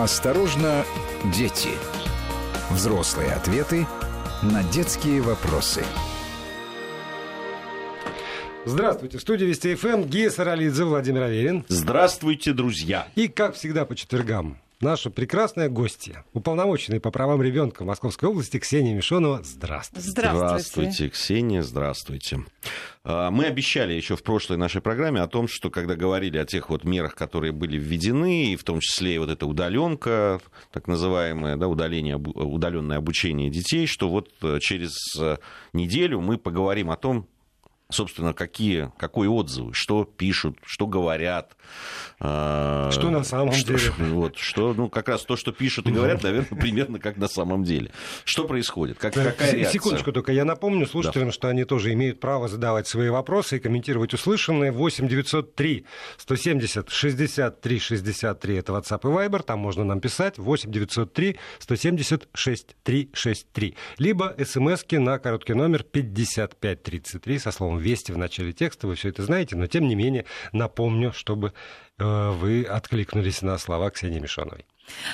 Осторожно, 0.00 0.86
дети. 1.36 1.68
Взрослые 2.70 3.32
ответы 3.32 3.86
на 4.40 4.62
детские 4.62 5.20
вопросы. 5.20 5.84
Здравствуйте. 8.64 9.18
В 9.18 9.20
студии 9.20 9.44
Вести 9.44 9.74
ФМ 9.74 10.04
Гия 10.04 10.30
Саралидзе, 10.30 10.84
Владимир 10.84 11.24
Аверин. 11.24 11.66
Здравствуйте, 11.68 12.54
друзья. 12.54 13.08
И, 13.14 13.28
как 13.28 13.56
всегда, 13.56 13.84
по 13.84 13.94
четвергам 13.94 14.56
наша 14.80 15.10
прекрасная 15.10 15.68
гостья, 15.68 16.24
уполномоченный 16.32 17.00
по 17.00 17.10
правам 17.10 17.42
ребенка 17.42 17.84
Московской 17.84 18.28
области 18.28 18.58
Ксения 18.58 18.94
Мишонова. 18.94 19.42
Здравствуйте. 19.44 20.08
Здравствуйте. 20.08 20.46
Здравствуйте, 20.46 21.08
Ксения, 21.08 21.62
здравствуйте. 21.62 22.44
А, 23.04 23.30
мы 23.30 23.44
обещали 23.44 23.92
еще 23.92 24.16
в 24.16 24.22
прошлой 24.22 24.56
нашей 24.56 24.80
программе 24.80 25.20
о 25.20 25.28
том, 25.28 25.48
что 25.48 25.70
когда 25.70 25.96
говорили 25.96 26.38
о 26.38 26.44
тех 26.44 26.70
вот 26.70 26.84
мерах, 26.84 27.14
которые 27.14 27.52
были 27.52 27.78
введены, 27.78 28.52
и 28.52 28.56
в 28.56 28.64
том 28.64 28.80
числе 28.80 29.16
и 29.16 29.18
вот 29.18 29.30
эта 29.30 29.46
удаленка, 29.46 30.40
так 30.72 30.86
называемое 30.86 31.56
да, 31.56 31.68
удаление, 31.68 32.16
удаленное 32.16 32.98
обучение 32.98 33.50
детей, 33.50 33.86
что 33.86 34.08
вот 34.08 34.30
э, 34.42 34.58
через 34.60 34.94
э, 35.18 35.36
неделю 35.72 36.20
мы 36.20 36.38
поговорим 36.38 36.90
о 36.90 36.96
том, 36.96 37.26
собственно, 37.90 38.32
какие, 38.32 38.92
какой 38.98 39.28
отзывы, 39.28 39.72
что 39.74 40.04
пишут, 40.04 40.58
что 40.64 40.86
говорят. 40.86 41.56
А, 42.18 42.90
что 42.92 43.10
на 43.10 43.24
самом 43.24 43.52
что, 43.52 43.74
деле. 43.74 43.92
Вот, 44.10 44.36
что, 44.36 44.74
ну, 44.74 44.88
как 44.88 45.08
раз 45.08 45.22
то, 45.22 45.36
что 45.36 45.52
пишут 45.52 45.86
и 45.86 45.92
говорят, 45.92 46.22
наверное, 46.22 46.58
примерно 46.60 46.98
как 46.98 47.16
на 47.16 47.28
самом 47.28 47.64
деле. 47.64 47.90
Что 48.24 48.44
происходит? 48.44 48.98
Как, 48.98 49.14
какая 49.14 49.52
реакция? 49.52 49.72
Секундочку 49.72 50.12
только, 50.12 50.32
я 50.32 50.44
напомню 50.44 50.86
слушателям, 50.86 51.28
да. 51.28 51.32
что 51.32 51.48
они 51.48 51.64
тоже 51.64 51.92
имеют 51.92 52.20
право 52.20 52.48
задавать 52.48 52.86
свои 52.88 53.08
вопросы 53.08 53.56
и 53.56 53.60
комментировать 53.60 54.12
услышанное. 54.14 54.72
8 54.72 55.08
903 55.08 55.86
170 56.18 56.90
63 56.90 57.78
63 57.78 58.56
это 58.56 58.72
WhatsApp 58.72 59.00
и 59.02 59.28
Viber, 59.28 59.42
там 59.42 59.60
можно 59.60 59.84
нам 59.84 60.00
писать. 60.00 60.38
8 60.38 60.70
903 60.70 61.36
170 61.58 62.28
63 62.34 63.10
63. 63.12 63.76
Либо 63.98 64.36
смски 64.44 64.98
на 64.98 65.18
короткий 65.18 65.54
номер 65.54 65.82
5533 65.82 67.38
со 67.38 67.50
словом 67.50 67.79
«Вести» 67.80 68.12
в 68.12 68.18
начале 68.18 68.52
текста, 68.52 68.86
вы 68.86 68.94
все 68.94 69.08
это 69.08 69.22
знаете, 69.24 69.56
но 69.56 69.66
тем 69.66 69.86
не 69.88 69.94
менее 69.94 70.26
напомню, 70.52 71.12
чтобы 71.12 71.52
э, 71.98 72.30
вы 72.30 72.64
откликнулись 72.64 73.42
на 73.42 73.58
слова 73.58 73.90
Ксении 73.90 74.18
Мишоновой. 74.18 74.64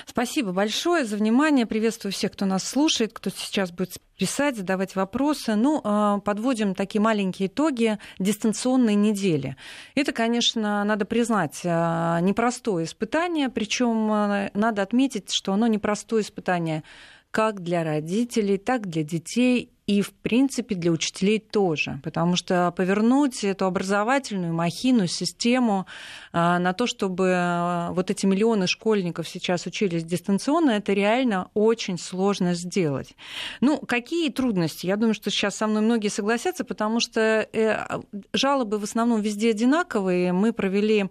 Спасибо 0.06 0.52
большое 0.52 1.04
за 1.04 1.16
внимание. 1.16 1.66
Приветствую 1.66 2.12
всех, 2.12 2.32
кто 2.32 2.46
нас 2.46 2.66
слушает, 2.66 3.12
кто 3.12 3.30
сейчас 3.30 3.70
будет 3.70 3.98
писать, 4.16 4.56
задавать 4.56 4.96
вопросы. 4.96 5.54
Ну, 5.54 5.80
э, 5.84 6.20
подводим 6.24 6.74
такие 6.74 7.00
маленькие 7.00 7.48
итоги 7.48 7.98
дистанционной 8.18 8.94
недели. 8.94 9.56
Это, 9.94 10.12
конечно, 10.12 10.84
надо 10.84 11.04
признать, 11.04 11.60
э, 11.64 12.18
непростое 12.22 12.86
испытание, 12.86 13.48
причем 13.48 14.50
надо 14.54 14.82
отметить, 14.82 15.30
что 15.32 15.52
оно 15.52 15.66
непростое 15.66 16.22
испытание 16.22 16.82
как 17.30 17.60
для 17.60 17.84
родителей, 17.84 18.56
так 18.56 18.86
для 18.86 19.02
детей 19.02 19.75
и, 19.86 20.02
в 20.02 20.12
принципе, 20.12 20.74
для 20.74 20.90
учителей 20.90 21.38
тоже, 21.38 22.00
потому 22.02 22.34
что 22.34 22.72
повернуть 22.76 23.44
эту 23.44 23.66
образовательную 23.66 24.52
махину, 24.52 25.06
систему 25.06 25.86
а, 26.32 26.58
на 26.58 26.72
то, 26.72 26.88
чтобы 26.88 27.32
а, 27.32 27.92
вот 27.92 28.10
эти 28.10 28.26
миллионы 28.26 28.66
школьников 28.66 29.28
сейчас 29.28 29.64
учились 29.66 30.02
дистанционно, 30.02 30.72
это 30.72 30.92
реально 30.92 31.50
очень 31.54 31.98
сложно 31.98 32.54
сделать. 32.54 33.14
Ну, 33.60 33.78
какие 33.78 34.30
трудности? 34.30 34.86
Я 34.86 34.96
думаю, 34.96 35.14
что 35.14 35.30
сейчас 35.30 35.54
со 35.54 35.68
мной 35.68 35.82
многие 35.82 36.08
согласятся, 36.08 36.64
потому 36.64 36.98
что 36.98 37.48
э, 37.52 38.00
жалобы 38.32 38.78
в 38.78 38.84
основном 38.84 39.20
везде 39.20 39.50
одинаковые. 39.50 40.32
Мы 40.32 40.52
провели 40.52 41.10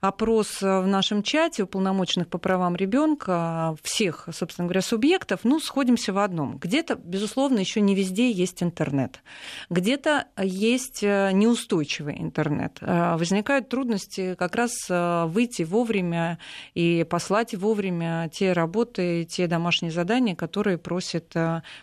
опрос 0.00 0.62
в 0.62 0.86
нашем 0.86 1.24
чате 1.24 1.64
уполномоченных 1.64 2.28
по 2.28 2.38
правам 2.38 2.76
ребенка 2.76 3.76
всех, 3.82 4.28
собственно 4.32 4.66
говоря, 4.66 4.82
субъектов. 4.82 5.40
Ну, 5.42 5.58
сходимся 5.58 6.12
в 6.12 6.18
одном. 6.18 6.58
Где-то, 6.58 6.94
безусловно, 6.94 7.58
еще 7.58 7.80
не 7.80 7.96
везде 7.96 8.11
везде 8.12 8.30
есть 8.30 8.62
интернет. 8.62 9.22
Где-то 9.70 10.26
есть 10.36 11.02
э, 11.02 11.30
неустойчивый 11.32 12.20
интернет. 12.20 12.78
Э, 12.80 13.16
возникают 13.16 13.68
трудности 13.68 14.34
как 14.34 14.54
раз 14.54 14.72
э, 14.90 15.24
выйти 15.26 15.62
вовремя 15.62 16.38
и 16.74 17.04
послать 17.08 17.54
вовремя 17.54 18.30
те 18.32 18.52
работы, 18.52 19.24
те 19.24 19.46
домашние 19.46 19.92
задания, 19.92 20.34
которые 20.34 20.78
просит 20.78 21.34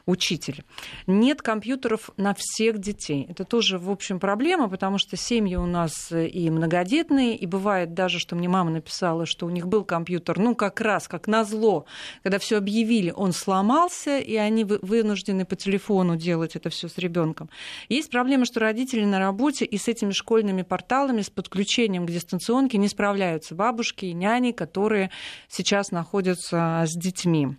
учитель. 0.06 0.64
Нет 1.08 1.42
компьютеров 1.42 2.12
на 2.18 2.34
всех 2.38 2.80
детей. 2.80 3.26
Это 3.30 3.44
тоже, 3.44 3.80
в 3.80 3.90
общем, 3.90 4.20
проблема, 4.20 4.70
потому 4.70 4.98
что 4.98 5.18
семьи 5.18 5.56
у 5.56 5.66
нас 5.66 6.12
и 6.12 6.50
многодетные, 6.50 7.36
и 7.36 7.46
бывает 7.46 7.94
даже, 7.94 8.20
что 8.20 8.36
мне 8.36 8.48
мама 8.48 8.72
написала, 8.72 9.26
что 9.26 9.46
у 9.46 9.50
них 9.50 9.68
был 9.68 9.84
компьютер, 9.84 10.38
ну, 10.38 10.56
как 10.56 10.82
раз, 10.82 11.08
как 11.08 11.28
назло, 11.28 11.86
когда 12.24 12.38
все 12.38 12.58
объявили, 12.58 13.12
он 13.16 13.32
сломался, 13.32 14.20
и 14.20 14.36
они 14.36 14.64
вынуждены 14.64 15.46
по 15.46 15.56
телефону 15.56 16.19
делать 16.20 16.56
это 16.56 16.70
все 16.70 16.88
с 16.88 16.98
ребенком. 16.98 17.50
Есть 17.88 18.12
проблема, 18.12 18.46
что 18.46 18.60
родители 18.60 19.06
на 19.06 19.20
работе 19.20 19.66
и 19.66 19.78
с 19.78 19.88
этими 19.88 20.12
школьными 20.12 20.62
порталами, 20.62 21.22
с 21.22 21.30
подключением 21.30 22.06
к 22.06 22.12
дистанционке 22.12 22.78
не 22.78 22.88
справляются 22.88 23.56
бабушки 23.56 24.06
и 24.06 24.14
няни, 24.14 24.52
которые 24.52 25.10
сейчас 25.48 25.92
находятся 25.92 26.84
с 26.86 26.96
детьми. 26.96 27.58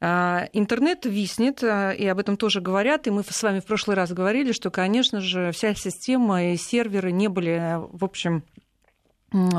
А, 0.00 0.48
интернет 0.52 1.06
виснет, 1.06 1.62
а, 1.62 1.92
и 1.92 2.06
об 2.06 2.18
этом 2.18 2.36
тоже 2.36 2.60
говорят, 2.60 3.06
и 3.06 3.10
мы 3.10 3.22
с 3.22 3.42
вами 3.42 3.60
в 3.60 3.64
прошлый 3.64 3.96
раз 3.96 4.12
говорили, 4.12 4.52
что, 4.52 4.70
конечно 4.70 5.20
же, 5.20 5.50
вся 5.52 5.74
система 5.74 6.52
и 6.52 6.56
серверы 6.56 7.12
не 7.12 7.28
были, 7.28 7.78
в 7.78 8.04
общем, 8.04 8.44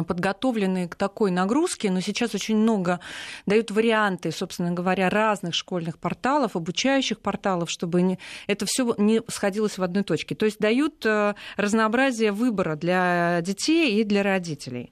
подготовлены 0.08 0.88
к 0.88 0.96
такой 0.96 1.32
нагрузке, 1.32 1.92
но 1.92 2.00
сейчас 2.00 2.34
очень 2.34 2.58
много 2.58 3.00
дают 3.46 3.72
варианты, 3.72 4.32
собственно 4.32 4.72
говоря, 4.72 5.10
разных 5.10 5.54
школьных 5.54 5.98
порталов, 5.98 6.56
обучающих 6.56 7.20
порталов, 7.20 7.70
чтобы 7.70 8.02
не, 8.02 8.20
это 8.48 8.66
все 8.68 8.96
не 8.98 9.22
сходилось 9.28 9.78
в 9.78 9.84
одной 9.84 10.04
точке. 10.04 10.36
То 10.36 10.46
есть 10.46 10.60
дают 10.60 11.06
э, 11.06 11.36
разнообразие 11.58 12.32
выбора 12.32 12.76
для 12.76 13.42
детей 13.42 14.00
и 14.00 14.04
для 14.04 14.24
родителей. 14.24 14.92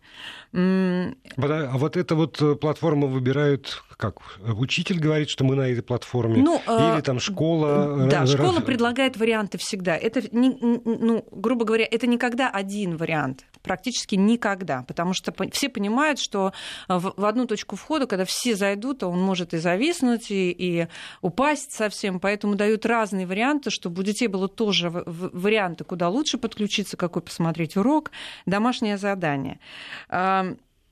А 0.54 1.78
вот 1.78 1.98
эта 1.98 2.16
вот 2.16 2.42
э, 2.42 2.56
платформа 2.56 3.08
выбирают 3.08 3.84
как? 3.98 4.18
Учитель 4.42 5.00
говорит, 5.00 5.30
что 5.30 5.46
мы 5.46 5.56
на 5.56 5.70
этой 5.70 5.82
платформе? 5.82 6.42
Ну, 6.42 6.62
Или 6.68 7.02
там 7.02 7.20
школа? 7.20 8.08
Да, 8.10 8.26
школа 8.26 8.60
предлагает 8.60 9.18
варианты 9.18 9.58
всегда. 9.58 9.96
Это, 9.96 10.22
не, 10.36 10.50
ну, 10.60 11.26
грубо 11.32 11.66
говоря, 11.66 11.88
это 11.90 12.06
никогда 12.08 12.50
один 12.50 12.98
вариант. 12.98 13.46
Практически 13.64 14.16
никогда. 14.16 14.84
Потому 14.84 15.14
что 15.14 15.34
все 15.52 15.70
понимают, 15.70 16.20
что 16.20 16.54
в 16.88 17.26
одну 17.26 17.48
точку 17.48 17.76
входа, 17.76 18.06
когда 18.06 18.26
все 18.26 18.56
зайдут, 18.56 19.04
он 19.04 19.20
может 19.20 19.54
и 19.54 19.58
зависнуть, 19.58 20.30
и, 20.30 20.52
и 20.52 20.88
упасть 21.22 21.72
совсем. 21.72 22.20
Поэтому 22.20 22.56
дают 22.56 22.86
разные 22.86 23.26
варианты, 23.26 23.70
чтобы 23.72 24.02
у 24.02 24.04
детей 24.04 24.28
было 24.28 24.48
тоже 24.48 24.90
варианты, 24.90 25.84
куда 25.84 26.10
лучше 26.10 26.38
подключиться, 26.38 26.98
какой 26.98 27.22
посмотреть 27.22 27.78
урок, 27.78 28.12
домашнее 28.46 28.98
задание. 28.98 29.60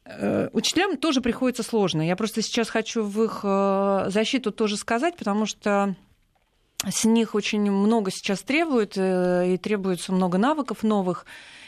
Э, 0.06 0.50
учителям 0.54 0.98
тоже 0.98 1.22
приходится 1.22 1.64
сложно. 1.64 2.02
Я 2.02 2.16
просто 2.16 2.42
сейчас 2.42 2.70
хочу 2.70 3.04
в 3.04 3.24
их 3.24 3.42
э, 3.44 4.06
защиту 4.08 4.52
тоже 4.52 4.78
сказать, 4.78 5.16
потому 5.16 5.46
что 5.46 5.96
с 6.90 7.06
них 7.06 7.36
очень 7.36 7.70
много 7.70 8.12
сейчас 8.12 8.42
требуют, 8.42 8.94
э, 8.98 9.54
и 9.54 9.58
требуется 9.58 10.12
много 10.12 10.38
навыков 10.38 10.84
новых. 10.84 11.26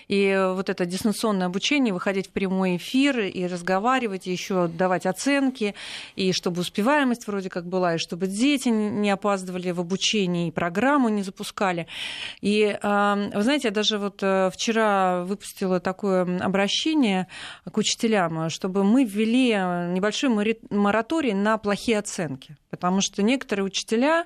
И 0.08 0.38
вот 0.54 0.70
это 0.70 0.86
дистанционное 0.86 1.48
обучение, 1.48 1.94
выходить 1.94 2.28
в 2.28 2.32
прямой 2.32 2.76
эфир 2.76 3.20
и 3.20 3.48
разговаривать, 3.48 4.28
и 4.28 4.32
еще 4.32 4.68
давать 4.68 5.06
оценки, 5.06 5.76
и 6.16 6.34
чтобы 6.34 6.62
успеваемость 6.62 7.26
вроде 7.26 7.50
как 7.50 7.66
была, 7.68 7.96
и 7.96 7.98
чтобы 7.98 8.28
дети 8.28 8.68
не 8.68 9.10
опаздывали 9.10 9.72
в 9.72 9.80
обучении, 9.80 10.50
и 10.50 10.52
программу 10.52 11.08
не 11.08 11.24
запускали. 11.24 11.88
И, 12.42 12.78
вы 12.84 13.44
знаете, 13.44 13.70
я 13.70 13.72
даже 13.72 13.98
вот 13.98 14.22
э, 14.22 14.50
вчера 14.52 15.24
выпустила 15.24 15.80
такое 15.80 16.24
обращение 16.40 17.28
к 17.72 17.78
учителям, 17.78 18.50
чтобы 18.50 18.84
мы 18.84 19.06
ввели 19.06 19.52
небольшой 19.94 20.30
мораторий 20.70 21.34
на 21.34 21.58
плохие 21.58 22.00
оценки. 22.00 22.58
Потому 22.70 23.02
что 23.02 23.22
некоторые 23.22 23.66
учителя 23.66 24.26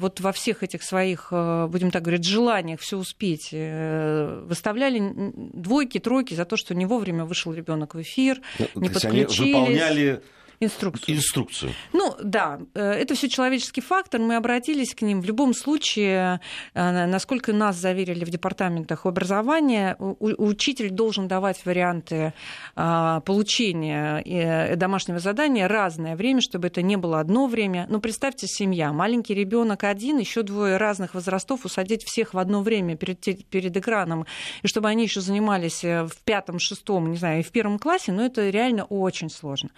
вот 0.00 0.18
во 0.18 0.32
всех 0.32 0.64
этих 0.64 0.82
своих, 0.82 1.28
э, 1.30 1.68
будем 1.68 1.92
так 1.92 2.02
говорить, 2.02 2.24
желаниях 2.24 2.80
все 2.80 2.96
успеть, 2.96 3.50
э, 3.52 4.42
выставляли 4.44 5.12
двойки, 5.34 5.98
тройки 5.98 6.34
за 6.34 6.44
то, 6.44 6.56
что 6.56 6.74
не 6.74 6.84
вовремя 6.84 7.24
вышел 7.24 7.52
ребенок 7.52 7.94
в 7.94 8.02
эфир, 8.02 8.40
ну, 8.58 8.82
не 8.82 8.88
подключились. 8.88 9.38
Они 9.38 9.52
выполняли 9.52 10.22
инструкцию. 10.60 11.16
Инструкцию. 11.16 11.72
Ну 11.92 12.14
да, 12.22 12.60
э, 12.74 12.92
это 12.92 13.14
все 13.14 13.28
человеческий 13.28 13.80
фактор. 13.80 14.20
Мы 14.20 14.36
обратились 14.36 14.94
к 14.94 15.02
ним. 15.02 15.20
В 15.20 15.24
любом 15.24 15.54
случае, 15.54 16.40
э, 16.74 17.06
насколько 17.06 17.52
нас 17.52 17.76
заверили 17.76 18.24
в 18.24 18.30
департаментах 18.30 19.06
образования, 19.06 19.96
учитель 19.98 20.90
должен 20.90 21.28
давать 21.28 21.64
варианты 21.64 22.32
а, 22.74 23.20
получения 23.20 24.22
э, 24.24 24.76
домашнего 24.76 25.18
задания 25.18 25.68
разное 25.68 26.16
время, 26.16 26.40
чтобы 26.40 26.68
это 26.68 26.82
не 26.82 26.96
было 26.96 27.20
одно 27.20 27.46
время. 27.46 27.86
Ну, 27.88 28.00
представьте, 28.00 28.46
семья, 28.46 28.92
маленький 28.92 29.34
ребенок 29.34 29.84
один, 29.84 30.18
еще 30.18 30.42
двое 30.42 30.76
разных 30.76 31.14
возрастов, 31.14 31.64
усадить 31.64 32.04
всех 32.04 32.34
в 32.34 32.38
одно 32.38 32.62
время 32.62 32.96
перед, 32.96 33.20
перед 33.48 33.76
экраном, 33.76 34.26
и 34.62 34.68
чтобы 34.68 34.88
они 34.88 35.04
еще 35.04 35.20
занимались 35.20 35.82
в 35.82 36.12
пятом, 36.24 36.58
шестом, 36.58 37.10
не 37.10 37.16
знаю, 37.16 37.40
и 37.40 37.42
в 37.42 37.50
первом 37.50 37.78
классе, 37.78 38.12
ну, 38.12 38.22
это 38.22 38.48
реально 38.48 38.84
очень 38.84 39.30
сложно. 39.30 39.70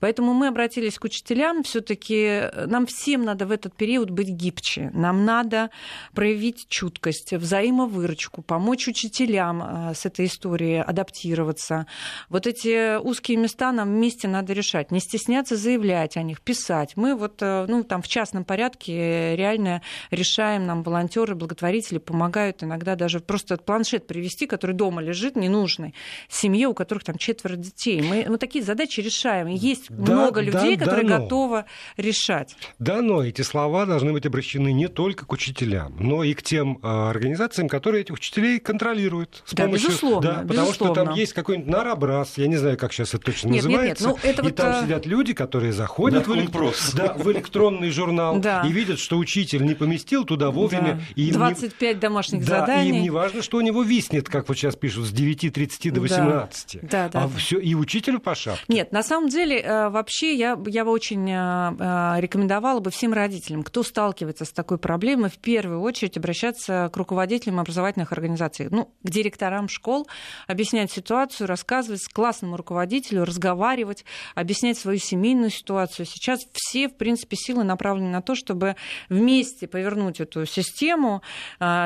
Поэтому 0.00 0.23
Поэтому 0.24 0.40
мы 0.40 0.46
обратились 0.48 0.98
к 0.98 1.04
учителям. 1.04 1.62
Все-таки 1.64 2.44
нам 2.66 2.86
всем 2.86 3.24
надо 3.24 3.44
в 3.44 3.50
этот 3.50 3.76
период 3.76 4.08
быть 4.08 4.30
гибче. 4.30 4.90
Нам 4.94 5.26
надо 5.26 5.68
проявить 6.14 6.64
чуткость, 6.70 7.34
взаимовыручку, 7.34 8.40
помочь 8.40 8.88
учителям 8.88 9.62
а, 9.62 9.92
с 9.92 10.06
этой 10.06 10.24
историей 10.24 10.80
адаптироваться. 10.80 11.86
Вот 12.30 12.46
эти 12.46 12.96
узкие 12.96 13.36
места 13.36 13.70
нам 13.70 13.90
вместе 13.90 14.26
надо 14.26 14.54
решать. 14.54 14.90
Не 14.90 15.00
стесняться 15.00 15.56
заявлять 15.56 16.16
о 16.16 16.22
них, 16.22 16.40
писать. 16.40 16.96
Мы 16.96 17.16
вот 17.16 17.42
э, 17.42 17.66
ну, 17.68 17.84
там 17.84 18.00
в 18.00 18.08
частном 18.08 18.46
порядке 18.46 19.36
реально 19.36 19.82
решаем, 20.10 20.64
нам 20.64 20.82
волонтеры, 20.82 21.34
благотворители 21.34 21.98
помогают 21.98 22.62
иногда 22.62 22.94
даже 22.94 23.20
просто 23.20 23.58
планшет 23.58 24.06
привести, 24.06 24.46
который 24.46 24.74
дома 24.74 25.02
лежит, 25.02 25.36
ненужный, 25.36 25.94
семье, 26.30 26.68
у 26.68 26.72
которых 26.72 27.04
там 27.04 27.18
четверо 27.18 27.56
детей. 27.56 28.00
Мы, 28.00 28.24
мы 28.26 28.38
такие 28.38 28.64
задачи 28.64 29.00
решаем. 29.00 29.48
есть 29.48 29.90
да, 29.90 30.13
много 30.14 30.40
людей, 30.40 30.76
да, 30.76 30.84
которые 30.84 31.08
да, 31.08 31.18
готовы 31.18 31.64
решать. 31.96 32.56
Да, 32.78 33.02
но 33.02 33.22
эти 33.22 33.42
слова 33.42 33.86
должны 33.86 34.12
быть 34.12 34.26
обращены 34.26 34.72
не 34.72 34.88
только 34.88 35.26
к 35.26 35.32
учителям, 35.32 35.94
но 35.98 36.24
и 36.24 36.34
к 36.34 36.42
тем 36.42 36.78
э, 36.82 36.86
организациям, 36.86 37.68
которые 37.68 38.02
этих 38.02 38.14
учителей 38.14 38.58
контролируют. 38.58 39.42
С 39.46 39.54
да, 39.54 39.64
помощью, 39.64 39.88
безусловно. 39.88 40.20
Да, 40.20 40.34
потому 40.42 40.68
безусловно. 40.68 40.94
что 40.94 41.04
там 41.04 41.14
есть 41.14 41.32
какой-нибудь 41.32 41.70
наробраз, 41.70 42.38
я 42.38 42.46
не 42.46 42.56
знаю, 42.56 42.76
как 42.76 42.92
сейчас 42.92 43.14
это 43.14 43.24
точно 43.24 43.48
нет, 43.48 43.64
называется. 43.64 44.08
Нет, 44.08 44.16
нет, 44.16 44.24
ну, 44.24 44.30
это 44.30 44.42
и 44.42 44.44
вот... 44.44 44.56
там 44.56 44.72
э, 44.72 44.82
сидят 44.82 45.06
люди, 45.06 45.32
которые 45.34 45.72
заходят 45.72 46.26
в, 46.26 46.34
электро... 46.34 46.72
да, 46.94 47.14
в 47.14 47.30
электронный 47.30 47.90
журнал 47.90 48.38
и 48.38 48.72
видят, 48.72 48.98
что 48.98 49.18
учитель 49.18 49.64
не 49.64 49.74
поместил 49.74 50.24
туда 50.24 50.50
вовремя. 50.50 51.00
И 51.14 51.30
25 51.30 51.94
не... 51.94 52.00
домашних 52.00 52.44
да, 52.44 52.60
заданий. 52.60 52.90
И 52.90 52.96
им 52.96 53.02
не 53.02 53.10
важно, 53.10 53.42
что 53.42 53.58
у 53.58 53.60
него 53.60 53.82
виснет, 53.82 54.28
как 54.28 54.48
вот 54.48 54.56
сейчас 54.56 54.76
пишут, 54.76 55.06
с 55.06 55.12
9.30 55.12 55.90
до 55.90 56.00
18. 56.00 56.78
Да, 56.82 57.08
да, 57.08 57.24
а 57.24 57.28
да. 57.28 57.30
Все, 57.36 57.58
и 57.58 57.74
учителю 57.74 58.20
по 58.20 58.34
шапке. 58.34 58.64
Нет, 58.68 58.92
на 58.92 59.02
самом 59.02 59.28
деле, 59.28 59.60
э, 59.60 59.88
вообще 60.04 60.34
я, 60.34 60.58
я 60.66 60.84
бы 60.84 60.90
очень 60.90 61.30
э, 61.30 61.34
э, 61.34 62.20
рекомендовала 62.20 62.80
бы 62.80 62.90
всем 62.90 63.14
родителям, 63.14 63.62
кто 63.62 63.82
сталкивается 63.82 64.44
с 64.44 64.50
такой 64.50 64.76
проблемой, 64.76 65.30
в 65.30 65.38
первую 65.38 65.80
очередь 65.80 66.18
обращаться 66.18 66.90
к 66.92 66.96
руководителям 66.98 67.58
образовательных 67.58 68.12
организаций, 68.12 68.68
ну, 68.70 68.92
к 69.02 69.10
директорам 69.10 69.66
школ, 69.66 70.06
объяснять 70.46 70.92
ситуацию, 70.92 71.46
рассказывать 71.46 72.02
с 72.02 72.08
классному 72.08 72.58
руководителю, 72.58 73.24
разговаривать, 73.24 74.04
объяснять 74.34 74.76
свою 74.76 74.98
семейную 74.98 75.48
ситуацию. 75.48 76.04
Сейчас 76.04 76.46
все, 76.52 76.90
в 76.90 76.96
принципе, 76.96 77.36
силы 77.36 77.64
направлены 77.64 78.10
на 78.10 78.20
то, 78.20 78.34
чтобы 78.34 78.76
вместе 79.08 79.66
повернуть 79.66 80.20
эту 80.20 80.44
систему. 80.44 81.22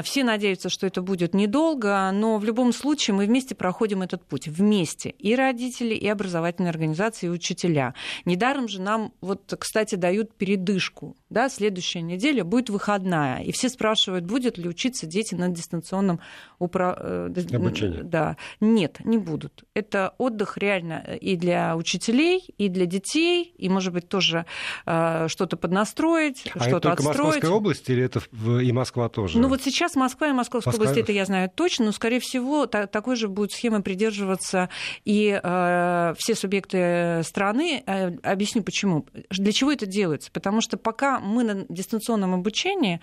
Все 0.03 0.25
надеются, 0.25 0.69
что 0.70 0.88
это 0.88 1.03
будет 1.03 1.35
недолго, 1.35 2.11
но 2.12 2.38
в 2.38 2.44
любом 2.44 2.73
случае 2.73 3.15
мы 3.15 3.26
вместе 3.26 3.55
проходим 3.55 4.03
этот 4.03 4.25
путь. 4.25 4.49
Вместе. 4.49 5.11
И 5.11 5.37
родители, 5.37 5.94
и 5.94 6.09
образовательные 6.09 6.70
организации, 6.70 7.26
и 7.26 7.31
учителя. 7.31 7.94
Недаром 8.25 8.69
же 8.69 8.81
нам, 8.81 9.12
вот, 9.20 9.55
кстати, 9.58 9.94
дают 9.94 10.34
передышку. 10.34 11.16
Да, 11.31 11.49
следующая 11.49 12.01
неделя 12.01 12.45
будет 12.45 12.71
выходная. 12.71 13.43
И 13.43 13.53
все 13.53 13.69
спрашивают, 13.69 14.25
будет 14.25 14.57
ли 14.57 14.69
учиться 14.69 15.07
дети 15.07 15.35
на 15.35 15.49
дистанционном 15.49 16.21
упра... 16.59 16.97
Э, 16.99 17.31
обучении. 17.53 18.03
Да. 18.03 18.37
Нет, 18.61 19.01
не 19.05 19.19
будут. 19.19 19.65
Это 19.75 20.15
отдых 20.19 20.57
реально 20.57 21.05
и 21.21 21.37
для 21.37 21.77
учителей, 21.77 22.43
и 22.57 22.69
для 22.69 22.87
детей, 22.87 23.53
и, 23.57 23.69
может 23.69 23.93
быть, 23.93 24.09
тоже 24.09 24.47
э, 24.87 25.27
что-то 25.29 25.57
поднастроить, 25.57 26.45
а 26.55 26.61
что-то 26.61 26.69
это 26.69 26.81
только 26.81 27.03
отстроить. 27.03 27.19
Московская 27.19 27.51
область 27.51 27.91
или 27.91 28.03
это 28.03 28.21
и 28.63 28.73
Москва 28.73 29.09
тоже? 29.09 29.39
Ну 29.39 29.49
вот 29.49 29.63
сейчас 29.63 29.97
Москва 29.97 30.29
и 30.29 30.33
Московская 30.33 30.71
Москва... 30.71 30.85
область, 30.87 31.01
это 31.01 31.13
я 31.13 31.25
знаю 31.25 31.51
точно, 31.55 31.87
но, 31.87 31.93
скорее 31.93 32.21
всего, 32.21 32.67
та- 32.67 32.87
такой 32.87 33.17
же 33.17 33.29
будет 33.29 33.53
схемы 33.53 33.83
придерживаться 33.83 34.69
и 35.05 35.39
э, 35.43 36.15
все 36.17 36.35
субъекты 36.35 37.23
страны. 37.25 37.83
Э, 37.87 38.17
объясню 38.23 38.63
почему. 38.63 39.07
Для 39.31 39.53
чего 39.53 39.73
это 39.73 39.87
делается? 39.87 40.31
Потому 40.33 40.61
что 40.61 40.77
пока 40.77 41.18
мы 41.20 41.44
на 41.44 41.67
дистанционном 41.69 42.35
обучении, 42.35 43.00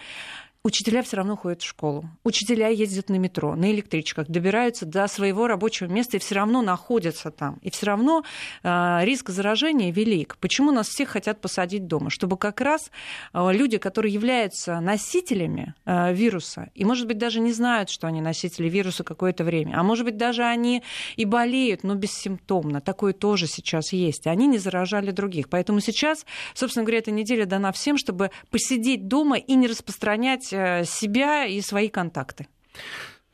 Учителя 0.65 1.03
все 1.03 1.17
равно 1.17 1.35
ходят 1.38 1.62
в 1.62 1.67
школу. 1.67 2.09
Учителя 2.23 2.69
ездят 2.69 3.09
на 3.09 3.17
метро, 3.17 3.56
на 3.56 3.71
электричках, 3.71 4.25
добираются 4.27 4.88
до 4.88 5.07
своего 5.07 5.45
рабочего 5.45 5.88
места 5.88 6.17
и 6.17 6.19
все 6.19 6.33
равно 6.33 6.63
находятся 6.63 7.29
там. 7.29 7.59
И 7.62 7.69
все 7.69 7.85
равно 7.85 8.23
э, 8.63 9.00
риск 9.03 9.29
заражения 9.29 9.91
велик. 9.91 10.38
Почему 10.41 10.71
нас 10.71 10.88
всех 10.88 11.09
хотят 11.09 11.39
посадить 11.39 11.85
дома? 11.85 12.09
Чтобы 12.09 12.35
как 12.38 12.62
раз 12.62 12.89
э, 13.31 13.47
люди, 13.53 13.77
которые 13.77 14.12
являются 14.12 14.79
носителями 14.79 15.75
э, 15.85 16.12
вируса, 16.15 16.71
и, 16.73 16.83
может 16.83 17.06
быть, 17.06 17.19
даже 17.19 17.41
не 17.41 17.53
знают, 17.53 17.91
что 17.91 18.07
они 18.07 18.19
носители 18.19 18.67
вируса 18.67 19.03
какое-то 19.03 19.44
время, 19.44 19.79
а 19.79 19.83
может 19.83 20.03
быть, 20.03 20.17
даже 20.17 20.45
они 20.45 20.81
и 21.15 21.25
болеют, 21.25 21.83
но 21.83 21.94
бессимптомно. 21.94 22.81
Такое 22.81 23.13
тоже 23.13 23.45
сейчас 23.45 23.94
есть. 23.94 24.25
Они 24.25 24.47
не 24.47 24.57
заражали 24.57 25.12
других. 25.12 25.47
Поэтому 25.47 25.79
сейчас, 25.79 26.25
собственно 26.56 26.85
говоря, 26.85 26.97
эта 26.97 27.12
неделя 27.12 27.45
дана 27.45 27.71
всем, 27.71 28.00
чтобы 28.00 28.31
посидеть 28.50 29.07
дома 29.07 29.38
и 29.38 29.53
не 29.53 29.67
распространять 29.67 30.54
себя 30.85 31.45
и 31.45 31.61
свои 31.61 31.89
контакты. 31.89 32.47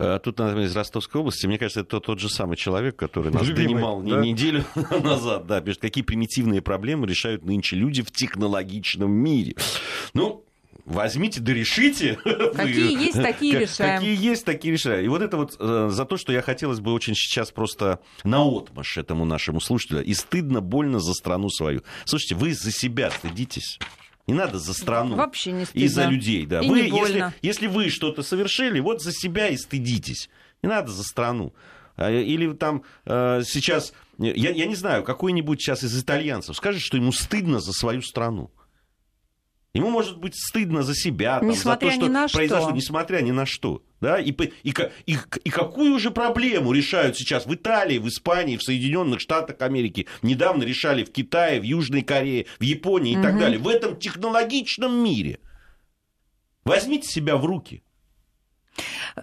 А 0.03 0.18
тут, 0.18 0.39
например, 0.39 0.65
из 0.65 0.75
Ростовской 0.75 1.21
области, 1.21 1.45
мне 1.45 1.59
кажется, 1.59 1.81
это 1.81 2.00
тот 2.00 2.19
же 2.19 2.27
самый 2.27 2.57
человек, 2.57 2.95
который 2.95 3.31
нас 3.31 3.44
Любимый, 3.44 3.68
донимал 3.68 4.01
да? 4.01 4.19
неделю 4.19 4.65
назад. 5.03 5.45
Да, 5.45 5.62
пишет, 5.62 5.81
какие 5.81 6.03
примитивные 6.03 6.62
проблемы 6.62 7.06
решают 7.06 7.45
нынче 7.45 7.75
люди 7.75 8.01
в 8.01 8.12
технологичном 8.12 9.12
мире. 9.12 9.56
Ну, 10.15 10.44
возьмите 10.85 11.39
да 11.39 11.53
решите. 11.53 12.15
Какие 12.56 13.00
есть, 13.00 13.21
такие 13.21 13.59
решаем. 13.59 14.00
Какие 14.00 14.29
есть, 14.29 14.44
такие 14.44 14.73
решаем. 14.73 15.06
И 15.06 15.07
вот 15.07 15.21
это 15.21 15.38
вот 15.38 15.56
э, 15.59 15.89
за 15.91 16.06
то, 16.06 16.18
что 16.18 16.33
я 16.33 16.41
хотелось 16.41 16.79
бы 16.79 16.94
очень 16.94 17.13
сейчас 17.13 17.51
просто 17.51 18.00
наотмашь 18.23 18.97
этому 18.97 19.25
нашему 19.25 19.62
слушателю. 19.62 20.03
И 20.03 20.15
стыдно, 20.15 20.62
больно 20.62 21.00
за 21.00 21.13
страну 21.13 21.50
свою. 21.50 21.83
Слушайте, 22.06 22.35
вы 22.35 22.53
за 22.53 22.71
себя 22.71 23.12
стыдитесь. 23.12 23.77
Не 24.27 24.33
надо 24.33 24.59
за 24.59 24.73
страну. 24.73 25.15
Вообще 25.15 25.51
не 25.51 25.65
стыдно. 25.65 25.85
И 25.85 25.88
за 25.88 26.06
людей, 26.06 26.45
да. 26.45 26.62
И 26.62 26.68
вы, 26.68 26.81
не 26.83 26.91
больно. 26.91 27.07
если, 27.07 27.33
если 27.41 27.68
вы 27.68 27.89
что-то 27.89 28.23
совершили, 28.23 28.79
вот 28.79 29.01
за 29.01 29.12
себя 29.12 29.50
и 29.50 29.57
стыдитесь. 29.57 30.29
Не 30.62 30.69
надо 30.69 30.91
за 30.91 31.03
страну. 31.03 31.53
А, 31.95 32.12
или 32.12 32.51
там 32.53 32.83
э, 33.06 33.41
сейчас, 33.45 33.94
я, 34.18 34.51
я 34.51 34.65
не 34.65 34.75
знаю, 34.75 35.03
какой-нибудь 35.03 35.62
сейчас 35.62 35.83
из 35.83 36.00
итальянцев 36.00 36.56
скажет, 36.56 36.81
что 36.81 36.97
ему 36.97 37.12
стыдно 37.12 37.59
за 37.59 37.73
свою 37.73 38.01
страну. 38.01 38.51
Ему 39.73 39.89
может 39.89 40.18
быть 40.18 40.35
стыдно 40.35 40.83
за 40.83 40.94
себя, 40.94 41.39
там, 41.39 41.53
за 41.53 41.77
то, 41.77 41.91
что 41.91 42.07
на 42.07 42.27
произошло, 42.27 42.68
что. 42.68 42.75
несмотря 42.75 43.21
ни 43.21 43.31
на 43.31 43.45
что. 43.45 43.81
Да? 44.01 44.19
И, 44.19 44.31
и, 44.31 44.73
и, 45.06 45.18
и 45.44 45.50
какую 45.50 45.97
же 45.97 46.12
проблему 46.12 46.73
решают 46.73 47.15
сейчас 47.15 47.45
в 47.45 47.53
Италии, 47.53 47.97
в 47.97 48.07
Испании, 48.09 48.57
в 48.57 48.63
Соединенных 48.63 49.21
Штатах 49.21 49.62
Америки? 49.62 50.07
Недавно 50.23 50.63
решали 50.63 51.06
в 51.06 51.12
Китае, 51.12 51.62
в 51.62 51.63
Южной 51.63 52.01
Корее, 52.01 52.47
в 52.59 52.63
Японии 52.63 53.13
и 53.13 53.16
угу. 53.16 53.23
так 53.23 53.40
далее. 53.40 53.59
В 53.59 53.68
этом 53.69 53.95
технологичном 53.95 54.94
мире. 54.94 55.40
Возьмите 56.66 57.07
себя 57.07 57.37
в 57.37 57.45
руки. 57.45 57.81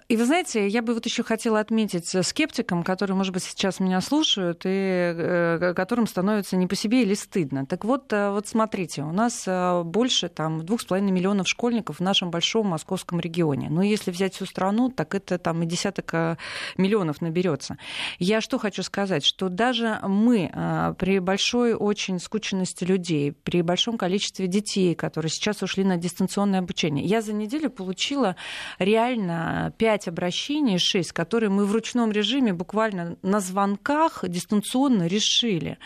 И 0.07 0.17
вы 0.17 0.25
знаете, 0.25 0.67
я 0.67 0.81
бы 0.81 0.93
вот 0.93 1.05
еще 1.05 1.23
хотела 1.23 1.59
отметить 1.59 2.15
скептикам, 2.25 2.83
которые, 2.83 3.17
может 3.17 3.33
быть, 3.33 3.43
сейчас 3.43 3.79
меня 3.79 4.01
слушают, 4.01 4.61
и 4.65 4.69
э, 4.69 5.73
которым 5.75 6.07
становится 6.07 6.55
не 6.55 6.67
по 6.67 6.75
себе 6.75 7.01
или 7.01 7.15
стыдно. 7.15 7.65
Так 7.65 7.83
вот, 7.83 8.13
э, 8.13 8.29
вот 8.29 8.47
смотрите, 8.47 9.01
у 9.01 9.11
нас 9.11 9.43
э, 9.47 9.83
больше 9.83 10.29
там 10.29 10.65
двух 10.65 10.81
с 10.81 10.85
половиной 10.85 11.11
миллионов 11.11 11.47
школьников 11.47 11.97
в 11.97 12.01
нашем 12.01 12.29
большом 12.29 12.67
московском 12.67 13.19
регионе. 13.19 13.69
Но 13.69 13.81
если 13.81 14.11
взять 14.11 14.35
всю 14.35 14.45
страну, 14.45 14.89
так 14.89 15.15
это 15.15 15.39
там 15.39 15.63
и 15.63 15.65
десяток 15.65 16.37
миллионов 16.77 17.21
наберется. 17.21 17.77
Я 18.19 18.41
что 18.41 18.59
хочу 18.59 18.83
сказать, 18.83 19.25
что 19.25 19.49
даже 19.49 19.99
мы 20.03 20.95
при 20.97 21.19
большой 21.19 21.73
очень 21.73 22.19
скученности 22.19 22.83
людей, 22.83 23.31
при 23.31 23.61
большом 23.61 23.97
количестве 23.97 24.47
детей, 24.47 24.95
которые 24.95 25.29
сейчас 25.29 25.61
ушли 25.61 25.83
на 25.83 25.97
дистанционное 25.97 26.59
обучение, 26.59 27.05
я 27.05 27.21
за 27.21 27.33
неделю 27.33 27.69
получила 27.69 28.35
реально 28.79 29.38
5 29.77 30.07
обращений, 30.07 30.77
6, 30.77 31.11
которые 31.11 31.49
мы 31.49 31.65
в 31.65 31.71
ручном 31.71 32.11
режиме 32.11 32.53
буквально 32.53 33.17
на 33.21 33.39
звонках 33.39 34.23
дистанционно 34.27 35.07
решили. 35.07 35.77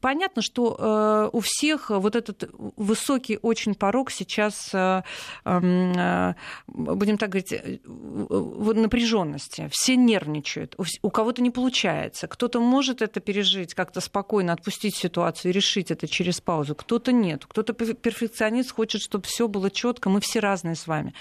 Понятно, 0.00 0.42
что 0.42 0.76
э, 0.78 1.30
у 1.32 1.40
всех 1.40 1.90
вот 1.90 2.14
этот 2.14 2.48
высокий 2.76 3.38
очень 3.42 3.74
порог 3.74 4.10
сейчас, 4.10 4.70
э, 4.72 5.02
э, 5.44 6.34
будем 6.68 7.18
так 7.18 7.30
говорить, 7.30 7.54
напряженности. 8.80 9.68
Все 9.72 9.96
нервничают, 9.96 10.76
у 11.02 11.10
кого-то 11.10 11.42
не 11.42 11.50
получается. 11.50 12.28
Кто-то 12.28 12.60
может 12.60 13.02
это 13.02 13.20
пережить, 13.20 13.74
как-то 13.74 14.00
спокойно 14.00 14.52
отпустить 14.52 14.94
ситуацию 14.94 15.50
и 15.50 15.54
решить 15.54 15.90
это 15.90 16.06
через 16.06 16.40
паузу, 16.40 16.74
кто-то 16.74 17.12
нет. 17.12 17.44
Кто-то 17.46 17.72
перфекционист 17.72 18.72
хочет, 18.72 19.02
чтобы 19.02 19.24
все 19.24 19.48
было 19.48 19.70
четко. 19.70 20.08
Мы 20.08 20.20
все 20.20 20.40
разные 20.40 20.74
с 20.74 20.86
вами. 20.86 21.14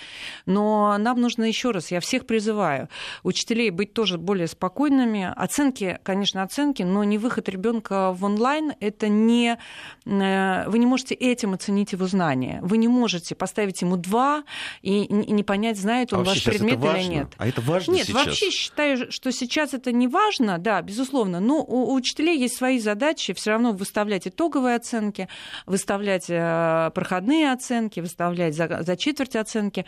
Но 0.45 0.97
нам 0.97 1.21
нужно 1.25 1.43
еще 1.43 1.71
раз, 1.71 1.91
я 1.91 1.99
всех 1.99 2.25
призываю, 2.25 2.87
учителей 3.23 3.71
быть 3.71 3.93
тоже 3.93 4.17
более 4.17 4.47
спокойными. 4.47 5.33
Оценки, 5.35 5.99
конечно, 6.03 6.43
оценки, 6.43 6.83
но 6.83 7.03
не 7.03 7.17
выход 7.17 7.49
ребенка 7.49 8.11
в 8.11 8.23
онлайн, 8.23 8.73
это 8.79 9.07
не... 9.07 9.57
Э, 10.05 10.69
вы 10.69 10.79
не 10.79 10.85
можете 10.85 11.15
этим 11.15 11.53
оценить 11.53 11.93
его 11.93 12.05
знания. 12.07 12.59
Вы 12.61 12.77
не 12.77 12.87
можете 12.87 13.33
поставить 13.33 13.81
ему 13.81 13.97
два 13.97 14.43
и 14.83 15.07
не 15.11 15.43
понять, 15.43 15.77
знает 15.79 16.13
он 16.13 16.21
а 16.21 16.23
ваш 16.23 16.43
предмет 16.43 16.79
или 16.83 17.03
нет. 17.07 17.27
А 17.37 17.47
это 17.47 17.61
важно 17.61 17.93
Нет, 17.93 18.07
сейчас? 18.07 18.25
вообще 18.25 18.51
считаю, 18.51 19.11
что 19.11 19.31
сейчас 19.31 19.73
это 19.73 19.91
не 19.91 20.07
важно, 20.07 20.57
да, 20.57 20.81
безусловно, 20.81 21.39
но 21.39 21.63
у, 21.63 21.91
у 21.91 21.93
учителей 21.93 22.37
есть 22.37 22.57
свои 22.57 22.79
задачи, 22.79 23.33
все 23.33 23.51
равно 23.51 23.71
выставлять 23.71 24.27
итоговые 24.27 24.75
оценки, 24.75 25.27
выставлять 25.65 26.29
э, 26.29 26.91
проходные 26.93 27.51
оценки, 27.51 27.99
выставлять 27.99 28.55
за, 28.55 28.83
за 28.83 28.95
четверть 28.95 29.35
оценки. 29.35 29.85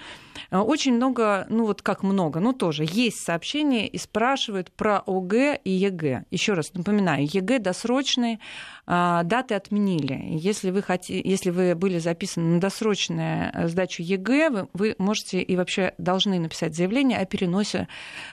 Э, 0.51 0.58
очень 0.58 0.96
много, 0.96 1.26
ну 1.50 1.65
вот 1.65 1.81
как 1.81 2.03
много, 2.03 2.39
ну 2.39 2.53
тоже 2.53 2.86
есть 2.88 3.24
сообщения 3.24 3.88
и 3.88 3.98
спрашивают 3.98 4.72
про 4.72 5.00
ОГЭ 5.05 5.60
и 5.63 5.72
ЕГЭ. 5.72 6.25
Еще 6.31 6.53
раз 6.53 6.74
напоминаю, 6.74 7.25
ЕГЭ 7.25 7.60
досрочные, 7.60 8.39
э, 8.86 9.22
даты 9.24 9.55
отменили. 9.55 10.19
Если 10.38 10.72
вы, 10.72 10.81
хотите, 10.81 11.22
если 11.27 11.50
вы 11.50 11.75
были 11.75 12.00
записаны 12.00 12.55
на 12.55 12.60
досрочную 12.60 13.51
сдачу 13.67 14.03
ЕГЭ, 14.03 14.50
вы, 14.50 14.69
вы 14.74 14.96
можете 14.98 15.41
и 15.41 15.55
вообще 15.55 15.93
должны 15.98 16.39
написать 16.39 16.75
заявление 16.75 17.19
о 17.19 17.25
переносе 17.25 17.88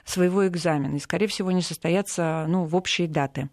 своего 0.05 0.47
экзамена. 0.47 0.95
И, 0.95 0.99
скорее 0.99 1.27
всего, 1.27 1.51
не 1.51 1.61
состоятся 1.61 2.45
ну, 2.47 2.65
в 2.65 2.75
общие 2.75 3.07
даты. 3.07 3.49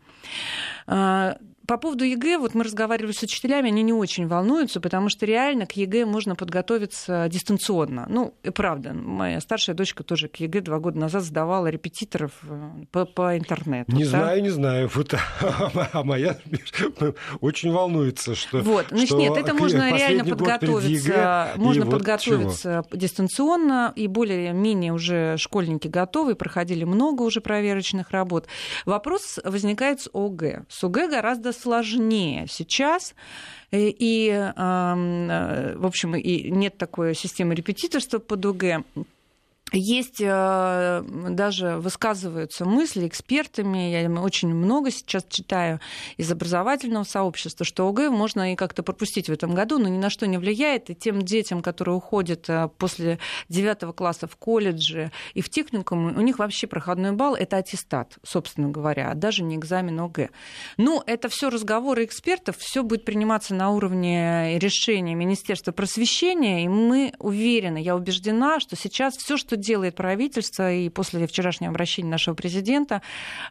А, 0.87 1.37
по 1.66 1.76
поводу 1.76 2.04
ЕГЭ, 2.04 2.38
вот 2.38 2.54
мы 2.54 2.64
разговаривали 2.64 3.12
с 3.12 3.23
учителями, 3.23 3.69
они 3.69 3.83
не 3.83 3.92
очень 3.92 4.26
волнуются, 4.26 4.81
потому 4.81 5.09
что 5.09 5.26
реально 5.26 5.66
к 5.66 5.73
ЕГЭ 5.73 6.07
можно 6.07 6.35
подготовиться 6.35 7.28
дистанционно. 7.28 8.07
Ну, 8.09 8.35
и 8.42 8.50
правда, 8.50 8.92
моя 8.92 9.40
старшая 9.40 9.76
дочка 9.76 10.02
тоже 10.02 10.28
к 10.28 10.37
ЕГЭ 10.37 10.61
два 10.62 10.78
года 10.78 10.99
назад 10.99 11.23
сдавала 11.23 11.69
репетиторов 11.69 12.33
э, 12.42 12.71
по, 12.90 13.04
по 13.04 13.38
интернету. 13.38 13.92
Не 13.92 14.04
да? 14.04 14.11
знаю, 14.11 14.42
не 14.42 14.50
знаю. 14.50 14.90
Вот, 14.95 15.14
а 15.92 16.02
моя 16.02 16.37
очень 17.40 17.73
волнуется, 17.73 18.35
что... 18.35 18.61
Вот, 18.61 18.87
значит, 18.90 19.09
что 19.09 19.19
нет, 19.19 19.37
это 19.37 19.54
можно 19.54 19.97
реально 19.97 20.25
подготовиться, 20.25 21.52
можно 21.57 21.87
подготовиться 21.87 22.85
вот 22.90 22.99
дистанционно, 22.99 23.92
и 23.95 24.07
более-менее 24.07 24.92
уже 24.92 25.37
школьники 25.37 25.88
готовы, 25.88 26.35
проходили 26.35 26.85
много 26.85 27.23
уже 27.23 27.40
проверочных 27.40 28.11
работ. 28.11 28.47
Вопрос 28.85 29.38
возникает 29.45 30.00
с 30.00 30.11
ОГЭ. 30.12 30.64
С 30.69 30.83
ОГЭ 30.85 31.09
гораздо 31.09 31.52
сложнее 31.53 32.47
сейчас. 32.49 33.15
И, 33.71 34.29
э, 34.29 35.75
в 35.77 35.87
общем, 35.87 36.15
и 36.15 36.51
нет 36.51 36.77
такой 36.77 37.15
системы 37.15 37.55
репетиторства 37.55 38.19
под 38.19 38.45
ОГЭ. 38.45 38.83
Есть 39.73 40.21
э, 40.21 41.02
даже 41.31 41.79
высказываются 41.79 42.67
мысли 42.67 43.09
экспертами, 43.09 43.91
я 43.91 44.11
очень 44.21 44.55
много 44.55 44.91
сейчас 44.91 45.25
читаю 45.29 45.81
из 46.19 46.31
образовательного 46.31 47.05
сообщества, 47.05 47.64
что 47.64 47.88
ОГЭ 47.88 48.11
можно 48.11 48.52
и 48.52 48.57
как-то 48.57 48.83
пропустить 48.83 49.31
в 49.31 49.33
этом 49.33 49.55
году, 49.55 49.79
но 49.79 49.88
ни 49.88 49.97
на 49.97 50.11
что 50.11 50.26
не 50.26 50.37
влияет. 50.37 50.91
И 50.91 50.95
тем 50.95 51.23
детям, 51.23 51.62
которые 51.62 51.95
уходят 51.95 52.50
э, 52.50 52.69
после 52.76 53.19
девятого 53.49 53.93
класса 53.93 54.26
в 54.26 54.37
колледже 54.37 55.11
и 55.33 55.41
в 55.41 55.49
техникум, 55.49 56.19
у 56.19 56.21
них 56.21 56.38
вообще 56.38 56.67
проходной 56.67 57.12
балл– 57.12 57.35
это 57.37 57.57
аттестат, 57.57 58.19
собственно 58.23 58.69
говоря, 58.69 59.11
а 59.11 59.14
даже 59.14 59.43
не 59.43 59.57
экзамен 59.57 59.99
ОГЭ. 60.00 60.29
Ну, 60.76 61.02
это 61.07 61.31
все 61.31 61.49
разговоры 61.49 62.05
экспертов, 62.05 62.59
все 62.59 62.83
будет 62.83 63.07
приниматься 63.07 63.55
на 63.55 63.71
уровне 63.71 64.59
решения 64.59 65.14
Министерства 65.14 65.73
просвещения, 65.73 66.64
и 66.64 66.69
мы 66.69 67.14
уверены, 67.19 67.79
я 67.79 67.97
убеждена, 67.97 68.61
что 68.61 68.76
сейчас 68.76 69.17
все, 69.17 69.38
что 69.38 69.57
делает 69.62 69.95
правительство, 69.95 70.71
и 70.71 70.90
после 70.90 71.26
вчерашнего 71.26 71.71
обращения 71.71 72.11
нашего 72.11 72.35
президента, 72.35 73.00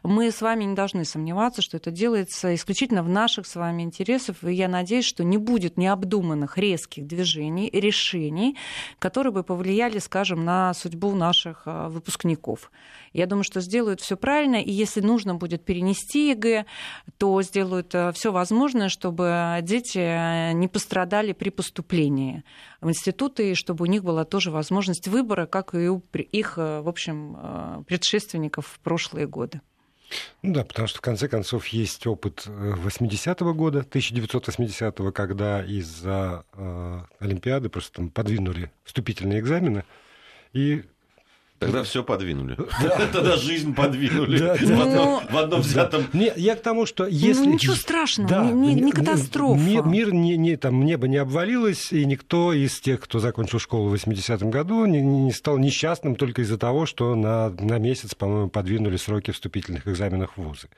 мы 0.04 0.30
с 0.30 0.40
вами 0.40 0.64
не 0.64 0.76
должны 0.76 1.04
сомневаться, 1.04 1.62
что 1.62 1.78
это 1.78 1.90
делается 1.90 2.54
исключительно 2.54 3.02
в 3.02 3.08
наших 3.08 3.46
с 3.46 3.56
вами 3.56 3.82
интересах, 3.82 4.36
и 4.44 4.52
я 4.52 4.68
надеюсь, 4.68 5.04
что 5.04 5.24
не 5.24 5.38
будет 5.38 5.76
необдуманных 5.76 6.58
резких 6.58 7.06
движений, 7.06 7.68
решений, 7.72 8.56
которые 8.98 9.32
бы 9.32 9.42
повлияли, 9.42 9.98
скажем, 9.98 10.44
на 10.44 10.74
судьбу 10.74 11.14
наших 11.14 11.62
а, 11.66 11.88
выпускников. 11.88 12.70
Я 13.12 13.26
думаю, 13.26 13.44
что 13.44 13.60
сделают 13.60 14.00
все 14.00 14.16
правильно, 14.16 14.56
и 14.56 14.70
если 14.70 15.00
нужно 15.00 15.34
будет 15.34 15.64
перенести 15.64 16.30
ЕГЭ, 16.30 16.66
то 17.18 17.42
сделают 17.42 17.94
а, 17.94 18.12
все 18.12 18.32
возможное, 18.32 18.88
чтобы 18.88 19.58
дети 19.62 19.98
а, 19.98 20.52
не 20.52 20.68
пострадали 20.68 21.32
при 21.32 21.50
поступлении 21.50 22.44
в 22.80 22.88
институты, 22.88 23.52
и 23.52 23.54
чтобы 23.54 23.84
у 23.84 23.86
них 23.86 24.02
была 24.02 24.24
тоже 24.24 24.50
возможность 24.50 25.08
выбора, 25.08 25.46
как 25.46 25.74
и 25.74 25.88
у 25.88 26.02
их, 26.12 26.54
э, 26.56 26.80
в 26.80 26.88
общем, 26.88 27.36
э, 27.38 27.82
предшественников 27.86 28.66
в 28.66 28.80
прошлые 28.80 29.26
годы. 29.26 29.60
Ну 30.42 30.52
да, 30.52 30.64
потому 30.64 30.88
что 30.88 30.98
в 30.98 31.00
конце 31.00 31.28
концов 31.28 31.68
есть 31.68 32.06
опыт 32.06 32.46
80-го 32.46 33.50
э, 33.50 33.54
года, 33.54 33.86
1980-го, 33.88 35.12
когда 35.12 35.64
из-за 35.64 36.44
э, 36.52 37.00
Олимпиады 37.18 37.68
просто 37.68 37.96
там 37.96 38.10
подвинули 38.10 38.70
вступительные 38.84 39.40
экзамены, 39.40 39.84
и 40.52 40.84
Тогда 41.64 41.82
все 41.82 42.02
подвинули. 42.02 42.56
Тогда 43.12 43.36
жизнь 43.36 43.74
подвинули. 43.74 44.38
В 45.30 45.36
одном 45.36 45.60
взятом. 45.60 46.06
Я 46.12 46.56
к 46.56 46.62
тому, 46.62 46.86
что 46.86 47.06
если... 47.06 47.44
Ну 47.44 47.54
ничего 47.54 47.74
страшного, 47.74 48.50
не 48.52 48.92
катастрофа. 48.92 49.60
Мир, 49.60 50.12
не 50.12 50.56
там 50.56 50.84
небо 50.84 51.08
не 51.08 51.16
обвалилось, 51.16 51.92
и 51.92 52.04
никто 52.04 52.52
из 52.52 52.80
тех, 52.80 53.00
кто 53.00 53.18
закончил 53.18 53.58
школу 53.58 53.88
в 53.88 53.94
80-м 53.94 54.50
году, 54.50 54.86
не 54.86 55.32
стал 55.32 55.58
несчастным 55.58 56.16
только 56.16 56.42
из-за 56.42 56.58
того, 56.58 56.86
что 56.86 57.14
на 57.14 57.78
месяц, 57.78 58.14
по-моему, 58.14 58.48
подвинули 58.48 58.96
сроки 58.96 59.30
вступительных 59.30 59.86
экзаменов 59.88 60.32
в 60.36 60.42
вузы 60.42 60.68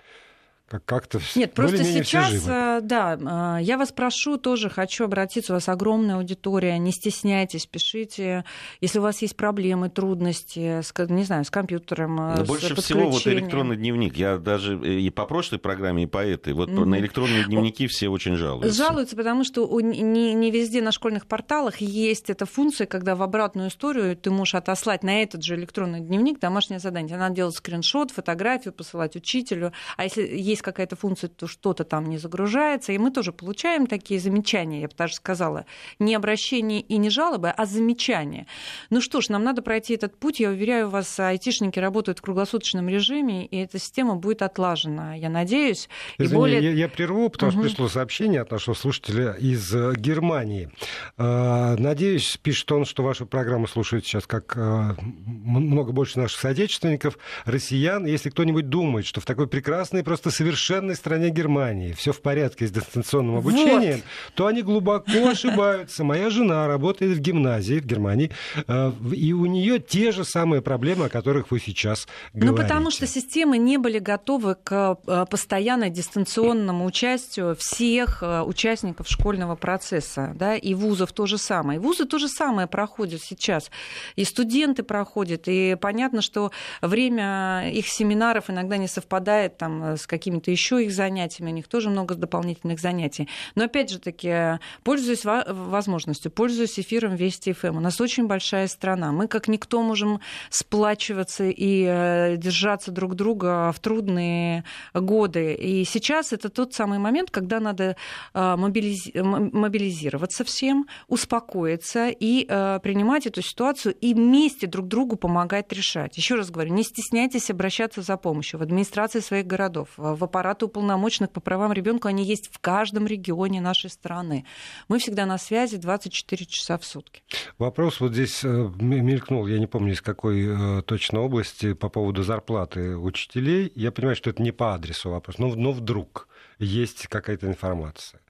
как-то 0.69 1.21
Нет, 1.37 1.53
просто 1.53 1.85
сейчас, 1.85 2.33
э, 2.47 2.81
да, 2.83 3.59
э, 3.59 3.63
я 3.63 3.77
вас 3.77 3.93
прошу, 3.93 4.39
тоже 4.39 4.71
хочу 4.71 5.05
обратиться, 5.05 5.53
у 5.53 5.57
вас 5.57 5.69
огромная 5.69 6.17
аудитория, 6.17 6.79
не 6.79 6.91
стесняйтесь, 6.91 7.67
пишите, 7.67 8.45
если 8.81 8.99
у 8.99 9.03
вас 9.03 9.21
есть 9.23 9.37
проблемы, 9.37 9.91
трудности, 9.91 10.81
с, 10.81 10.93
не 11.09 11.25
знаю, 11.25 11.45
с 11.45 11.51
компьютером, 11.51 12.17
Но 12.17 12.45
с 12.45 12.49
больше 12.49 12.75
всего 12.77 13.11
вот 13.11 13.27
электронный 13.27 13.77
дневник, 13.77 14.17
я 14.17 14.39
даже 14.39 14.79
и 14.79 15.11
по 15.11 15.27
прошлой 15.27 15.59
программе, 15.59 16.05
и 16.05 16.07
по 16.07 16.25
этой, 16.25 16.55
вот 16.55 16.71
mm-hmm. 16.71 16.85
на 16.85 16.99
электронные 16.99 17.45
дневники 17.45 17.87
все 17.87 18.09
очень 18.09 18.37
жалуются. 18.37 18.77
Жалуются, 18.77 19.17
потому 19.17 19.45
что 19.45 19.81
не, 19.81 20.33
не 20.33 20.51
везде 20.51 20.81
на 20.81 20.93
школьных 20.93 21.27
порталах 21.27 21.77
есть 21.79 22.31
эта 22.31 22.47
функция, 22.47 22.87
когда 22.87 23.15
в 23.15 23.23
обратную 23.23 23.69
историю 23.69 24.17
ты 24.17 24.31
можешь 24.31 24.55
отослать 24.55 25.03
на 25.03 25.23
этот 25.23 25.45
же 25.45 25.57
электронный 25.57 26.01
дневник 26.01 26.41
домашнее 26.41 26.81
задание. 26.81 27.17
Надо 27.17 27.35
делать 27.35 27.55
скриншот, 27.55 28.11
фотографию, 28.11 28.73
посылать 28.73 29.15
учителю, 29.15 29.73
а 29.97 30.05
если 30.05 30.23
есть 30.23 30.64
какая-то 30.65 30.97
функция, 30.97 31.29
то 31.29 31.47
что-то 31.47 31.85
там 31.85 32.07
не 32.07 32.19
загружается. 32.19 32.93
И 32.93 32.99
мы 32.99 33.11
тоже 33.11 33.33
получаем 33.33 33.87
такие 33.87 34.19
замечания, 34.19 34.81
я 34.81 34.89
бы 34.89 34.95
даже 34.97 35.15
сказала, 35.15 35.67
не 35.99 36.15
обращения 36.15 36.81
и 36.81 36.97
не 36.97 37.11
жалобы, 37.11 37.51
а 37.51 37.67
замечания. 37.67 38.47
Ну 38.91 39.01
что 39.01 39.21
ж, 39.21 39.29
нам 39.29 39.45
надо 39.45 39.63
пройти 39.63 39.95
этот 39.95 40.17
путь. 40.19 40.41
Я 40.41 40.51
уверяю 40.51 40.89
вас, 40.89 41.21
айтишники 41.21 41.79
работают 41.79 42.19
в 42.19 42.23
круглосуточном 42.23 42.89
режиме, 42.89 43.47
и 43.47 43.59
эта 43.59 43.79
система 43.79 44.17
будет 44.17 44.43
отлажена, 44.43 45.15
я 45.15 45.29
надеюсь. 45.29 45.89
Извини, 46.19 46.33
и 46.33 46.37
более... 46.37 46.63
я, 46.63 46.71
я 46.73 46.89
прерву, 46.89 47.29
потому 47.29 47.53
угу. 47.53 47.59
что 47.61 47.69
пришло 47.69 47.89
сообщение 47.89 48.41
от 48.41 48.51
нашего 48.51 48.75
слушателя 48.75 49.33
из 49.33 49.75
э, 49.75 49.95
Германии. 49.97 50.71
А, 51.17 51.77
надеюсь, 51.77 52.39
пишет 52.43 52.71
он, 52.73 52.85
что 52.85 53.03
вашу 53.03 53.27
программу 53.27 53.67
слушает 53.67 54.07
сейчас 54.07 54.27
как 54.27 54.57
э, 54.57 54.95
много 55.27 55.93
больше 55.93 56.19
наших 56.19 56.41
соотечественников, 56.41 57.19
россиян. 57.45 58.07
Если 58.07 58.31
кто-нибудь 58.31 58.69
думает, 58.69 59.07
что 59.07 59.21
в 59.21 59.25
такой 59.25 59.47
прекрасной, 59.47 60.03
просто 60.03 60.31
совершенной 60.45 60.95
стране 60.95 61.31
Германии 61.31 61.93
все 61.93 62.13
в 62.13 62.21
порядке 62.21 62.67
с 62.67 62.71
дистанционным 62.71 63.37
обучением, 63.37 63.97
вот. 63.97 64.35
то 64.35 64.47
они 64.47 64.63
глубоко 64.63 65.29
ошибаются. 65.31 66.05
Моя 66.05 66.29
жена 66.29 66.67
работает 66.67 67.17
в 67.17 67.21
гимназии 67.21 67.81
в 67.81 67.87
Германии, 67.87 68.31
э, 68.67 68.93
и 69.13 69.33
у 69.33 69.47
нее 69.47 69.79
те 69.79 70.13
же 70.13 70.25
самые 70.25 70.61
проблемы, 70.61 71.07
о 71.07 71.09
которых 71.09 71.51
вы 71.51 71.61
сейчас 71.61 72.07
говорите. 72.35 72.53
Ну, 72.53 72.57
потому 72.57 72.91
что 72.91 73.07
системы 73.07 73.57
не 73.57 73.79
были 73.79 73.99
готовы 73.99 74.57
к 74.63 74.99
э, 75.07 75.27
постоянно 75.31 75.89
дистанционному 75.89 76.85
участию 76.85 77.57
всех 77.59 78.23
э, 78.23 78.43
участников 78.43 79.09
школьного 79.09 79.57
процесса, 79.57 80.33
да, 80.35 80.57
и 80.57 80.75
вузов 80.75 81.13
то 81.13 81.25
же 81.27 81.39
самое. 81.39 81.79
И 81.79 81.83
вузы 81.83 82.05
то 82.05 82.19
же 82.19 82.29
самое 82.29 82.67
проходят 82.67 83.23
сейчас, 83.23 83.71
и 84.17 84.25
студенты 84.25 84.83
проходят, 84.83 85.45
и 85.47 85.77
понятно, 85.81 86.21
что 86.21 86.51
время 86.83 87.71
их 87.73 87.89
семинаров 87.89 88.51
иногда 88.51 88.77
не 88.77 88.89
совпадает 88.89 89.57
там 89.57 89.97
с 89.97 90.07
какими 90.07 90.34
какими-то 90.35 90.51
еще 90.51 90.85
их 90.85 90.93
занятиями, 90.93 91.51
у 91.51 91.55
них 91.55 91.69
тоже 91.69 91.91
много 91.91 92.15
дополнительных 92.15 92.81
занятий. 92.81 93.29
Но 93.55 93.65
опять 93.65 93.91
же 93.91 93.99
таки, 93.99 94.59
пользуясь 94.83 95.25
возможностью, 95.25 96.31
пользуясь 96.31 96.79
эфиром 96.79 97.15
Вести 97.15 97.53
ФМ, 97.53 97.67
эм, 97.67 97.77
у 97.77 97.81
нас 97.81 98.01
очень 98.01 98.27
большая 98.27 98.67
страна. 98.69 99.13
Мы 99.13 99.29
как 99.29 99.49
никто 99.49 99.83
можем 99.83 100.21
сплачиваться 100.51 101.45
и 101.45 101.85
э, 101.87 102.37
держаться 102.37 102.91
друг 102.91 103.15
друга 103.15 103.73
в 103.73 103.79
трудные 103.81 104.65
годы. 104.93 105.55
И 105.55 105.85
сейчас 105.85 106.33
это 106.33 106.49
тот 106.49 106.75
самый 106.75 106.99
момент, 106.99 107.31
когда 107.31 107.61
надо 107.61 107.97
э, 108.35 108.57
мобилизироваться 108.57 110.45
всем, 110.45 110.89
успокоиться 111.09 112.09
и 112.09 112.47
э, 112.49 112.81
принимать 112.83 113.27
эту 113.27 113.43
ситуацию 113.43 113.95
и 113.95 114.15
вместе 114.15 114.67
друг 114.67 114.89
другу 114.89 115.17
помогать 115.17 115.73
решать. 115.73 116.17
Еще 116.17 116.35
раз 116.35 116.51
говорю, 116.51 116.75
не 116.75 116.83
стесняйтесь 116.83 117.51
обращаться 117.51 118.03
за 118.03 118.17
помощью 118.17 118.59
в 118.59 118.63
администрации 118.63 119.21
своих 119.21 119.47
городов, 119.47 119.89
в 119.97 120.24
аппараты 120.25 120.67
уполномоченных 120.67 121.31
по 121.31 121.41
правам 121.41 121.73
ребенка, 121.73 122.09
они 122.09 122.25
есть 122.25 122.53
в 122.53 122.59
каждом 122.59 123.07
регионе 123.07 123.61
нашей 123.61 123.91
страны. 123.91 124.45
Мы 124.89 124.99
всегда 124.99 125.27
на 125.27 125.39
связи 125.39 125.77
24 125.77 126.47
часа 126.47 126.79
в 126.79 126.85
сутки. 126.85 127.23
Вопрос 127.59 128.01
вот 128.01 128.13
здесь 128.13 128.45
э, 128.45 128.49
мелькнул, 128.81 129.47
я 129.47 129.59
не 129.59 129.67
помню, 129.67 129.93
из 129.93 130.03
какой 130.03 130.45
э, 130.47 130.83
точно 130.83 131.21
области, 131.21 131.73
по 131.73 131.89
поводу 131.89 132.23
зарплаты 132.23 132.97
учителей. 132.97 133.73
Я 133.75 133.93
понимаю, 133.93 134.17
что 134.17 134.31
это 134.31 134.43
не 134.43 134.53
по 134.53 134.75
адресу 134.75 135.11
вопрос, 135.11 135.39
но, 135.39 135.55
но 135.55 135.73
вдруг 135.73 136.29
есть 136.59 137.07
какая-то 137.07 137.47
информация. 137.47 138.21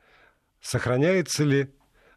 Сохраняется 0.60 1.44
ли 1.44 1.70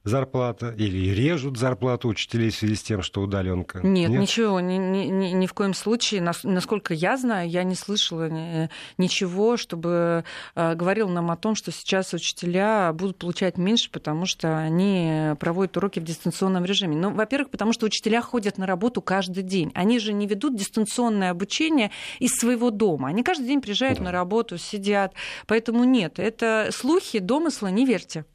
зарплата 0.07 0.73
или 0.77 1.13
режут 1.13 1.57
зарплату 1.57 2.07
учителей 2.07 2.49
в 2.49 2.55
связи 2.55 2.75
с 2.75 2.83
тем, 2.83 3.01
что 3.01 3.21
удаленка? 3.21 3.79
Нет, 3.83 4.09
Нет? 4.09 4.21
ничего, 4.21 4.59
ни, 4.59 4.77
ни, 4.77 5.07
ни 5.07 5.45
в 5.47 5.53
коем 5.53 5.73
случае. 5.73 6.21
Насколько 6.43 6.93
я 6.93 7.17
знаю, 7.17 7.49
я 7.49 7.63
не 7.63 7.75
слышала 7.75 8.69
ничего, 8.97 9.57
чтобы 9.57 10.23
э, 10.55 10.75
говорил 10.75 11.09
нам 11.09 11.31
о 11.31 11.37
том, 11.37 11.55
что 11.55 11.71
сейчас 11.71 12.13
учителя 12.13 12.91
будут 12.93 13.17
получать 13.17 13.57
меньше, 13.57 13.89
потому 13.91 14.25
что 14.25 14.57
они 14.57 15.33
проводят 15.39 15.77
уроки 15.77 15.99
в 15.99 16.03
дистанционном 16.03 16.65
режиме. 16.65 16.95
Ну, 16.95 17.11
во-первых, 17.11 17.49
потому 17.49 17.73
что 17.73 17.85
учителя 17.85 18.21
ходят 18.21 18.57
на 18.57 18.65
работу 18.65 19.01
каждый 19.01 19.43
день. 19.43 19.71
Они 19.75 19.99
же 19.99 20.13
не 20.13 20.27
ведут 20.27 20.55
дистанционное 20.55 21.31
обучение 21.31 21.91
из 22.19 22.31
своего 22.31 22.71
дома. 22.71 23.09
Они 23.09 23.23
каждый 23.23 23.47
день 23.47 23.61
приезжают 23.61 23.99
да. 23.99 24.05
на 24.05 24.11
работу, 24.11 24.57
сидят. 24.57 25.13
Поэтому 25.45 25.83
нет, 25.83 26.19
это 26.19 26.69
слухи, 26.71 27.19
домыслы, 27.19 27.71
не 27.71 27.85
верьте. 27.85 28.25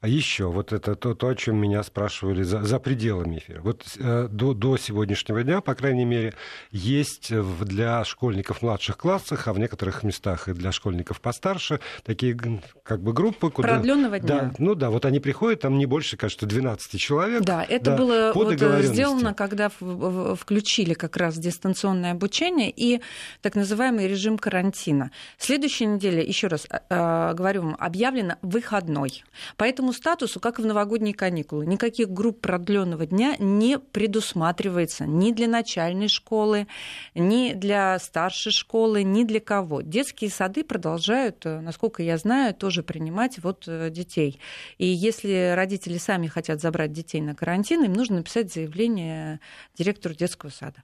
А 0.00 0.08
еще 0.08 0.46
вот 0.46 0.72
это 0.72 0.94
то, 0.94 1.14
то 1.14 1.28
о 1.28 1.34
чем 1.34 1.56
меня 1.56 1.82
спрашивали 1.82 2.42
за, 2.42 2.62
за 2.62 2.78
пределами 2.78 3.38
эфира. 3.38 3.60
Вот 3.62 3.84
э, 3.98 4.28
до, 4.30 4.54
до 4.54 4.76
сегодняшнего 4.76 5.42
дня, 5.42 5.60
по 5.60 5.74
крайней 5.74 6.04
мере, 6.04 6.34
есть 6.70 7.32
для 7.32 8.04
школьников 8.04 8.58
в 8.58 8.62
младших 8.62 8.96
классах, 8.96 9.48
а 9.48 9.52
в 9.52 9.58
некоторых 9.58 10.02
местах 10.02 10.48
и 10.48 10.52
для 10.52 10.72
школьников 10.72 11.20
постарше, 11.20 11.80
такие 12.04 12.36
как 12.82 13.02
бы 13.02 13.12
группы. 13.12 13.50
Куда... 13.50 13.68
Продленного 13.68 14.18
дня. 14.18 14.40
Да, 14.40 14.52
ну 14.58 14.74
да, 14.74 14.90
вот 14.90 15.04
они 15.04 15.20
приходят, 15.20 15.60
там 15.60 15.78
не 15.78 15.86
больше, 15.86 16.16
кажется, 16.16 16.46
12 16.46 17.00
человек. 17.00 17.42
Да, 17.42 17.64
это 17.64 17.92
да, 17.92 17.96
было 17.96 18.32
вот 18.34 18.60
э, 18.60 18.82
сделано, 18.82 19.34
когда 19.34 19.70
включили 19.70 20.94
как 20.94 21.16
раз 21.16 21.36
дистанционное 21.38 22.12
обучение 22.12 22.72
и 22.74 23.00
так 23.40 23.54
называемый 23.54 24.06
режим 24.08 24.38
карантина. 24.38 25.10
Следующей 25.38 25.86
неделе, 25.86 26.22
еще 26.22 26.48
раз 26.48 26.66
э, 26.70 27.34
говорю 27.34 27.62
вам, 27.62 27.76
объявлено 27.78 28.36
выходной. 28.42 29.24
По 29.62 29.68
этому 29.68 29.92
статусу, 29.92 30.40
как 30.40 30.58
и 30.58 30.62
в 30.62 30.66
новогодние 30.66 31.14
каникулы, 31.14 31.64
никаких 31.66 32.10
групп 32.10 32.40
продленного 32.40 33.06
дня 33.06 33.36
не 33.38 33.78
предусматривается 33.78 35.06
ни 35.06 35.30
для 35.30 35.46
начальной 35.46 36.08
школы, 36.08 36.66
ни 37.14 37.52
для 37.52 37.96
старшей 38.00 38.50
школы, 38.50 39.04
ни 39.04 39.22
для 39.22 39.38
кого. 39.38 39.80
Детские 39.80 40.30
сады 40.30 40.64
продолжают, 40.64 41.46
э, 41.46 41.60
насколько 41.60 42.02
я 42.02 42.18
знаю, 42.18 42.54
тоже 42.54 42.82
принимать 42.82 43.38
вот 43.38 43.68
э, 43.68 43.90
детей. 43.90 44.40
И 44.78 44.86
если 44.86 45.52
родители 45.54 45.96
сами 45.96 46.26
хотят 46.26 46.60
забрать 46.60 46.90
детей 46.90 47.20
на 47.20 47.36
карантин, 47.36 47.84
им 47.84 47.92
нужно 47.92 48.16
написать 48.16 48.52
заявление 48.52 49.38
директору 49.78 50.12
детского 50.12 50.50
сада. 50.50 50.82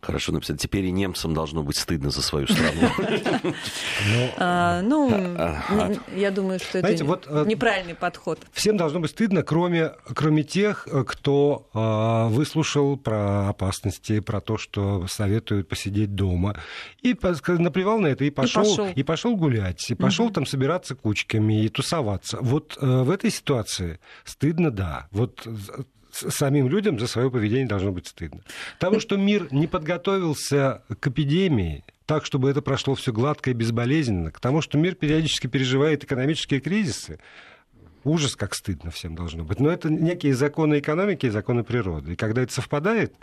Хорошо 0.00 0.32
написать. 0.32 0.60
Теперь 0.60 0.86
и 0.86 0.90
немцам 0.90 1.34
должно 1.34 1.62
быть 1.62 1.76
стыдно 1.76 2.10
за 2.10 2.22
свою 2.22 2.46
страну. 2.46 2.88
А, 4.38 4.80
ну, 4.82 5.10
а, 5.12 5.62
а, 5.68 5.92
я 6.14 6.30
думаю, 6.30 6.58
что 6.58 6.78
это 6.78 6.88
э, 6.88 7.44
неправильный 7.46 7.94
подход. 7.94 8.38
Всем 8.52 8.76
должно 8.76 9.00
быть 9.00 9.10
стыдно, 9.10 9.42
кроме, 9.42 9.92
кроме 10.14 10.42
тех, 10.42 10.88
э, 10.90 11.04
кто 11.04 11.68
выслушал 12.30 12.96
про 12.96 13.48
опасности, 13.48 14.20
про 14.20 14.40
то, 14.40 14.56
что 14.56 15.06
советуют 15.06 15.68
посидеть 15.68 16.14
дома, 16.14 16.56
и 17.02 17.16
наплевал 17.58 17.98
на 17.98 18.08
это, 18.08 18.24
и 18.24 18.30
пошел, 18.30 18.86
и 18.86 19.02
пошел 19.02 19.36
гулять, 19.36 19.90
и 19.90 19.94
пошел 19.94 20.30
там 20.30 20.46
собираться 20.46 20.94
кучками 20.94 21.64
и 21.64 21.68
тусоваться. 21.68 22.38
Вот 22.40 22.78
э, 22.80 23.02
в 23.02 23.10
этой 23.10 23.30
ситуации 23.30 24.00
стыдно, 24.24 24.70
да. 24.70 25.08
Вот 25.10 25.46
самим 26.28 26.68
людям 26.68 26.98
за 26.98 27.06
свое 27.06 27.30
поведение 27.30 27.66
должно 27.66 27.92
быть 27.92 28.06
стыдно. 28.06 28.40
Тому, 28.78 29.00
что 29.00 29.16
мир 29.16 29.48
не 29.50 29.66
подготовился 29.66 30.82
к 31.00 31.06
эпидемии, 31.06 31.84
так, 32.06 32.24
чтобы 32.24 32.50
это 32.50 32.60
прошло 32.60 32.94
все 32.94 33.12
гладко 33.12 33.50
и 33.50 33.54
безболезненно, 33.54 34.32
к 34.32 34.40
тому, 34.40 34.62
что 34.62 34.78
мир 34.78 34.94
периодически 34.96 35.46
переживает 35.46 36.04
экономические 36.04 36.60
кризисы, 36.60 37.20
ужас, 38.04 38.36
как 38.36 38.54
стыдно 38.54 38.90
всем 38.90 39.14
должно 39.14 39.44
быть. 39.44 39.60
Но 39.60 39.70
это 39.70 39.90
некие 39.90 40.34
законы 40.34 40.78
экономики 40.78 41.26
и 41.26 41.30
законы 41.30 41.64
природы. 41.64 42.12
И 42.12 42.16
когда 42.16 42.42
это 42.42 42.52
совпадает, 42.52 43.14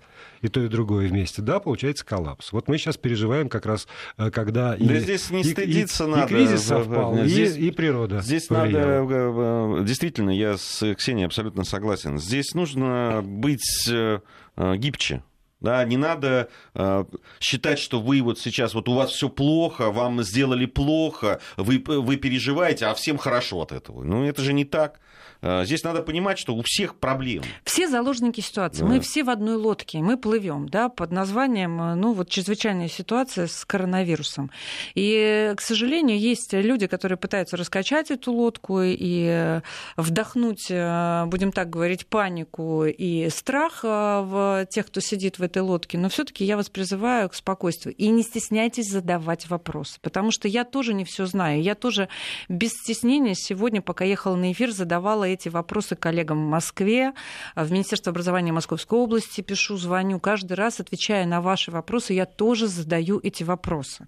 и 0.41 0.47
то, 0.47 0.61
и 0.61 0.67
другое 0.67 1.07
вместе, 1.07 1.41
да, 1.41 1.59
получается 1.59 2.05
коллапс. 2.05 2.51
Вот 2.51 2.67
мы 2.67 2.77
сейчас 2.77 2.97
переживаем 2.97 3.49
как 3.49 3.65
раз, 3.65 3.87
э, 4.17 4.29
когда 4.29 4.75
да 4.77 4.97
и, 4.97 4.99
здесь 4.99 5.29
не 5.31 5.43
стыдиться 5.43 6.05
и, 6.05 6.07
надо. 6.07 6.25
И 6.25 6.27
кризис 6.27 6.63
совпал, 6.63 7.17
здесь, 7.25 7.55
и, 7.55 7.67
и 7.67 7.71
природа 7.71 8.21
Здесь 8.21 8.47
повлияла. 8.47 9.03
надо... 9.03 9.81
Э, 9.81 9.85
действительно, 9.85 10.29
я 10.29 10.57
с 10.57 10.95
Ксенией 10.95 11.27
абсолютно 11.27 11.63
согласен. 11.63 12.17
Здесь 12.19 12.53
нужно 12.53 13.21
быть 13.23 13.87
э, 13.89 14.19
гибче. 14.57 15.23
Да, 15.59 15.83
не 15.85 15.97
надо 15.97 16.49
э, 16.75 17.05
считать, 17.39 17.79
что 17.79 17.99
вы 17.99 18.21
вот 18.21 18.39
сейчас, 18.39 18.75
вот 18.75 18.87
у 18.87 18.93
вас 18.93 19.11
все 19.11 19.27
плохо, 19.27 19.91
вам 19.91 20.21
сделали 20.21 20.67
плохо, 20.67 21.39
вы, 21.55 21.83
вы 21.85 22.17
переживаете, 22.17 22.85
а 22.85 22.93
всем 22.93 23.17
хорошо 23.17 23.61
от 23.61 23.71
этого. 23.71 24.03
Ну, 24.03 24.23
это 24.23 24.43
же 24.43 24.53
не 24.53 24.65
так. 24.65 24.99
Э, 25.41 25.65
здесь 25.65 25.83
надо 25.83 26.01
понимать, 26.01 26.37
что 26.37 26.55
у 26.55 26.61
всех 26.63 26.95
проблемы. 26.95 27.45
Все 27.63 27.87
заложники 27.87 28.41
ситуации. 28.41 28.81
Да. 28.81 28.87
Мы 28.87 28.99
все 28.99 29.23
в 29.23 29.29
одной 29.29 29.55
лодке, 29.55 29.99
мы 29.99 30.17
плывем, 30.17 30.67
да, 30.69 30.89
под 30.89 31.11
названием, 31.11 31.81
э, 31.81 31.95
ну, 31.95 32.13
вот 32.13 32.29
чрезвычайная 32.29 32.87
ситуация 32.87 33.47
с 33.47 33.65
коронавирусом. 33.65 34.51
И, 34.95 35.53
к 35.55 35.61
сожалению, 35.61 36.19
есть 36.19 36.53
люди, 36.53 36.87
которые 36.87 37.17
пытаются 37.17 37.57
раскачать 37.57 38.11
эту 38.11 38.31
лодку 38.31 38.81
и 38.83 39.61
вдохнуть, 39.95 40.67
э, 40.69 41.25
будем 41.25 41.51
так 41.51 41.69
говорить, 41.69 42.07
панику 42.07 42.85
и 42.85 43.29
страх 43.29 43.83
в 43.83 44.65
тех, 44.69 44.87
кто 44.87 44.99
сидит 44.99 45.39
в 45.39 45.43
этой 45.43 45.61
лодке. 45.61 45.97
Но 45.97 46.09
все-таки 46.09 46.45
я 46.45 46.57
вас 46.57 46.69
призываю 46.69 47.29
к 47.29 47.35
спокойствию. 47.35 47.95
И 47.95 48.07
не 48.09 48.23
стесняйтесь 48.23 48.89
задавать 48.89 49.49
вопросы, 49.49 49.99
потому 50.01 50.31
что 50.31 50.47
я 50.47 50.63
тоже 50.63 50.93
не 50.93 51.05
все 51.05 51.25
знаю. 51.25 51.61
Я 51.61 51.75
тоже 51.75 52.09
без 52.49 52.71
стеснения 52.71 53.35
сегодня, 53.35 53.81
пока 53.81 54.05
ехала 54.05 54.35
на 54.35 54.51
эфир, 54.51 54.71
задавала 54.71 55.26
эти 55.27 55.49
вопросы 55.49 55.95
коллегам 55.95 56.45
в 56.45 56.49
Москве, 56.49 57.13
в 57.55 57.71
Министерство 57.71 58.11
образования 58.11 58.51
Московской 58.51 58.99
области 58.99 59.41
пишу, 59.41 59.77
звоню. 59.77 60.19
Каждый 60.19 60.53
раз, 60.53 60.79
отвечая 60.79 61.25
на 61.25 61.41
ваши 61.41 61.71
вопросы, 61.71 62.13
я 62.13 62.25
тоже 62.25 62.67
задаю 62.67 63.19
эти 63.23 63.43
вопросы. 63.43 64.07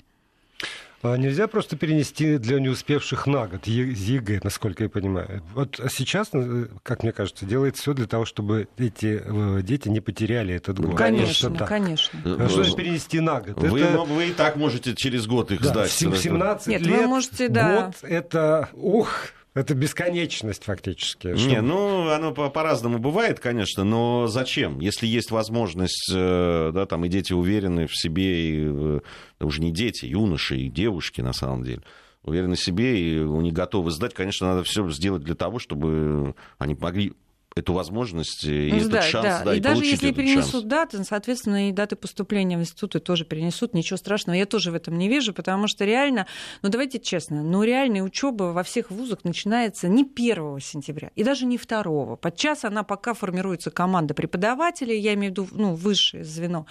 А 1.02 1.16
нельзя 1.16 1.48
просто 1.48 1.78
перенести 1.78 2.38
для 2.38 2.60
неуспевших 2.60 3.26
на 3.26 3.48
год 3.48 3.66
ЕГЭ, 3.68 4.42
насколько 4.44 4.84
я 4.84 4.90
понимаю. 4.90 5.42
Вот 5.54 5.80
сейчас, 5.90 6.30
э, 6.34 6.68
как 6.84 7.04
мне 7.04 7.14
кажется, 7.14 7.46
делает 7.46 7.78
все 7.78 7.94
для 7.94 8.06
того, 8.06 8.26
чтобы 8.26 8.68
эти 8.78 9.22
э, 9.24 9.62
дети 9.62 9.88
не 9.88 10.02
потеряли 10.02 10.56
этот 10.56 10.78
год. 10.80 10.98
Конечно, 10.98 11.56
конечно. 11.66 12.20
А 12.26 12.50
что 12.50 12.64
же 12.64 12.76
перенести 12.76 13.22
на 13.22 13.40
год? 13.40 13.60
Вы, 13.60 13.80
это... 13.80 14.00
вы 14.00 14.30
и 14.30 14.34
так 14.34 14.58
можете 14.58 14.94
через 14.94 15.26
год 15.26 15.52
их 15.52 15.62
да, 15.62 15.70
сдать. 15.70 15.92
17 15.92 16.68
Нет, 16.68 16.82
лет, 16.82 16.98
вы 16.98 17.08
можете, 17.08 17.48
да. 17.48 17.86
год, 17.86 17.96
это, 18.02 18.70
ух, 18.74 19.30
это 19.60 19.76
бесконечность 19.76 20.64
фактически. 20.64 21.36
Что... 21.36 21.50
Не, 21.50 21.62
ну, 21.62 22.10
оно 22.10 22.32
по-разному 22.32 22.98
бывает, 22.98 23.40
конечно, 23.40 23.84
но 23.84 24.28
зачем? 24.28 24.80
Если 24.80 25.06
есть 25.06 25.32
возможность, 25.32 26.10
э, 26.14 26.72
да, 26.74 26.86
там 26.86 27.06
и 27.06 27.10
дети 27.10 27.34
уверены 27.34 27.86
в 27.86 27.96
себе, 27.96 28.50
и 28.50 28.64
э, 28.66 29.00
уже 29.42 29.62
не 29.62 29.72
дети, 29.72 30.06
юноши 30.06 30.58
и 30.58 30.70
девушки, 30.70 31.22
на 31.22 31.34
самом 31.34 31.64
деле, 31.64 31.82
уверены 32.24 32.56
в 32.56 32.62
себе, 32.62 33.00
и 33.00 33.20
они 33.20 33.52
готовы 33.52 33.92
сдать, 33.92 34.14
конечно, 34.14 34.48
надо 34.48 34.64
все 34.64 34.90
сделать 34.90 35.24
для 35.24 35.36
того, 35.36 35.60
чтобы 35.60 36.36
они 36.58 36.76
могли 36.76 37.14
эту 37.56 37.74
возможность 37.74 38.44
и 38.44 38.70
ну, 38.72 38.78
этот 38.78 38.92
да, 38.92 39.02
шанс, 39.02 39.26
да, 39.26 39.44
да, 39.44 39.54
и, 39.54 39.58
и 39.58 39.60
даже 39.60 39.84
если 39.84 40.12
перенесут 40.12 40.52
шанс. 40.52 40.66
даты, 40.66 41.04
соответственно, 41.04 41.70
и 41.70 41.72
даты 41.72 41.96
поступления 41.96 42.58
в 42.58 42.62
институты 42.62 43.00
тоже 43.00 43.26
перенесут, 43.26 43.74
ничего 43.74 43.98
страшного. 43.98 44.36
Я 44.36 44.46
тоже 44.46 44.72
в 44.72 44.76
этом 44.76 44.98
не 44.98 45.10
вижу, 45.10 45.34
потому 45.34 45.68
что 45.68 45.84
реально, 45.86 46.28
ну 46.62 46.70
давайте 46.70 47.00
честно, 47.00 47.44
ну 47.44 47.64
реальная 47.64 48.04
учеба 48.04 48.46
во 48.46 48.64
всех 48.64 48.92
вузах 48.92 49.24
начинается 49.24 49.88
не 49.88 50.04
1 50.04 50.60
сентября 50.62 51.12
и 51.16 51.24
даже 51.24 51.46
не 51.46 51.58
2. 51.58 52.18
Подчас 52.18 52.66
она 52.66 52.84
пока 52.84 53.14
формируется 53.14 53.72
команда 53.72 54.14
преподавателей, 54.14 55.00
я 55.00 55.14
имею 55.16 55.34
в 55.34 55.38
виду 55.38 55.48
ну, 55.52 55.74
высшее 55.74 56.24
звено 56.24 56.66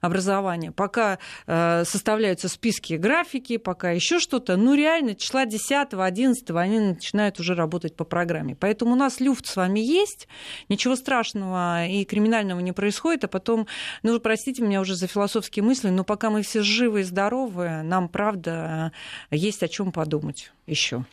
образования, 0.00 0.72
пока 0.72 1.18
э, 1.46 1.84
составляются 1.84 2.48
списки 2.48 2.94
графики, 2.94 3.58
пока 3.58 3.90
еще 3.90 4.18
что-то, 4.18 4.56
ну 4.56 4.74
реально 4.74 5.14
числа 5.14 5.44
10-11 5.44 6.58
они 6.58 6.78
начинают 6.78 7.38
уже 7.38 7.54
работать 7.54 7.96
по 7.96 8.04
программе. 8.04 8.56
Поэтому 8.56 8.92
у 8.92 8.96
нас 8.96 9.20
люфт 9.20 9.46
с 9.46 9.56
вами 9.56 9.80
есть, 9.80 10.21
ничего 10.68 10.96
страшного 10.96 11.86
и 11.86 12.04
криминального 12.04 12.60
не 12.60 12.72
происходит, 12.72 13.24
а 13.24 13.28
потом, 13.28 13.66
ну, 14.02 14.18
простите 14.20 14.62
меня 14.62 14.80
уже 14.80 14.94
за 14.94 15.06
философские 15.06 15.64
мысли, 15.64 15.90
но 15.90 16.04
пока 16.04 16.30
мы 16.30 16.42
все 16.42 16.62
живы 16.62 17.00
и 17.00 17.04
здоровы, 17.04 17.82
нам, 17.82 18.08
правда, 18.08 18.92
есть 19.30 19.62
о 19.62 19.68
чем 19.68 19.92
подумать 19.92 20.52
еще. 20.66 21.04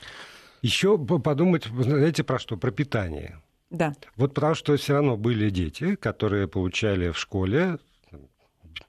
Еще 0.62 0.98
подумать, 0.98 1.66
знаете, 1.66 2.24
про 2.24 2.40
что? 2.40 2.58
Про 2.58 2.72
питание. 2.72 3.42
Да. 3.70 3.94
Вот 4.16 4.34
потому 4.34 4.56
что 4.56 4.76
все 4.78 4.94
равно 4.94 5.16
были 5.16 5.50
дети, 5.50 5.96
которые 5.96 6.48
получали 6.48 7.12
в 7.12 7.20
школе 7.20 7.78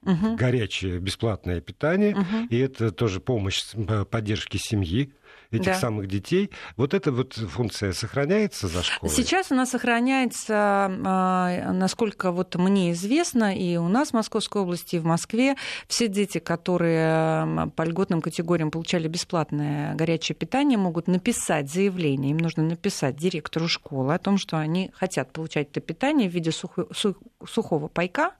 угу. 0.02 0.36
горячее 0.36 0.98
бесплатное 0.98 1.60
питание, 1.60 2.16
угу. 2.16 2.46
и 2.48 2.58
это 2.58 2.90
тоже 2.90 3.20
помощь 3.20 3.62
поддержки 4.10 4.56
семьи 4.56 5.12
этих 5.52 5.66
да. 5.66 5.74
самых 5.74 6.08
детей. 6.08 6.50
Вот 6.76 6.94
эта 6.94 7.10
вот 7.12 7.34
функция 7.34 7.92
сохраняется 7.92 8.68
за 8.68 8.82
школой? 8.82 9.12
Сейчас 9.12 9.50
она 9.50 9.66
сохраняется, 9.66 10.54
а, 10.54 11.72
насколько 11.72 12.32
вот 12.32 12.54
мне 12.56 12.92
известно, 12.92 13.56
и 13.56 13.76
у 13.76 13.88
нас 13.88 14.10
в 14.10 14.12
Московской 14.14 14.62
области, 14.62 14.96
и 14.96 14.98
в 14.98 15.04
Москве 15.04 15.56
все 15.88 16.08
дети, 16.08 16.38
которые 16.38 17.70
по 17.76 17.82
льготным 17.82 18.20
категориям 18.20 18.70
получали 18.70 19.08
бесплатное 19.08 19.94
горячее 19.94 20.36
питание, 20.36 20.78
могут 20.78 21.08
написать 21.08 21.70
заявление, 21.70 22.30
им 22.30 22.38
нужно 22.38 22.62
написать 22.62 23.16
директору 23.16 23.68
школы 23.68 24.14
о 24.14 24.18
том, 24.18 24.38
что 24.38 24.58
они 24.58 24.90
хотят 24.94 25.32
получать 25.32 25.70
это 25.70 25.80
питание 25.80 26.28
в 26.28 26.32
виде 26.32 26.52
сухого 26.52 27.88
пайка, 27.88 28.32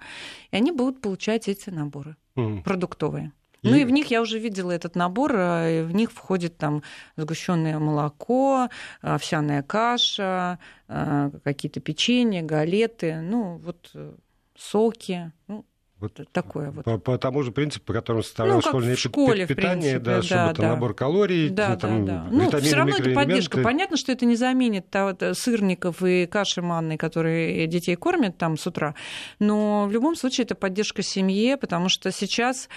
и 0.50 0.56
они 0.56 0.72
будут 0.72 1.00
получать 1.00 1.48
эти 1.48 1.70
наборы 1.70 2.16
mm. 2.36 2.62
продуктовые. 2.62 3.32
Ну 3.62 3.76
и 3.76 3.84
в 3.84 3.90
них 3.90 4.10
я 4.10 4.22
уже 4.22 4.38
видела 4.38 4.70
этот 4.70 4.96
набор, 4.96 5.34
э, 5.34 5.84
в 5.84 5.92
них 5.92 6.12
входит 6.12 6.56
там 6.56 6.82
сгущенное 7.16 7.78
молоко, 7.78 8.68
овсяная 9.02 9.62
каша, 9.62 10.58
э, 10.88 11.30
какие-то 11.44 11.80
печенья, 11.80 12.42
галеты, 12.42 13.20
ну 13.20 13.58
вот 13.58 13.90
э, 13.94 14.14
соки, 14.56 15.32
ну, 15.46 15.64
вот 16.00 16.20
такое 16.32 16.70
вот. 16.70 16.84
По, 16.84 16.98
по 16.98 17.18
тому 17.18 17.42
же 17.42 17.52
принципу, 17.52 17.86
по 17.86 17.92
которому 17.92 18.22
составлялось 18.22 18.64
ну, 18.64 18.70
школьное 18.70 18.96
школе, 18.96 19.46
питание, 19.46 19.98
принципе, 19.98 19.98
да, 19.98 20.22
чтобы 20.22 20.42
да, 20.42 20.54
там 20.54 20.66
набор 20.66 20.94
калорий, 20.94 21.48
да, 21.50 21.76
там, 21.76 22.06
да, 22.06 22.24
да. 22.24 22.28
Ну, 22.30 22.50
все 22.60 22.76
равно 22.76 22.96
это 22.96 23.10
поддержка. 23.10 23.60
Понятно, 23.60 23.96
что 23.96 24.12
это 24.12 24.24
не 24.26 24.36
заменит 24.36 24.88
того, 24.88 25.16
сырников 25.34 26.02
и 26.02 26.26
каши 26.26 26.62
манной, 26.62 26.96
которые 26.96 27.66
детей 27.66 27.96
кормят 27.96 28.38
там 28.38 28.56
с 28.56 28.66
утра, 28.66 28.94
но 29.38 29.86
в 29.86 29.92
любом 29.92 30.16
случае 30.16 30.44
это 30.44 30.54
поддержка 30.54 31.02
семье, 31.02 31.56
потому 31.56 31.88
что 31.88 32.10
сейчас 32.12 32.68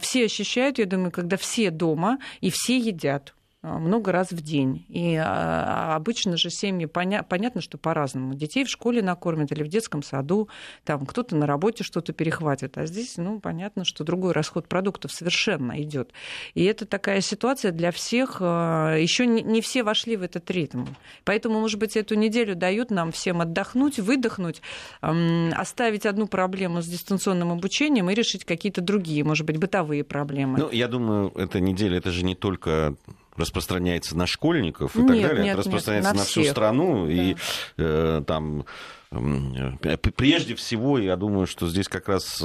все 0.00 0.24
ощущают, 0.24 0.78
я 0.78 0.86
думаю, 0.86 1.10
когда 1.10 1.36
все 1.36 1.70
дома 1.70 2.18
и 2.40 2.50
все 2.50 2.78
едят. 2.78 3.34
А, 3.62 3.78
много 3.78 4.10
раз 4.10 4.30
в 4.30 4.40
день. 4.40 4.86
И 4.88 5.16
а, 5.16 5.94
обычно 5.94 6.38
же 6.38 6.48
семьи, 6.48 6.86
поня- 6.86 7.22
понятно, 7.28 7.60
что 7.60 7.76
по-разному. 7.76 8.34
Детей 8.34 8.64
в 8.64 8.70
школе 8.70 9.02
накормят 9.02 9.52
или 9.52 9.62
в 9.62 9.68
детском 9.68 10.02
саду, 10.02 10.48
там 10.84 11.04
кто-то 11.04 11.36
на 11.36 11.46
работе 11.46 11.84
что-то 11.84 12.14
перехватит. 12.14 12.78
А 12.78 12.86
здесь, 12.86 13.18
ну, 13.18 13.38
понятно, 13.38 13.84
что 13.84 14.02
другой 14.02 14.32
расход 14.32 14.66
продуктов 14.66 15.12
совершенно 15.12 15.80
идет. 15.82 16.12
И 16.54 16.64
это 16.64 16.86
такая 16.86 17.20
ситуация 17.20 17.70
для 17.70 17.90
всех. 17.90 18.38
А, 18.40 18.96
Еще 18.96 19.26
не 19.26 19.60
все 19.60 19.82
вошли 19.82 20.16
в 20.16 20.22
этот 20.22 20.50
ритм. 20.50 20.86
Поэтому, 21.24 21.60
может 21.60 21.78
быть, 21.78 21.98
эту 21.98 22.14
неделю 22.14 22.54
дают 22.54 22.90
нам 22.90 23.12
всем 23.12 23.42
отдохнуть, 23.42 23.98
выдохнуть, 23.98 24.62
оставить 25.02 26.06
одну 26.06 26.26
проблему 26.26 26.80
с 26.80 26.86
дистанционным 26.86 27.52
обучением 27.52 28.08
и 28.10 28.14
решить 28.14 28.44
какие-то 28.44 28.80
другие, 28.80 29.22
может 29.22 29.46
быть, 29.46 29.58
бытовые 29.58 30.02
проблемы. 30.04 30.58
Ну, 30.58 30.70
я 30.70 30.88
думаю, 30.88 31.30
эта 31.36 31.60
неделя, 31.60 31.98
это 31.98 32.10
же 32.10 32.24
не 32.24 32.34
только 32.34 32.94
распространяется 33.36 34.16
на 34.16 34.26
школьников 34.26 34.96
и 34.96 34.98
нет, 35.00 35.08
так 35.08 35.20
далее, 35.22 35.44
нет, 35.44 35.52
это 35.52 35.58
распространяется 35.58 36.10
нет, 36.10 36.16
на, 36.16 36.22
на 36.22 36.26
всю 36.26 36.44
страну. 36.44 37.06
Да. 37.06 37.12
И 37.12 37.36
э, 37.78 38.22
там 38.26 38.64
э, 39.10 39.96
прежде 39.96 40.54
всего, 40.54 40.98
я 40.98 41.16
думаю, 41.16 41.46
что 41.46 41.68
здесь 41.68 41.88
как 41.88 42.08
раз 42.08 42.42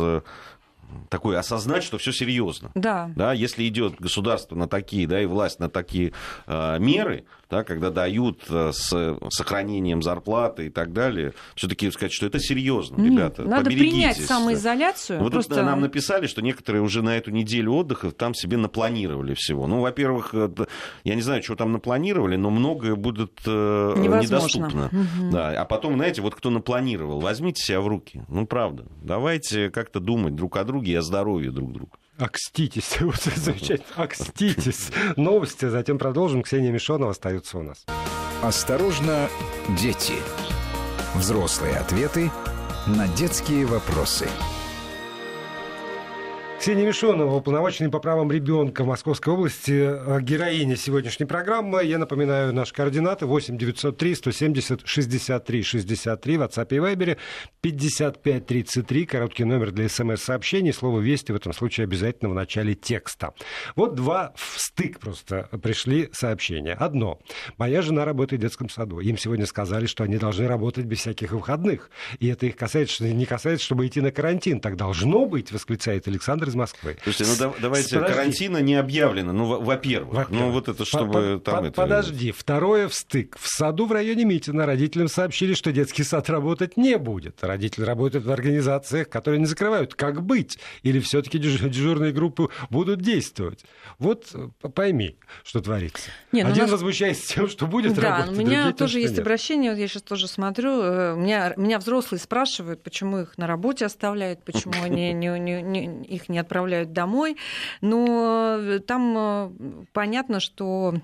э, 1.03 1.07
такое 1.09 1.39
осознать, 1.39 1.83
что 1.83 1.97
все 1.97 2.11
серьезно. 2.11 2.71
Да. 2.75 3.11
Да, 3.15 3.33
если 3.33 3.67
идет 3.67 3.95
государство 3.99 4.55
на 4.55 4.67
такие, 4.67 5.07
да, 5.07 5.21
и 5.21 5.25
власть 5.25 5.59
на 5.59 5.69
такие 5.69 6.13
э, 6.47 6.79
меры, 6.79 7.25
да, 7.49 7.63
когда 7.63 7.91
дают 7.91 8.43
э, 8.49 8.71
с 8.73 9.17
сохранением 9.29 10.01
зарплаты 10.01 10.67
и 10.67 10.69
так 10.69 10.93
далее, 10.93 11.33
все-таки 11.55 11.89
сказать, 11.91 12.11
что 12.11 12.25
это 12.25 12.39
серьезно, 12.39 12.97
Нет, 12.97 13.11
ребята. 13.11 13.43
Надо 13.43 13.69
принять 13.69 14.17
самоизоляцию. 14.17 15.19
Вот 15.19 15.33
просто... 15.33 15.63
нам 15.63 15.81
написали, 15.81 16.27
что 16.27 16.41
некоторые 16.41 16.81
уже 16.81 17.01
на 17.01 17.17
эту 17.17 17.31
неделю 17.31 17.73
отдыха 17.73 18.11
там 18.11 18.33
себе 18.33 18.57
напланировали 18.57 19.33
всего. 19.35 19.67
Ну, 19.67 19.81
во-первых, 19.81 20.33
я 21.03 21.15
не 21.15 21.21
знаю, 21.21 21.43
что 21.43 21.55
там 21.55 21.71
напланировали, 21.71 22.35
но 22.35 22.49
многое 22.49 22.95
будет 22.95 23.39
э, 23.45 23.93
недоступно. 23.97 24.87
Угу. 24.87 25.31
Да. 25.31 25.49
А 25.61 25.65
потом, 25.65 25.95
знаете, 25.95 26.21
вот 26.21 26.35
кто 26.35 26.49
напланировал, 26.49 27.19
возьмите 27.19 27.63
себя 27.63 27.81
в 27.81 27.87
руки. 27.87 28.23
Ну, 28.27 28.45
правда. 28.45 28.85
Давайте 29.01 29.69
как-то 29.69 29.99
думать 29.99 30.35
друг 30.35 30.57
о 30.57 30.63
друге 30.63 30.84
и 30.91 30.95
о 30.95 31.01
здоровье 31.01 31.51
друг 31.51 31.73
друга. 31.73 31.91
Акститесь, 32.17 32.97
вот 33.01 33.15
замечательно, 33.17 34.03
акститесь. 34.03 34.91
Новости, 35.17 35.67
затем 35.67 35.97
продолжим. 35.97 36.43
Ксения 36.43 36.71
Мишонова 36.71 37.11
остается 37.11 37.57
у 37.57 37.63
нас. 37.63 37.85
Осторожно, 38.41 39.29
дети. 39.81 40.15
Взрослые 41.15 41.77
ответы 41.77 42.31
на 42.87 43.07
детские 43.07 43.65
вопросы. 43.65 44.27
Ксения 46.65 46.87
Мишонова, 46.87 47.35
уполномоченный 47.35 47.91
по 47.91 47.99
правам 47.99 48.31
ребенка 48.31 48.83
в 48.83 48.87
Московской 48.87 49.31
области, 49.31 49.71
э, 49.71 50.19
героиня 50.19 50.75
сегодняшней 50.75 51.27
программы. 51.27 51.83
Я 51.83 51.99
напоминаю, 51.99 52.55
наши 52.55 52.73
координаты 52.73 53.27
8 53.27 53.55
903 53.55 54.15
170 54.15 54.81
63 54.83 55.61
63 55.61 56.37
в 56.37 56.41
WhatsApp 56.41 56.67
и 56.71 56.77
Viber 56.77 57.17
55 57.61 58.47
33, 58.47 59.05
короткий 59.05 59.43
номер 59.43 59.73
для 59.73 59.87
смс-сообщений, 59.87 60.73
слово 60.73 61.01
«Вести» 61.01 61.31
в 61.31 61.35
этом 61.35 61.53
случае 61.53 61.83
обязательно 61.83 62.31
в 62.31 62.33
начале 62.33 62.73
текста. 62.73 63.35
Вот 63.75 63.93
два 63.93 64.33
в 64.35 64.59
стык 64.59 64.99
просто 64.99 65.47
пришли 65.61 66.09
сообщения. 66.13 66.73
Одно. 66.73 67.19
Моя 67.59 67.83
жена 67.83 68.05
работает 68.05 68.39
в 68.39 68.43
детском 68.43 68.69
саду. 68.69 69.01
Им 69.01 69.19
сегодня 69.19 69.45
сказали, 69.45 69.85
что 69.85 70.03
они 70.03 70.17
должны 70.17 70.47
работать 70.47 70.85
без 70.85 70.97
всяких 70.97 71.31
выходных. 71.31 71.91
И 72.17 72.25
это 72.27 72.47
их 72.47 72.55
касается, 72.55 73.03
не 73.03 73.27
касается, 73.27 73.63
чтобы 73.63 73.85
идти 73.85 74.01
на 74.01 74.11
карантин. 74.11 74.59
Так 74.59 74.77
должно 74.77 75.27
быть, 75.27 75.51
восклицает 75.51 76.07
Александр 76.07 76.54
из 76.55 76.57
Москвы. 76.57 76.97
Слушайте, 77.03 77.31
ну 77.31 77.37
да, 77.37 77.55
давайте, 77.61 77.95
Подожди. 77.95 78.13
карантина 78.13 78.57
не 78.61 78.75
объявлено, 78.75 79.33
ну, 79.33 79.61
во-первых. 79.61 80.29
во 80.29 80.35
Ну, 80.35 80.51
вот 80.51 80.69
это 80.69 80.85
чтобы 80.85 81.39
по, 81.43 81.51
там... 81.51 81.63
По, 81.63 81.67
это... 81.67 81.81
Подожди, 81.81 82.31
второе 82.31 82.87
в 82.87 82.95
стык. 82.95 83.37
В 83.39 83.47
саду 83.47 83.85
в 83.85 83.91
районе 83.91 84.25
Митина 84.25 84.65
родителям 84.65 85.07
сообщили, 85.07 85.53
что 85.53 85.71
детский 85.71 86.03
сад 86.03 86.29
работать 86.29 86.77
не 86.77 86.97
будет. 86.97 87.43
Родители 87.43 87.83
работают 87.83 88.25
в 88.25 88.31
организациях, 88.31 89.09
которые 89.09 89.39
не 89.39 89.45
закрывают. 89.45 89.93
Как 89.95 90.23
быть? 90.23 90.57
Или 90.83 90.99
все 90.99 91.21
таки 91.21 91.37
дежурные 91.37 92.11
группы 92.11 92.49
будут 92.69 93.01
действовать? 93.01 93.65
Вот 93.99 94.33
пойми, 94.73 95.17
что 95.43 95.61
творится. 95.61 96.09
Не, 96.31 96.43
ну 96.43 96.49
Один 96.49 96.63
нас... 96.63 96.71
возмущается 96.71 97.35
тем, 97.35 97.47
что 97.47 97.67
будет 97.67 97.95
да, 97.95 98.17
работать, 98.17 98.31
у 98.31 98.35
меня 98.35 98.73
тоже 98.73 98.93
тем, 98.93 99.01
есть 99.01 99.13
нет. 99.13 99.21
обращение, 99.21 99.71
вот 99.71 99.79
я 99.79 99.87
сейчас 99.87 100.01
тоже 100.01 100.27
смотрю, 100.27 100.81
э, 100.81 101.15
меня, 101.15 101.53
меня 101.57 101.79
взрослые 101.79 102.19
спрашивают, 102.19 102.83
почему 102.83 103.19
их 103.19 103.37
на 103.37 103.47
работе 103.47 103.85
оставляют, 103.85 104.43
почему 104.43 104.73
они 104.83 105.13
не, 105.13 105.39
не, 105.39 105.61
не, 105.61 106.03
их 106.05 106.29
не 106.29 106.34
отправляют 106.39 106.93
домой. 106.93 107.37
Но 107.81 108.57
э, 108.59 108.79
там 108.79 109.15
э, 109.17 109.51
понятно, 109.93 110.39
что 110.39 110.95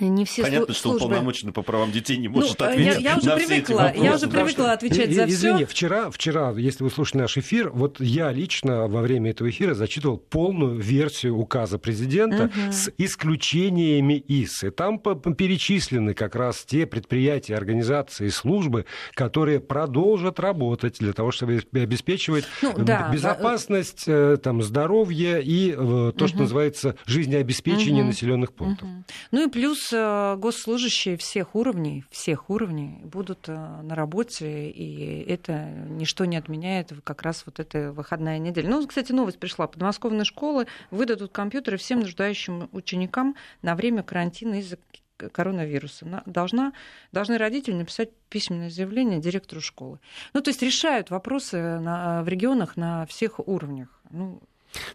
не 0.00 0.24
все 0.24 0.42
Понятно, 0.42 0.74
службы... 0.74 0.98
что 0.98 1.06
уполномоченный 1.06 1.52
по 1.52 1.62
правам 1.62 1.90
детей 1.90 2.18
не 2.18 2.28
может 2.28 2.60
ну, 2.60 2.66
ответить 2.66 3.00
я, 3.00 3.12
я 3.12 3.16
уже 3.16 3.26
на 3.26 3.36
привыкла, 3.36 3.88
все 3.88 3.98
эти 3.98 4.04
Я 4.04 4.14
уже 4.14 4.28
привыкла 4.28 4.72
отвечать 4.72 5.14
за 5.14 5.24
Извини, 5.24 5.64
все. 5.64 5.66
вчера, 5.66 6.10
вчера, 6.10 6.50
если 6.52 6.84
вы 6.84 6.90
слушали 6.90 7.22
наш 7.22 7.38
эфир, 7.38 7.70
вот 7.70 7.98
я 7.98 8.30
лично 8.30 8.86
во 8.86 9.00
время 9.00 9.30
этого 9.30 9.48
эфира 9.48 9.74
зачитывал 9.74 10.18
полную 10.18 10.78
версию 10.78 11.38
указа 11.38 11.78
президента 11.78 12.44
угу. 12.44 12.72
с 12.72 12.90
исключениями 12.98 14.22
ИС. 14.28 14.64
И 14.64 14.70
там 14.70 14.98
перечислены 14.98 16.12
как 16.12 16.36
раз 16.36 16.64
те 16.66 16.86
предприятия, 16.86 17.56
организации, 17.56 18.28
службы, 18.28 18.84
которые 19.14 19.58
продолжат 19.58 20.38
работать 20.38 20.98
для 20.98 21.14
того, 21.14 21.30
чтобы 21.30 21.62
обеспечивать 21.72 22.44
ну, 22.60 22.74
да, 22.76 23.08
безопасность, 23.10 24.04
да. 24.06 24.34
Э, 24.34 24.36
там, 24.36 24.62
здоровье 24.62 25.42
и 25.42 25.72
э, 25.72 25.74
то, 25.74 26.12
угу. 26.14 26.28
что 26.28 26.38
называется 26.40 26.96
жизнеобеспечение 27.06 28.02
угу. 28.02 28.08
населенных 28.08 28.52
пунктов. 28.52 28.86
Угу. 28.86 29.04
Ну 29.32 29.48
и 29.48 29.50
плюс 29.50 29.77
плюс 29.78 29.92
э, 29.92 30.36
госслужащие 30.36 31.16
всех 31.16 31.54
уровней, 31.54 32.04
всех 32.10 32.50
уровней 32.50 33.00
будут 33.04 33.48
э, 33.48 33.54
на 33.54 33.94
работе, 33.94 34.70
и 34.70 35.24
это 35.28 35.70
ничто 35.88 36.24
не 36.24 36.36
отменяет 36.36 36.92
как 37.04 37.22
раз 37.22 37.44
вот 37.46 37.60
эта 37.60 37.92
выходная 37.92 38.38
неделя. 38.38 38.68
Ну, 38.68 38.86
кстати, 38.86 39.12
новость 39.12 39.38
пришла. 39.38 39.66
Подмосковные 39.66 40.24
школы 40.24 40.66
выдадут 40.90 41.32
компьютеры 41.32 41.76
всем 41.76 42.00
нуждающим 42.00 42.68
ученикам 42.72 43.36
на 43.62 43.74
время 43.74 44.02
карантина 44.02 44.60
из-за 44.60 44.78
коронавируса. 45.16 46.22
Должна, 46.26 46.72
должны 47.12 47.38
родители 47.38 47.74
написать 47.74 48.10
письменное 48.28 48.70
заявление 48.70 49.20
директору 49.20 49.60
школы. 49.60 49.98
Ну, 50.32 50.40
то 50.40 50.50
есть 50.50 50.62
решают 50.62 51.10
вопросы 51.10 51.78
на, 51.80 52.22
в 52.22 52.28
регионах 52.28 52.76
на 52.76 53.04
всех 53.06 53.40
уровнях. 53.46 53.88
Ну, 54.10 54.40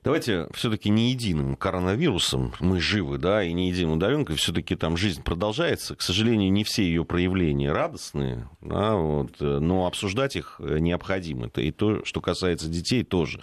Давайте 0.03 0.47
все-таки 0.53 0.89
не 0.89 1.11
единым 1.11 1.55
коронавирусом 1.55 2.53
мы 2.59 2.79
живы, 2.79 3.17
да, 3.17 3.43
и 3.43 3.53
не 3.53 3.69
единым 3.69 3.93
удаленкой, 3.93 4.35
все-таки 4.35 4.75
там 4.75 4.97
жизнь 4.97 5.23
продолжается. 5.23 5.95
К 5.95 6.01
сожалению, 6.01 6.51
не 6.51 6.63
все 6.63 6.83
ее 6.83 7.05
проявления 7.05 7.71
радостные, 7.71 8.49
да, 8.61 8.95
вот, 8.95 9.39
но 9.39 9.85
обсуждать 9.85 10.35
их 10.35 10.59
необходимо. 10.59 11.47
Это 11.47 11.61
и 11.61 11.71
то, 11.71 12.03
что 12.05 12.21
касается 12.21 12.67
детей, 12.67 13.03
тоже. 13.03 13.41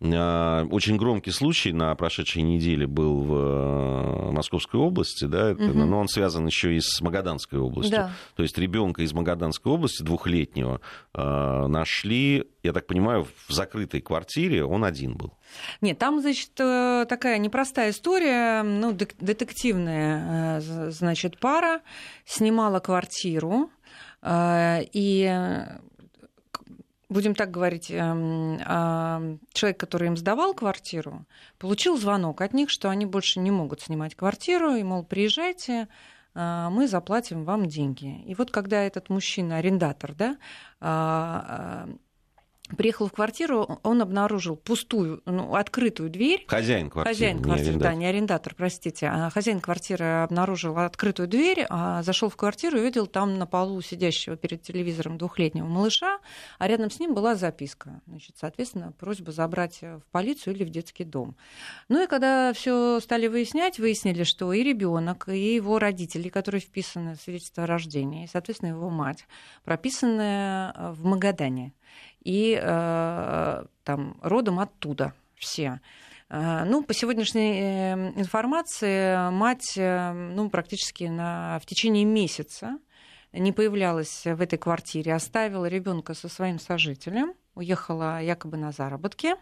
А, 0.00 0.64
очень 0.70 0.96
громкий 0.96 1.32
случай 1.32 1.72
на 1.72 1.92
прошедшей 1.96 2.42
неделе 2.42 2.86
был 2.86 3.20
в 3.20 3.34
э, 3.34 4.30
Московской 4.30 4.78
области, 4.78 5.24
да, 5.24 5.50
угу. 5.50 5.64
но 5.64 5.98
он 5.98 6.06
связан 6.08 6.46
еще 6.46 6.76
и 6.76 6.80
с 6.80 7.00
Магаданской 7.00 7.58
областью. 7.58 7.96
Да. 7.96 8.10
То 8.36 8.44
есть 8.44 8.56
ребенка 8.58 9.02
из 9.02 9.12
Магаданской 9.12 9.72
области, 9.72 10.04
двухлетнего, 10.04 10.80
а, 11.14 11.66
нашли, 11.66 12.48
я 12.62 12.72
так 12.72 12.86
понимаю, 12.86 13.26
в 13.48 13.52
закрытой 13.52 14.00
квартире, 14.00 14.64
он 14.64 14.84
один 14.84 15.16
был. 15.16 15.34
Нет, 15.80 15.98
там, 15.98 16.20
значит, 16.20 16.52
э, 16.60 17.04
такая 17.08 17.38
непростая 17.38 17.90
история, 17.90 18.62
ну, 18.62 18.92
детективная, 18.92 20.60
э, 20.60 20.90
значит, 20.90 21.40
пара 21.40 21.80
снимала 22.24 22.78
квартиру, 22.78 23.70
и 24.20 25.64
будем 27.08 27.34
так 27.34 27.50
говорить, 27.50 27.90
эм, 27.90 28.58
а, 28.64 29.36
человек, 29.52 29.80
который 29.80 30.08
им 30.08 30.16
сдавал 30.16 30.54
квартиру, 30.54 31.24
получил 31.58 31.96
звонок 31.96 32.40
от 32.40 32.52
них, 32.52 32.70
что 32.70 32.90
они 32.90 33.06
больше 33.06 33.40
не 33.40 33.50
могут 33.50 33.80
снимать 33.80 34.14
квартиру, 34.14 34.74
и, 34.74 34.82
мол, 34.82 35.04
приезжайте, 35.04 35.88
а, 36.34 36.70
мы 36.70 36.86
заплатим 36.86 37.44
вам 37.44 37.66
деньги. 37.66 38.22
И 38.26 38.34
вот 38.34 38.50
когда 38.50 38.82
этот 38.82 39.08
мужчина, 39.08 39.56
арендатор, 39.56 40.14
да, 40.14 40.36
а, 40.80 41.88
приехал 42.76 43.08
в 43.08 43.12
квартиру, 43.12 43.80
он 43.82 44.02
обнаружил 44.02 44.56
пустую, 44.56 45.22
ну, 45.24 45.54
открытую 45.54 46.10
дверь. 46.10 46.44
Хозяин 46.48 46.90
квартиры. 46.90 47.14
Хозяин 47.14 47.42
квартиры, 47.42 47.72
не 47.72 47.78
да, 47.78 47.94
не 47.94 48.06
арендатор, 48.06 48.54
простите. 48.54 49.08
А 49.08 49.30
хозяин 49.30 49.60
квартиры 49.60 50.04
обнаружил 50.22 50.78
открытую 50.78 51.28
дверь, 51.28 51.66
а 51.68 52.02
зашел 52.02 52.28
в 52.28 52.36
квартиру 52.36 52.78
и 52.78 52.80
увидел 52.80 53.06
там 53.06 53.38
на 53.38 53.46
полу 53.46 53.80
сидящего 53.80 54.36
перед 54.36 54.62
телевизором 54.62 55.18
двухлетнего 55.18 55.66
малыша, 55.66 56.18
а 56.58 56.68
рядом 56.68 56.90
с 56.90 57.00
ним 57.00 57.14
была 57.14 57.34
записка. 57.34 58.00
Значит, 58.06 58.36
соответственно, 58.38 58.92
просьба 58.92 59.32
забрать 59.32 59.80
в 59.80 60.02
полицию 60.10 60.54
или 60.54 60.64
в 60.64 60.70
детский 60.70 61.04
дом. 61.04 61.36
Ну 61.88 62.02
и 62.02 62.06
когда 62.06 62.52
все 62.52 63.00
стали 63.00 63.26
выяснять, 63.26 63.78
выяснили, 63.78 64.24
что 64.24 64.52
и 64.52 64.62
ребенок, 64.62 65.28
и 65.28 65.54
его 65.54 65.78
родители, 65.78 66.28
которые 66.28 66.60
вписаны 66.60 67.14
в 67.14 67.20
свидетельство 67.20 67.64
о 67.64 67.66
рождении, 67.66 68.24
и, 68.24 68.28
соответственно, 68.28 68.70
его 68.70 68.90
мать, 68.90 69.26
прописаны 69.64 70.72
в 70.92 71.04
Магадане 71.04 71.72
и 72.28 72.60
э, 72.62 73.64
там 73.84 74.18
родом 74.20 74.60
оттуда 74.60 75.14
все. 75.34 75.80
Э, 76.28 76.64
ну, 76.66 76.82
по 76.82 76.92
сегодняшней 76.92 77.58
э, 77.58 77.94
информации, 78.20 79.30
мать 79.30 79.72
ну, 79.76 80.50
практически 80.50 81.04
на, 81.04 81.58
в 81.58 81.64
течение 81.64 82.04
месяца 82.04 82.78
не 83.32 83.50
появлялась 83.52 84.26
в 84.26 84.42
этой 84.42 84.58
квартире, 84.58 85.14
оставила 85.14 85.64
ребенка 85.64 86.12
со 86.12 86.28
своим 86.28 86.58
сожителем, 86.58 87.32
уехала 87.54 88.20
якобы 88.20 88.58
на 88.58 88.72
заработки. 88.72 89.34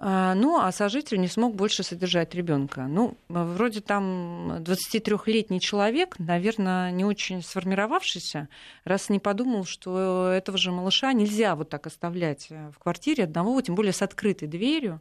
А, 0.00 0.34
ну, 0.34 0.60
а 0.60 0.70
сожитель 0.70 1.18
не 1.18 1.26
смог 1.26 1.56
больше 1.56 1.82
содержать 1.82 2.32
ребенка. 2.32 2.82
Ну, 2.82 3.18
вроде 3.28 3.80
там 3.80 4.58
23-летний 4.60 5.60
человек, 5.60 6.16
наверное, 6.20 6.92
не 6.92 7.04
очень 7.04 7.42
сформировавшийся, 7.42 8.48
раз 8.84 9.08
не 9.08 9.18
подумал, 9.18 9.64
что 9.64 10.28
этого 10.28 10.56
же 10.56 10.70
малыша 10.70 11.12
нельзя 11.12 11.56
вот 11.56 11.68
так 11.68 11.88
оставлять 11.88 12.48
в 12.48 12.78
квартире 12.78 13.24
одного, 13.24 13.60
тем 13.60 13.74
более 13.74 13.92
с 13.92 14.00
открытой 14.00 14.46
дверью 14.46 15.00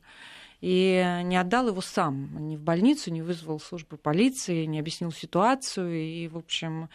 и 0.62 1.22
не 1.24 1.38
отдал 1.38 1.68
его 1.68 1.82
сам, 1.82 2.48
ни 2.48 2.56
в 2.56 2.62
больницу, 2.62 3.12
не 3.12 3.22
вызвал 3.22 3.60
службу 3.60 3.98
полиции, 3.98 4.66
не 4.66 4.80
объяснил 4.80 5.12
ситуацию. 5.12 5.94
И, 5.94 6.28
в 6.28 6.38
общем, 6.38 6.90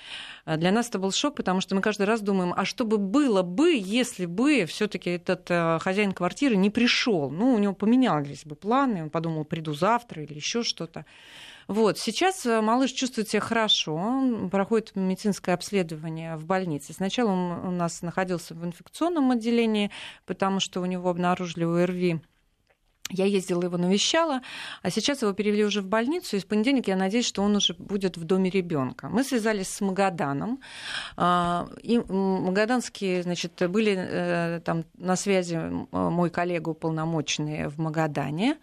для 0.46 0.72
нас 0.72 0.88
это 0.88 0.98
был 0.98 1.12
шок, 1.12 1.36
потому 1.36 1.60
что 1.60 1.74
мы 1.74 1.80
каждый 1.80 2.06
раз 2.06 2.20
думаем, 2.20 2.52
а 2.56 2.64
что 2.64 2.84
бы 2.84 2.98
было 2.98 3.42
бы, 3.42 3.74
если 3.74 4.26
бы 4.26 4.64
все-таки 4.66 5.10
этот 5.10 5.50
э, 5.50 5.78
хозяин 5.80 6.12
квартиры 6.12 6.56
не 6.56 6.70
пришел? 6.70 7.30
Ну, 7.30 7.54
у 7.54 7.58
него 7.58 7.74
поменялись 7.74 8.44
бы 8.44 8.56
планы, 8.56 9.04
он 9.04 9.10
подумал, 9.10 9.44
приду 9.44 9.74
завтра 9.74 10.22
или 10.22 10.34
еще 10.34 10.62
что-то. 10.62 11.04
Вот. 11.68 11.98
Сейчас 11.98 12.44
э, 12.44 12.60
малыш 12.60 12.90
чувствует 12.90 13.28
себя 13.28 13.40
хорошо, 13.40 13.94
он 13.94 14.50
проходит 14.50 14.96
медицинское 14.96 15.52
обследование 15.52 16.36
в 16.36 16.44
больнице. 16.44 16.92
Сначала 16.92 17.30
он 17.30 17.66
у 17.66 17.70
нас 17.70 18.02
находился 18.02 18.54
в 18.54 18.64
инфекционном 18.64 19.30
отделении, 19.30 19.90
потому 20.26 20.58
что 20.58 20.80
у 20.80 20.86
него 20.86 21.08
обнаружили 21.08 21.64
ОРВИ 21.64 22.20
я 23.12 23.26
ездила 23.26 23.62
его 23.62 23.76
навещала, 23.76 24.42
а 24.82 24.90
сейчас 24.90 25.22
его 25.22 25.32
перевели 25.32 25.64
уже 25.64 25.80
в 25.82 25.86
больницу, 25.86 26.36
и 26.36 26.40
с 26.40 26.44
понедельника 26.44 26.90
я 26.90 26.96
надеюсь, 26.96 27.26
что 27.26 27.42
он 27.42 27.56
уже 27.56 27.74
будет 27.74 28.16
в 28.16 28.24
доме 28.24 28.50
ребенка. 28.50 29.08
Мы 29.08 29.24
связались 29.24 29.68
с 29.68 29.80
Магаданом, 29.80 30.60
а, 31.16 31.68
и 31.82 31.98
магаданские, 31.98 33.22
значит, 33.22 33.52
были 33.70 33.96
э, 33.96 34.60
там 34.64 34.84
на 34.98 35.16
связи 35.16 35.60
мой 35.92 36.30
коллега 36.30 36.70
уполномоченный 36.70 37.68
в 37.68 37.78
Магадане, 37.78 38.56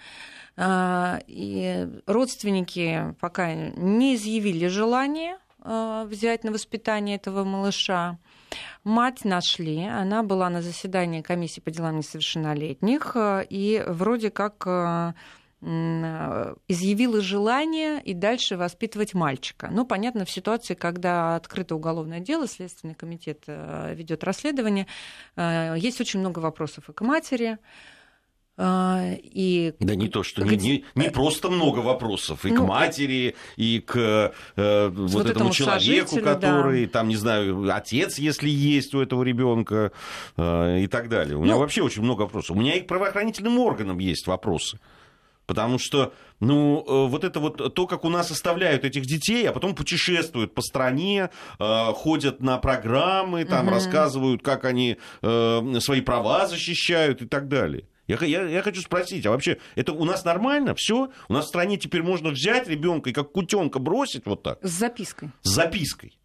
а, 0.58 1.20
и 1.28 1.88
родственники 2.06 3.16
пока 3.20 3.54
не 3.54 4.16
изъявили 4.16 4.68
желание 4.68 5.36
а, 5.36 5.49
взять 5.64 6.44
на 6.44 6.52
воспитание 6.52 7.18
этого 7.18 7.44
малыша. 7.44 8.18
Мать 8.84 9.26
нашли, 9.26 9.84
она 9.84 10.24
была 10.24 10.50
на 10.50 10.62
заседании 10.62 11.22
комиссии 11.22 11.60
по 11.60 11.70
делам 11.70 11.98
несовершеннолетних, 11.98 13.12
э, 13.16 13.46
и 13.50 13.84
вроде 13.86 14.32
как 14.32 14.64
э, 14.66 15.14
э, 15.62 16.56
изъявила 16.68 17.22
желание 17.22 18.02
и 18.02 18.14
дальше 18.14 18.58
воспитывать 18.58 19.14
мальчика. 19.14 19.70
Ну, 19.72 19.86
понятно, 19.86 20.26
в 20.26 20.32
ситуации, 20.32 20.74
когда 20.74 21.36
открыто 21.36 21.76
уголовное 21.76 22.20
дело, 22.20 22.48
Следственный 22.48 22.96
комитет 22.96 23.44
ведет 23.48 24.24
расследование, 24.24 24.88
есть 25.36 26.00
очень 26.02 26.22
много 26.22 26.40
вопросов 26.40 26.90
и 26.90 26.94
к 26.94 27.02
матери, 27.02 27.58
и... 28.60 29.74
Да 29.80 29.96
не 29.96 30.10
то, 30.10 30.24
что 30.24 30.44
не, 30.44 30.58
не, 30.58 30.84
не 30.96 31.10
просто 31.10 31.50
много 31.50 31.80
вопросов 31.80 32.46
и 32.46 32.52
ну, 32.52 32.66
к 32.66 32.68
матери, 32.68 33.36
и 33.56 33.80
к 33.80 34.34
э, 34.56 34.90
вот, 34.90 35.12
вот 35.12 35.30
этому 35.30 35.52
человеку, 35.52 36.20
который, 36.20 36.86
да. 36.86 36.92
там, 36.92 37.08
не 37.08 37.16
знаю, 37.16 37.74
отец, 37.74 38.20
если 38.20 38.50
есть 38.50 38.94
у 38.94 39.00
этого 39.00 39.24
ребенка 39.24 39.94
э, 40.36 40.82
и 40.82 40.88
так 40.88 41.08
далее. 41.08 41.38
У 41.38 41.44
меня 41.44 41.54
ну, 41.54 41.60
вообще 41.60 41.82
очень 41.82 42.04
много 42.04 42.24
вопросов. 42.24 42.58
У 42.58 42.60
меня 42.60 42.76
и 42.76 42.82
к 42.82 42.88
правоохранительным 42.88 43.60
органам 43.60 44.00
есть 44.00 44.28
вопросы. 44.28 44.80
Потому 45.46 45.80
что, 45.80 46.14
ну, 46.40 46.86
э, 46.88 47.08
вот 47.08 47.24
это 47.24 47.40
вот 47.40 47.74
то, 47.74 47.88
как 47.88 48.06
у 48.06 48.10
нас 48.10 48.30
оставляют 48.30 48.84
этих 48.84 49.06
детей, 49.08 49.48
а 49.50 49.54
потом 49.54 49.74
путешествуют 49.74 50.54
по 50.54 50.62
стране, 50.62 51.30
э, 51.60 51.86
ходят 51.94 52.42
на 52.42 52.58
программы, 52.58 53.46
там 53.46 53.66
угу. 53.66 53.74
рассказывают, 53.74 54.44
как 54.44 54.66
они 54.66 54.98
э, 55.22 55.80
свои 55.80 56.02
права 56.02 56.46
защищают 56.46 57.22
и 57.22 57.26
так 57.26 57.48
далее. 57.48 57.86
Я, 58.10 58.18
я, 58.26 58.48
я 58.48 58.64
хочу 58.64 58.82
спросить, 58.82 59.24
а 59.28 59.30
вообще 59.30 59.60
это 59.76 59.94
у 59.94 60.04
нас 60.04 60.26
нормально? 60.26 60.74
Все? 60.74 61.12
У 61.28 61.34
нас 61.34 61.46
в 61.46 61.50
стране 61.50 61.78
теперь 61.78 62.02
можно 62.02 62.32
взять 62.32 62.68
ребенка 62.68 63.12
и 63.12 63.14
как 63.14 63.32
кутенка 63.32 63.78
бросить 63.78 64.26
вот 64.26 64.42
так? 64.42 64.58
С 64.64 64.72
запиской. 64.72 65.30
С 65.44 65.50
запиской. 65.50 66.19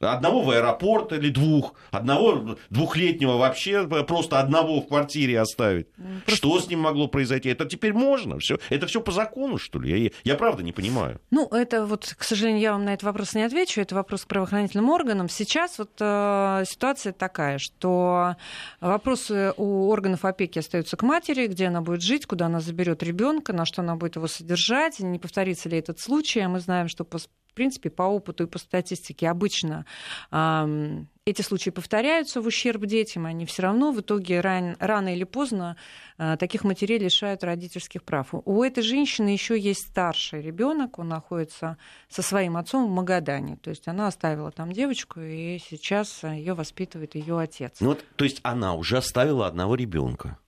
Одного 0.00 0.40
в 0.40 0.50
аэропорт 0.50 1.12
или 1.12 1.28
двух, 1.28 1.74
одного 1.90 2.56
двухлетнего 2.70 3.36
вообще 3.36 3.86
просто 4.04 4.40
одного 4.40 4.80
в 4.80 4.88
квартире 4.88 5.38
оставить. 5.40 5.88
Ну, 5.98 6.20
просто... 6.24 6.36
Что 6.36 6.58
с 6.58 6.68
ним 6.68 6.80
могло 6.80 7.06
произойти? 7.06 7.50
Это 7.50 7.66
теперь 7.66 7.92
можно? 7.92 8.38
Все? 8.38 8.58
Это 8.70 8.86
все 8.86 9.02
по 9.02 9.12
закону, 9.12 9.58
что 9.58 9.78
ли? 9.78 10.04
Я, 10.04 10.10
я 10.24 10.34
правда 10.36 10.62
не 10.62 10.72
понимаю. 10.72 11.20
Ну, 11.30 11.46
это 11.48 11.84
вот, 11.84 12.14
к 12.16 12.24
сожалению, 12.24 12.62
я 12.62 12.72
вам 12.72 12.86
на 12.86 12.94
этот 12.94 13.02
вопрос 13.02 13.34
не 13.34 13.42
отвечу. 13.42 13.82
Это 13.82 13.94
вопрос 13.94 14.24
к 14.24 14.28
правоохранительным 14.28 14.88
органам. 14.88 15.28
Сейчас 15.28 15.78
вот 15.78 15.90
э, 16.00 16.64
ситуация 16.66 17.12
такая, 17.12 17.58
что 17.58 18.36
вопросы 18.80 19.52
у 19.58 19.88
органов 19.88 20.24
опеки 20.24 20.58
остаются 20.60 20.96
к 20.96 21.02
матери, 21.02 21.46
где 21.46 21.66
она 21.66 21.82
будет 21.82 22.00
жить, 22.00 22.24
куда 22.24 22.46
она 22.46 22.60
заберет 22.60 23.02
ребенка, 23.02 23.52
на 23.52 23.66
что 23.66 23.82
она 23.82 23.96
будет 23.96 24.16
его 24.16 24.28
содержать, 24.28 24.98
не 25.00 25.18
повторится 25.18 25.68
ли 25.68 25.78
этот 25.78 26.00
случай. 26.00 26.46
Мы 26.46 26.60
знаем, 26.60 26.88
что 26.88 27.04
в 27.50 27.52
принципе, 27.52 27.90
по 27.90 28.04
опыту 28.04 28.44
и 28.44 28.46
по 28.46 28.58
статистике 28.58 29.28
обычно 29.28 29.84
эти 30.30 31.42
случаи 31.42 31.70
повторяются 31.70 32.40
в 32.40 32.46
ущерб 32.46 32.86
детям, 32.86 33.26
они 33.26 33.44
все 33.44 33.62
равно 33.62 33.92
в 33.92 34.00
итоге 34.00 34.40
ран, 34.40 34.76
рано 34.78 35.14
или 35.14 35.24
поздно 35.24 35.76
а, 36.16 36.36
таких 36.36 36.64
матерей 36.64 36.98
лишают 36.98 37.44
родительских 37.44 38.02
прав. 38.02 38.28
У 38.32 38.62
этой 38.62 38.82
женщины 38.82 39.28
еще 39.28 39.58
есть 39.58 39.88
старший 39.90 40.42
ребенок, 40.42 40.98
он 40.98 41.08
находится 41.08 41.76
со 42.08 42.22
своим 42.22 42.56
отцом 42.56 42.86
в 42.86 42.90
Магадане. 42.90 43.56
То 43.56 43.70
есть 43.70 43.86
она 43.86 44.08
оставила 44.08 44.50
там 44.50 44.72
девочку, 44.72 45.20
и 45.20 45.58
сейчас 45.58 46.24
ее 46.24 46.54
воспитывает 46.54 47.14
ее 47.14 47.38
отец. 47.38 47.76
Ну 47.80 47.90
вот, 47.90 48.04
то 48.16 48.24
есть 48.24 48.40
она 48.42 48.74
уже 48.74 48.96
оставила 48.96 49.46
одного 49.46 49.74
ребенка. 49.74 50.38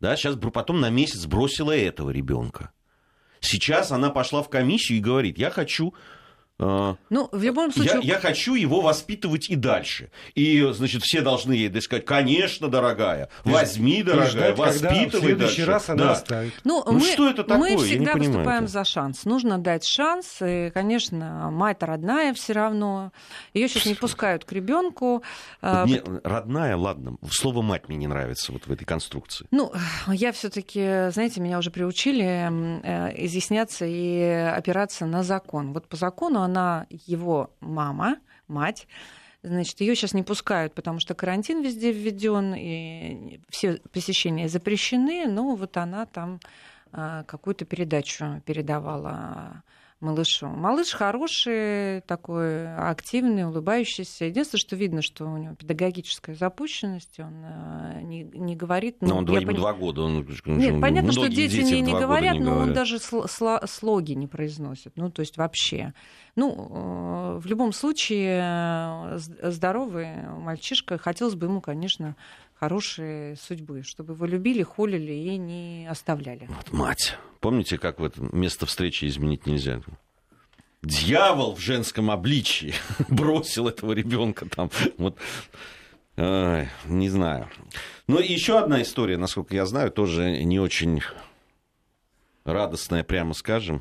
Да, 0.00 0.16
сейчас 0.16 0.36
потом 0.36 0.80
на 0.80 0.90
месяц 0.90 1.26
бросила 1.26 1.74
этого 1.74 2.10
ребенка. 2.10 2.72
Сейчас 3.40 3.92
она 3.92 4.10
пошла 4.10 4.42
в 4.42 4.48
комиссию 4.48 4.98
и 4.98 5.02
говорит, 5.02 5.38
я 5.38 5.50
хочу 5.50 5.94
ну, 6.58 7.28
в 7.32 7.42
любом 7.42 7.72
случае... 7.72 8.00
Я, 8.02 8.14
я 8.14 8.20
хочу 8.20 8.54
его 8.54 8.80
воспитывать 8.80 9.50
и 9.50 9.56
дальше. 9.56 10.10
И, 10.34 10.66
значит, 10.72 11.02
все 11.02 11.20
должны 11.20 11.52
ей 11.52 11.80
сказать, 11.80 12.04
конечно, 12.04 12.68
дорогая, 12.68 13.28
возьми, 13.44 14.00
и 14.00 14.02
дорогая, 14.02 14.54
ждать, 14.54 14.58
воспитывай 14.58 15.06
в 15.06 15.24
следующий 15.24 15.64
дальше. 15.64 15.66
раз 15.66 15.88
она 15.90 16.04
да. 16.04 16.12
оставит. 16.12 16.52
Ну, 16.64 16.82
ну 16.86 16.92
мы, 16.92 17.00
что 17.00 17.28
это 17.28 17.44
такое? 17.44 17.76
Мы 17.76 17.84
всегда 17.84 18.14
выступаем 18.14 18.68
за 18.68 18.84
шанс. 18.84 19.24
Нужно 19.24 19.58
дать 19.58 19.84
шанс. 19.84 20.38
И, 20.40 20.70
конечно, 20.72 21.50
мать 21.50 21.82
родная 21.82 22.34
все 22.34 22.52
равно. 22.52 23.12
Ее 23.54 23.68
сейчас 23.68 23.86
не 23.86 23.94
пускают 23.94 24.44
к 24.44 24.52
ребенку. 24.52 25.22
А, 25.60 25.86
мне, 25.86 26.02
родная, 26.24 26.76
ладно. 26.76 27.16
Слово 27.30 27.62
мать 27.62 27.88
мне 27.88 27.96
не 27.96 28.06
нравится 28.06 28.52
вот 28.52 28.66
в 28.66 28.72
этой 28.72 28.84
конструкции. 28.84 29.46
Ну, 29.50 29.72
я 30.08 30.32
все-таки, 30.32 31.10
знаете, 31.10 31.40
меня 31.40 31.58
уже 31.58 31.70
приучили 31.70 32.82
э, 32.82 33.24
изъясняться 33.24 33.84
и 33.86 34.20
опираться 34.20 35.06
на 35.06 35.22
закон. 35.22 35.72
Вот 35.72 35.88
по 35.88 35.96
закону 35.96 36.41
она 36.42 36.86
его 36.90 37.50
мама, 37.60 38.18
мать. 38.48 38.86
Значит, 39.42 39.80
ее 39.80 39.96
сейчас 39.96 40.14
не 40.14 40.22
пускают, 40.22 40.72
потому 40.74 41.00
что 41.00 41.14
карантин 41.14 41.62
везде 41.62 41.90
введен, 41.90 42.54
и 42.54 43.40
все 43.48 43.80
посещения 43.92 44.48
запрещены, 44.48 45.26
но 45.26 45.56
вот 45.56 45.76
она 45.76 46.06
там 46.06 46.38
а, 46.92 47.24
какую-то 47.24 47.64
передачу 47.64 48.40
передавала 48.46 49.62
малышу. 50.02 50.48
Малыш 50.48 50.90
хороший, 50.90 52.02
такой 52.02 52.74
активный, 52.74 53.46
улыбающийся. 53.46 54.26
Единственное, 54.26 54.60
что 54.60 54.76
видно, 54.76 55.02
что 55.02 55.26
у 55.26 55.36
него 55.36 55.54
педагогическая 55.54 56.34
запущенность, 56.34 57.18
он 57.20 57.32
э, 57.44 58.00
не, 58.02 58.24
не 58.24 58.56
говорит. 58.56 58.96
Но 59.00 59.16
он 59.16 59.26
ему 59.26 59.46
пон... 59.46 59.54
два 59.54 59.72
года. 59.72 60.02
Он, 60.02 60.26
Нет, 60.46 60.80
понятно, 60.80 61.12
что 61.12 61.28
дети, 61.28 61.56
дети 61.56 61.74
не, 61.74 61.80
не 61.80 61.92
говорят, 61.92 62.34
не 62.34 62.40
но 62.40 62.50
говорят. 62.50 62.68
он 62.68 62.74
даже 62.74 62.98
слоги 62.98 64.12
не 64.14 64.26
произносит. 64.26 64.92
Ну, 64.96 65.10
то 65.10 65.20
есть 65.20 65.36
вообще. 65.36 65.94
Ну, 66.34 66.50
э, 66.50 67.38
в 67.38 67.46
любом 67.46 67.72
случае, 67.72 68.40
э, 68.42 69.18
здоровый 69.18 70.28
мальчишка, 70.28 70.98
хотелось 70.98 71.34
бы 71.34 71.46
ему, 71.46 71.60
конечно, 71.60 72.16
хорошей 72.62 73.36
судьбы, 73.36 73.82
чтобы 73.82 74.14
его 74.14 74.24
любили, 74.24 74.62
холили 74.62 75.10
и 75.10 75.36
не 75.36 75.84
оставляли. 75.90 76.46
Вот 76.46 76.72
мать. 76.72 77.16
Помните, 77.40 77.76
как 77.76 77.98
вот 77.98 78.16
место 78.18 78.66
встречи 78.66 79.04
изменить 79.06 79.46
нельзя? 79.46 79.80
Дьявол 80.82 81.56
в 81.56 81.58
женском 81.58 82.08
обличии 82.08 82.72
бросил 83.08 83.66
этого 83.66 83.90
ребенка 83.90 84.46
там. 84.48 84.70
Вот. 84.96 85.18
Ай, 86.16 86.68
не 86.86 87.08
знаю. 87.08 87.48
Ну, 88.06 88.20
и 88.20 88.32
еще 88.32 88.60
одна 88.60 88.80
история, 88.82 89.16
насколько 89.16 89.56
я 89.56 89.66
знаю, 89.66 89.90
тоже 89.90 90.44
не 90.44 90.60
очень 90.60 91.02
радостная, 92.44 93.02
прямо 93.02 93.34
скажем, 93.34 93.80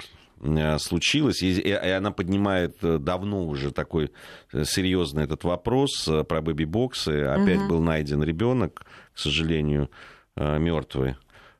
случилось, 0.79 1.43
и, 1.43 1.51
и 1.59 1.71
она 1.71 2.11
поднимает 2.11 2.77
э, 2.83 2.97
давно 2.97 3.45
уже 3.45 3.71
такой 3.71 4.11
э, 4.51 4.63
серьезный 4.65 5.25
этот 5.25 5.43
вопрос 5.43 6.09
про 6.27 6.41
бэби-боксы. 6.41 7.25
Опять 7.25 7.59
угу. 7.59 7.69
был 7.69 7.81
найден 7.81 8.23
ребенок, 8.23 8.85
к 9.13 9.19
сожалению, 9.19 9.89
мертвый. 10.35 11.15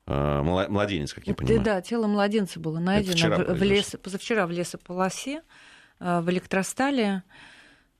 Младенец, 0.07 1.13
как 1.13 1.27
я 1.27 1.35
понимаю. 1.35 1.61
Да, 1.61 1.81
тело 1.81 2.07
младенца 2.07 2.59
было 2.59 2.79
найдено 2.79 3.35
в, 3.35 3.53
в 3.53 3.63
лес, 3.63 3.95
позавчера 4.01 4.47
в 4.47 4.51
лесополосе, 4.51 5.43
в 5.99 6.29
электростале. 6.29 7.23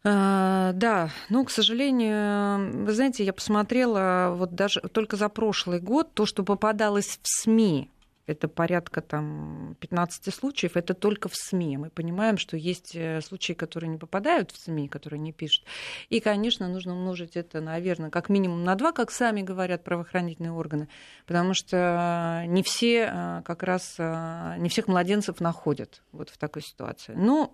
Да, 0.04 1.12
ну, 1.30 1.46
к 1.46 1.52
сожалению, 1.52 2.86
вы 2.86 2.92
знаете, 2.94 3.24
я 3.24 3.34
посмотрела 3.34 4.34
вот 4.36 4.56
даже 4.56 4.82
только 4.82 5.16
за 5.16 5.30
прошлый 5.30 5.80
год 5.80 6.14
то, 6.16 6.26
что 6.26 6.44
попадалось 6.44 7.20
в 7.22 7.28
СМИ 7.28 7.92
это 8.32 8.48
порядка 8.48 9.02
там, 9.02 9.76
15 9.80 10.34
случаев, 10.34 10.76
это 10.76 10.94
только 10.94 11.30
в 11.30 11.36
СМИ. 11.36 11.78
Мы 11.78 11.90
понимаем, 11.90 12.38
что 12.38 12.58
есть 12.58 12.96
э, 12.96 13.22
случаи, 13.22 13.54
которые 13.54 13.90
не 13.90 13.98
попадают 13.98 14.52
в 14.52 14.58
СМИ, 14.58 14.88
которые 14.88 15.20
не 15.20 15.32
пишут. 15.32 15.66
И, 16.10 16.20
конечно, 16.20 16.68
нужно 16.68 16.94
умножить 16.94 17.36
это, 17.36 17.62
наверное, 17.62 18.10
как 18.10 18.30
минимум 18.30 18.64
на 18.64 18.76
два, 18.76 18.92
как 18.92 19.12
сами 19.12 19.42
говорят 19.42 19.84
правоохранительные 19.84 20.52
органы, 20.52 20.88
потому 21.26 21.54
что 21.54 22.44
не 22.48 22.64
все 22.64 23.10
э, 23.12 23.42
как 23.44 23.64
раз, 23.64 23.96
э, 23.98 24.56
не 24.58 24.70
всех 24.70 24.88
младенцев 24.88 25.40
находят 25.40 26.02
вот 26.12 26.30
в 26.30 26.38
такой 26.38 26.62
ситуации. 26.62 27.14
Но 27.16 27.54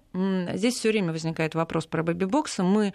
здесь 0.54 0.76
все 0.76 0.90
время 0.90 1.12
возникает 1.12 1.56
вопрос 1.56 1.86
про 1.86 2.04
бэби-боксы. 2.04 2.64
Мы, 2.64 2.94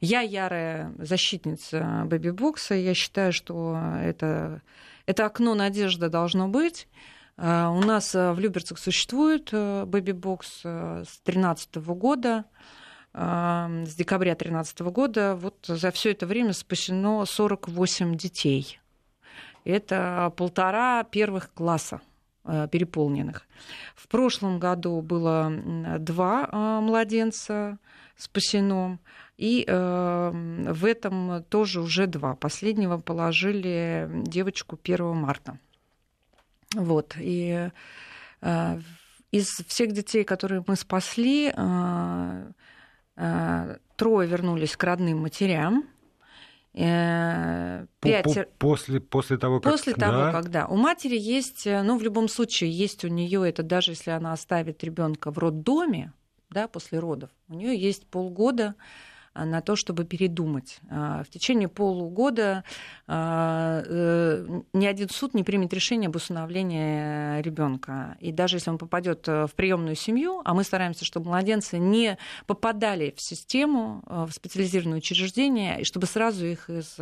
я 0.00 0.20
ярая 0.20 0.92
защитница 0.98 2.04
бэби-бокса, 2.06 2.74
я 2.74 2.94
считаю, 2.94 3.32
что 3.32 3.78
это, 4.02 4.62
это 5.06 5.26
окно 5.26 5.54
надежды 5.54 6.08
должно 6.08 6.48
быть. 6.48 6.88
Э, 7.36 7.68
у 7.68 7.80
нас 7.80 8.14
э, 8.14 8.32
в 8.32 8.38
Люберцах 8.38 8.78
существует 8.78 9.48
э, 9.52 9.84
бэби-бокс 9.84 10.60
с 10.62 11.20
2013 11.24 11.76
года 11.76 12.44
с 13.16 13.94
декабря 13.94 14.32
2013 14.32 14.80
года. 14.80 15.36
Вот 15.36 15.66
за 15.68 15.92
все 15.92 16.10
это 16.10 16.26
время 16.26 16.52
спасено 16.52 17.24
48 17.24 18.16
детей. 18.16 18.80
Это 19.64 20.32
полтора 20.36 21.04
первых 21.04 21.52
класса 21.54 22.00
переполненных. 22.42 23.46
В 23.94 24.08
прошлом 24.08 24.58
году 24.58 25.00
было 25.00 25.48
два 26.00 26.80
младенца 26.80 27.78
спасено, 28.16 28.98
и 29.38 29.64
в 29.68 30.84
этом 30.84 31.44
тоже 31.44 31.82
уже 31.82 32.08
два. 32.08 32.34
Последнего 32.34 32.98
положили 32.98 34.10
девочку 34.26 34.76
1 34.82 35.14
марта. 35.14 35.56
Вот. 36.74 37.14
И 37.18 37.70
э, 38.40 38.80
из 39.30 39.48
всех 39.66 39.92
детей, 39.92 40.24
которые 40.24 40.64
мы 40.66 40.76
спасли, 40.76 41.52
э, 41.54 42.52
э, 43.16 43.76
трое 43.96 44.28
вернулись 44.28 44.76
к 44.76 44.84
родным 44.84 45.18
матерям. 45.22 45.84
Пять... 46.72 48.48
После, 48.58 49.00
после 49.00 49.38
того, 49.38 49.60
как... 49.60 49.72
После 49.72 49.94
того, 49.94 50.24
да? 50.24 50.32
когда. 50.32 50.66
У 50.66 50.76
матери 50.76 51.16
есть, 51.16 51.66
ну, 51.66 51.96
в 51.96 52.02
любом 52.02 52.28
случае, 52.28 52.72
есть 52.72 53.04
у 53.04 53.08
нее 53.08 53.48
это, 53.48 53.62
даже 53.62 53.92
если 53.92 54.10
она 54.10 54.32
оставит 54.32 54.82
ребенка 54.82 55.30
в 55.30 55.38
роддоме, 55.38 56.12
да, 56.50 56.66
после 56.66 56.98
родов, 56.98 57.30
у 57.48 57.54
нее 57.54 57.78
есть 57.78 58.06
полгода 58.08 58.74
а, 59.34 59.44
на 59.44 59.60
то, 59.60 59.74
чтобы 59.74 60.04
передумать. 60.04 60.78
А, 60.88 61.24
в 61.24 61.28
течение 61.28 61.66
полугода 61.68 62.62
а, 63.08 63.82
э, 63.84 64.46
ни 64.72 64.86
один 64.86 65.10
суд 65.10 65.34
не 65.34 65.42
примет 65.42 65.74
решение 65.74 66.06
об 66.06 66.14
усыновлении 66.14 67.42
ребенка. 67.42 68.16
И 68.20 68.30
даже 68.30 68.56
если 68.56 68.70
он 68.70 68.78
попадет 68.78 69.26
э, 69.26 69.46
в 69.48 69.54
приемную 69.56 69.96
семью, 69.96 70.40
а 70.44 70.54
мы 70.54 70.62
стараемся, 70.62 71.04
чтобы 71.04 71.30
младенцы 71.30 71.78
не 71.78 72.16
попадали 72.46 73.12
в 73.16 73.20
систему, 73.20 74.04
э, 74.06 74.26
в 74.28 74.32
специализированное 74.32 74.98
учреждение 74.98 75.80
и 75.80 75.84
чтобы 75.84 76.06
сразу 76.06 76.46
их 76.46 76.70
из 76.70 76.96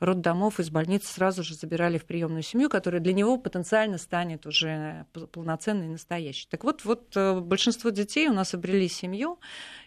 роддомов, 0.00 0.60
из 0.60 0.68
больниц 0.68 1.08
сразу 1.08 1.42
же 1.42 1.54
забирали 1.54 1.96
в 1.96 2.04
приемную 2.04 2.42
семью, 2.42 2.68
которая 2.68 3.00
для 3.00 3.14
него 3.14 3.38
потенциально 3.38 3.96
станет 3.96 4.46
уже 4.46 5.06
полноценной 5.32 5.86
и 5.86 5.90
настоящей. 5.90 6.46
Так 6.50 6.64
вот, 6.64 6.84
вот 6.84 7.16
большинство 7.42 7.88
детей 7.88 8.28
у 8.28 8.34
нас 8.34 8.52
обрели 8.52 8.88
семью, 8.88 9.38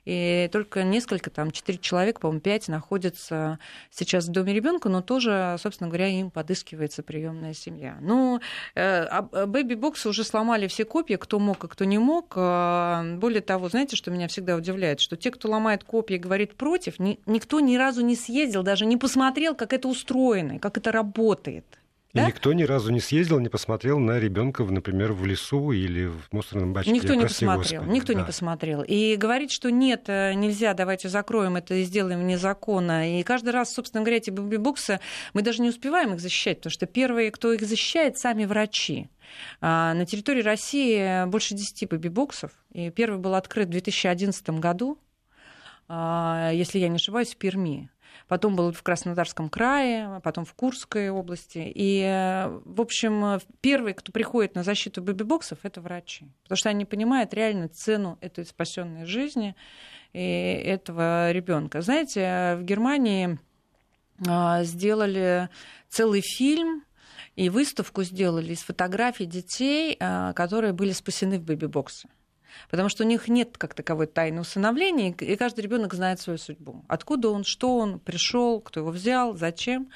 и 0.06 0.50
только 0.52 0.84
несколько, 0.84 1.30
там, 1.30 1.52
4 1.52 1.80
человек, 1.84 2.20
по-моему, 2.20 2.42
5 2.42 2.70
находится 2.70 3.60
сейчас 3.92 4.28
в 4.28 4.32
доме 4.32 4.54
ребенка, 4.54 4.90
но 4.90 5.02
тоже, 5.02 5.56
собственно 5.60 5.90
говоря, 5.90 6.08
им 6.08 6.32
подыскивается 6.32 7.04
приемная 7.04 7.54
семья. 7.54 7.98
Ну, 8.02 8.40
э, 8.76 9.06
э, 9.06 9.46
бэби-боксы 9.46 10.10
уже 10.10 10.24
сломали 10.24 10.68
все 10.68 10.86
копии, 10.86 11.16
кто 11.16 11.40
мог, 11.40 11.64
а 11.64 11.68
кто 11.68 11.86
не 11.86 12.00
мог. 12.00 12.34
Э, 12.36 13.16
более 13.18 13.42
того, 13.42 13.70
знаете, 13.70 13.96
что 13.96 14.10
меня 14.10 14.28
всегда 14.28 14.56
удивляет, 14.56 15.00
что 15.00 15.16
те, 15.16 15.30
кто 15.30 15.50
ломает 15.50 15.84
копии 15.84 16.16
говорит 16.16 16.56
против, 16.56 17.00
никто 17.00 17.60
ни 17.60 17.76
разу 17.76 18.02
не 18.02 18.16
съездил, 18.16 18.64
даже 18.64 18.86
не 18.86 18.98
посмотрел, 18.98 19.54
как 19.56 19.74
это 19.74 19.88
устроено, 19.88 20.60
как 20.60 20.78
это 20.78 20.92
работает. 20.92 21.66
И 22.14 22.18
да? 22.18 22.28
никто 22.28 22.54
ни 22.54 22.62
разу 22.62 22.92
не 22.92 23.00
съездил, 23.00 23.40
не 23.40 23.50
посмотрел 23.50 23.98
на 23.98 24.20
ребенка, 24.20 24.64
например, 24.64 25.14
в 25.14 25.26
лесу 25.26 25.72
или 25.72 26.06
в 26.06 26.32
мусорном 26.32 26.72
бачке. 26.72 26.92
Никто 26.92 27.16
не 27.16 27.24
посмотрел. 27.24 27.82
Господи. 27.82 27.96
Никто 27.96 28.14
да. 28.14 28.20
не 28.20 28.26
посмотрел. 28.26 28.84
И 28.84 29.16
говорит, 29.16 29.52
что 29.52 29.72
нет, 29.72 30.04
э, 30.08 30.34
нельзя, 30.34 30.76
давайте 30.76 31.10
закроем 31.10 31.56
это 31.56 31.74
и 31.74 31.84
сделаем 31.84 32.28
незаконно. 32.28 33.20
И 33.20 33.24
каждый 33.24 33.50
раз, 33.50 33.74
собственно 33.74 34.04
говоря, 34.04 34.18
эти 34.18 34.30
бэби-боксы, 34.30 35.00
мы 35.34 35.42
даже 35.42 35.64
не 35.64 35.70
успеваем 35.70 36.14
их 36.14 36.20
защищать, 36.20 36.58
потому 36.58 36.72
что 36.72 36.86
первые, 36.86 37.32
кто 37.32 37.52
их 37.52 37.62
защищает, 37.62 38.20
сами 38.20 38.46
врачи. 38.46 39.10
А, 39.60 39.96
на 39.96 40.06
территории 40.06 40.44
России 40.44 41.26
больше 41.26 41.56
10 41.56 41.90
бэби-боксов. 41.90 42.52
И 42.74 42.92
первый 42.92 43.18
был 43.18 43.34
открыт 43.34 43.70
в 43.70 43.72
2011 43.72 44.60
году, 44.60 45.00
а, 45.88 46.52
если 46.54 46.78
я 46.78 46.90
не 46.90 46.98
ошибаюсь, 46.98 47.34
в 47.34 47.38
Перми 47.38 47.90
потом 48.28 48.56
был 48.56 48.72
в 48.72 48.84
Краснодарском 48.84 49.50
крае, 49.50 50.20
потом 50.24 50.46
в 50.46 50.54
Курской 50.54 51.10
области. 51.10 51.72
И, 51.74 52.02
в 52.66 52.82
общем, 52.82 53.40
первые, 53.62 53.94
кто 53.94 54.12
приходит 54.12 54.56
на 54.56 54.64
защиту 54.64 55.02
бэби-боксов, 55.02 55.60
это 55.64 55.82
врачи. 55.82 56.28
Потому 56.44 56.58
что 56.58 56.70
они 56.70 56.86
понимают 56.86 57.34
реально 57.34 57.68
цену 57.70 58.18
этой 58.22 58.46
спасенной 58.46 59.06
жизни 59.06 59.56
и 60.14 60.20
этого 60.20 61.32
ребенка. 61.32 61.82
Знаете, 61.82 62.56
в 62.58 62.64
Германии 62.64 63.40
а, 64.28 64.64
сделали 64.64 65.50
целый 65.90 66.22
фильм 66.22 66.84
и 67.36 67.50
выставку 67.50 68.04
сделали 68.04 68.54
из 68.54 68.62
фотографий 68.62 69.26
детей, 69.26 69.98
а, 70.00 70.34
которые 70.34 70.74
были 70.74 70.92
спасены 70.92 71.40
в 71.40 71.44
бэби-боксе 71.44 72.08
потому 72.70 72.90
что 72.90 73.04
у 73.04 73.08
них 73.08 73.28
нет 73.28 73.58
как 73.58 73.74
таковой 73.74 74.08
тайны 74.08 74.42
усыновления, 74.42 75.12
и 75.12 75.36
каждый 75.36 75.62
ребенок 75.62 75.94
знает 75.94 76.20
свою 76.20 76.38
судьбу. 76.38 76.84
Откуда 76.88 77.30
он, 77.30 77.44
что 77.44 77.78
он, 77.78 78.00
пришел, 78.00 78.62
кто 78.62 78.82
его 78.82 78.92
взял, 78.92 79.36
зачем. 79.36 79.90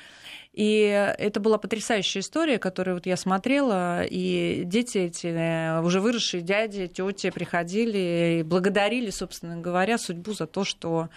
И 0.54 1.14
это 1.20 1.40
была 1.40 1.60
потрясающая 1.60 2.22
история, 2.22 2.58
которую 2.58 2.96
вот 2.96 3.06
я 3.06 3.16
смотрела, 3.16 4.04
и 4.04 4.64
дети 4.66 4.98
эти, 4.98 5.28
э, 5.28 5.82
уже 5.82 6.02
выросшие 6.02 6.42
дяди, 6.42 6.88
тети 6.88 7.30
приходили 7.30 8.40
и 8.40 8.44
благодарили, 8.44 9.12
собственно 9.12 9.58
говоря, 9.58 10.00
судьбу 10.00 10.34
за 10.34 10.48
то, 10.48 10.64
что 10.64 11.10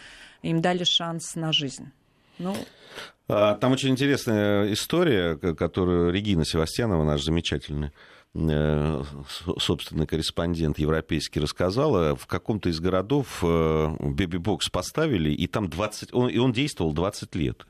им 0.42 0.60
дали 0.60 0.84
шанс 0.84 1.36
на 1.36 1.52
жизнь. 1.54 1.90
Ну, 2.38 2.54
а, 3.28 3.54
там 3.54 3.72
очень 3.72 3.90
интересная 3.90 4.72
история, 4.72 5.36
которую 5.36 6.12
Регина 6.12 6.44
Севастьянова, 6.44 7.04
наш 7.04 7.22
замечательный 7.22 7.92
Э, 8.34 9.02
собственный 9.58 10.06
корреспондент 10.06 10.78
европейский 10.78 11.40
рассказала, 11.40 12.14
в 12.14 12.26
каком-то 12.26 12.68
из 12.68 12.78
городов 12.78 13.42
бэби-бокс 13.42 14.68
поставили, 14.70 15.32
и 15.32 15.46
там 15.48 15.68
20, 15.68 16.14
он, 16.14 16.28
и 16.28 16.38
он 16.38 16.52
действовал 16.52 16.92
20 16.92 17.34
лет 17.34 17.66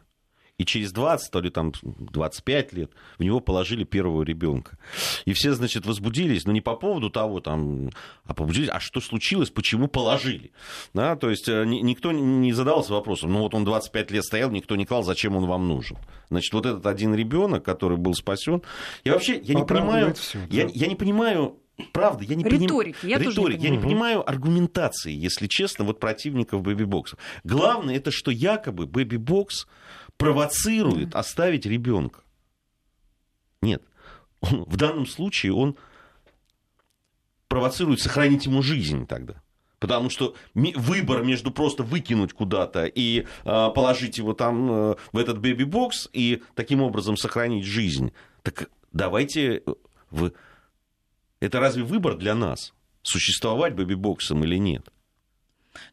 и 0.60 0.66
через 0.66 0.92
20, 0.92 1.30
то 1.30 1.40
ли 1.40 1.48
там 1.48 1.72
25 1.82 2.74
лет 2.74 2.90
в 3.18 3.22
него 3.22 3.40
положили 3.40 3.84
первого 3.84 4.22
ребенка. 4.24 4.76
И 5.24 5.32
все, 5.32 5.54
значит, 5.54 5.86
возбудились, 5.86 6.44
но 6.44 6.52
не 6.52 6.60
по 6.60 6.76
поводу 6.76 7.08
того, 7.08 7.40
там, 7.40 7.88
а 8.26 8.34
побудились, 8.34 8.68
а 8.68 8.78
что 8.78 9.00
случилось, 9.00 9.48
почему 9.48 9.88
положили. 9.88 10.52
Да, 10.92 11.16
то 11.16 11.30
есть 11.30 11.48
э, 11.48 11.64
никто 11.64 12.12
не 12.12 12.52
задавался 12.52 12.92
вопросом, 12.92 13.32
ну 13.32 13.38
вот 13.38 13.54
он 13.54 13.64
25 13.64 14.10
лет 14.10 14.22
стоял, 14.22 14.50
никто 14.50 14.76
не 14.76 14.84
клал, 14.84 15.02
зачем 15.02 15.34
он 15.34 15.46
вам 15.46 15.66
нужен. 15.66 15.96
Значит, 16.28 16.52
вот 16.52 16.66
этот 16.66 16.84
один 16.84 17.14
ребенок, 17.14 17.64
который 17.64 17.96
был 17.96 18.12
спасен, 18.12 18.60
я 19.02 19.14
вообще, 19.14 19.40
я 19.42 19.54
не 19.54 19.64
понимаю, 19.64 20.12
всё, 20.14 20.40
да. 20.40 20.46
я, 20.50 20.68
я 20.74 20.88
не 20.88 20.94
понимаю, 20.94 21.56
Правда, 21.92 22.24
я 22.24 22.34
не 22.34 22.44
Риторики, 22.44 22.98
поним... 23.00 23.16
я, 23.16 23.18
Риторик. 23.18 23.58
не, 23.58 23.64
я 23.64 23.70
не 23.70 23.78
понимаю 23.78 24.28
аргументации, 24.28 25.12
если 25.12 25.46
честно, 25.46 25.86
вот 25.86 25.98
противников 25.98 26.60
бэби-боксов. 26.60 27.18
Главное, 27.44 27.96
это 27.96 28.10
что 28.10 28.30
якобы 28.30 28.84
бэби-бокс 28.84 29.66
провоцирует 30.20 31.14
оставить 31.14 31.64
ребенка. 31.64 32.20
Нет. 33.62 33.82
Он, 34.40 34.64
в 34.64 34.76
данном 34.76 35.06
случае 35.06 35.54
он 35.54 35.76
провоцирует 37.48 38.00
сохранить 38.00 38.44
ему 38.44 38.62
жизнь 38.62 39.06
тогда. 39.06 39.42
Потому 39.78 40.10
что 40.10 40.34
выбор 40.54 41.24
между 41.24 41.50
просто 41.50 41.82
выкинуть 41.82 42.34
куда-то 42.34 42.84
и 42.84 43.20
э, 43.20 43.24
положить 43.44 44.18
его 44.18 44.34
там 44.34 44.70
э, 44.70 44.96
в 45.12 45.16
этот 45.16 45.38
бэби-бокс 45.38 46.10
и 46.12 46.42
таким 46.54 46.82
образом 46.82 47.16
сохранить 47.16 47.64
жизнь. 47.64 48.12
Так 48.42 48.70
давайте... 48.92 49.62
Э, 49.66 49.74
в... 50.10 50.32
Это 51.40 51.60
разве 51.60 51.82
выбор 51.82 52.16
для 52.16 52.34
нас? 52.34 52.74
Существовать 53.02 53.72
бэби-боксом 53.72 54.44
или 54.44 54.58
нет? 54.58 54.86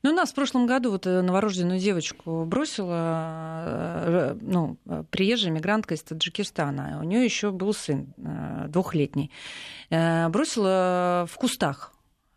Ну, 0.04 0.14
нас 0.14 0.32
в 0.32 0.36
прошлом 0.36 0.66
году 0.66 0.92
вот 0.92 1.06
э, 1.06 1.22
новорожденную 1.22 1.80
девочку 1.80 2.46
бросила 2.46 3.64
э, 3.66 4.38
ну, 4.42 4.78
приезжая 5.12 5.52
мигрантка 5.52 5.96
из 5.96 6.02
Таджикистана. 6.04 7.00
У 7.02 7.04
нее 7.04 7.24
еще 7.24 7.52
был 7.52 7.74
сын 7.74 8.14
э, 8.18 8.66
двухлетний. 8.70 9.32
Бросила 9.90 11.26
в 11.30 11.36
кустах 11.38 11.94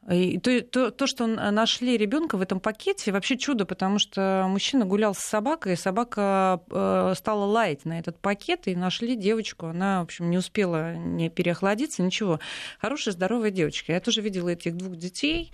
и 0.08 0.38
то, 0.38 0.62
то, 0.62 0.90
то, 0.90 1.06
что 1.06 1.26
нашли 1.26 1.98
ребенка 1.98 2.36
в 2.36 2.40
этом 2.40 2.58
пакете, 2.58 3.12
вообще 3.12 3.36
чудо, 3.36 3.66
потому 3.66 3.98
что 3.98 4.46
мужчина 4.48 4.86
гулял 4.86 5.14
с 5.14 5.18
собакой, 5.18 5.74
и 5.74 5.76
собака 5.76 6.62
э, 6.70 7.12
стала 7.16 7.44
лаять 7.44 7.84
на 7.84 7.98
этот 7.98 8.18
пакет, 8.18 8.66
и 8.66 8.74
нашли 8.74 9.14
девочку. 9.14 9.66
Она, 9.66 10.00
в 10.00 10.04
общем, 10.04 10.30
не 10.30 10.38
успела 10.38 10.94
не 10.94 11.28
переохладиться, 11.28 12.02
ничего. 12.02 12.40
Хорошая, 12.80 13.12
здоровая 13.12 13.50
девочка. 13.50 13.92
Я 13.92 14.00
тоже 14.00 14.22
видела 14.22 14.48
этих 14.48 14.74
двух 14.74 14.96
детей. 14.96 15.52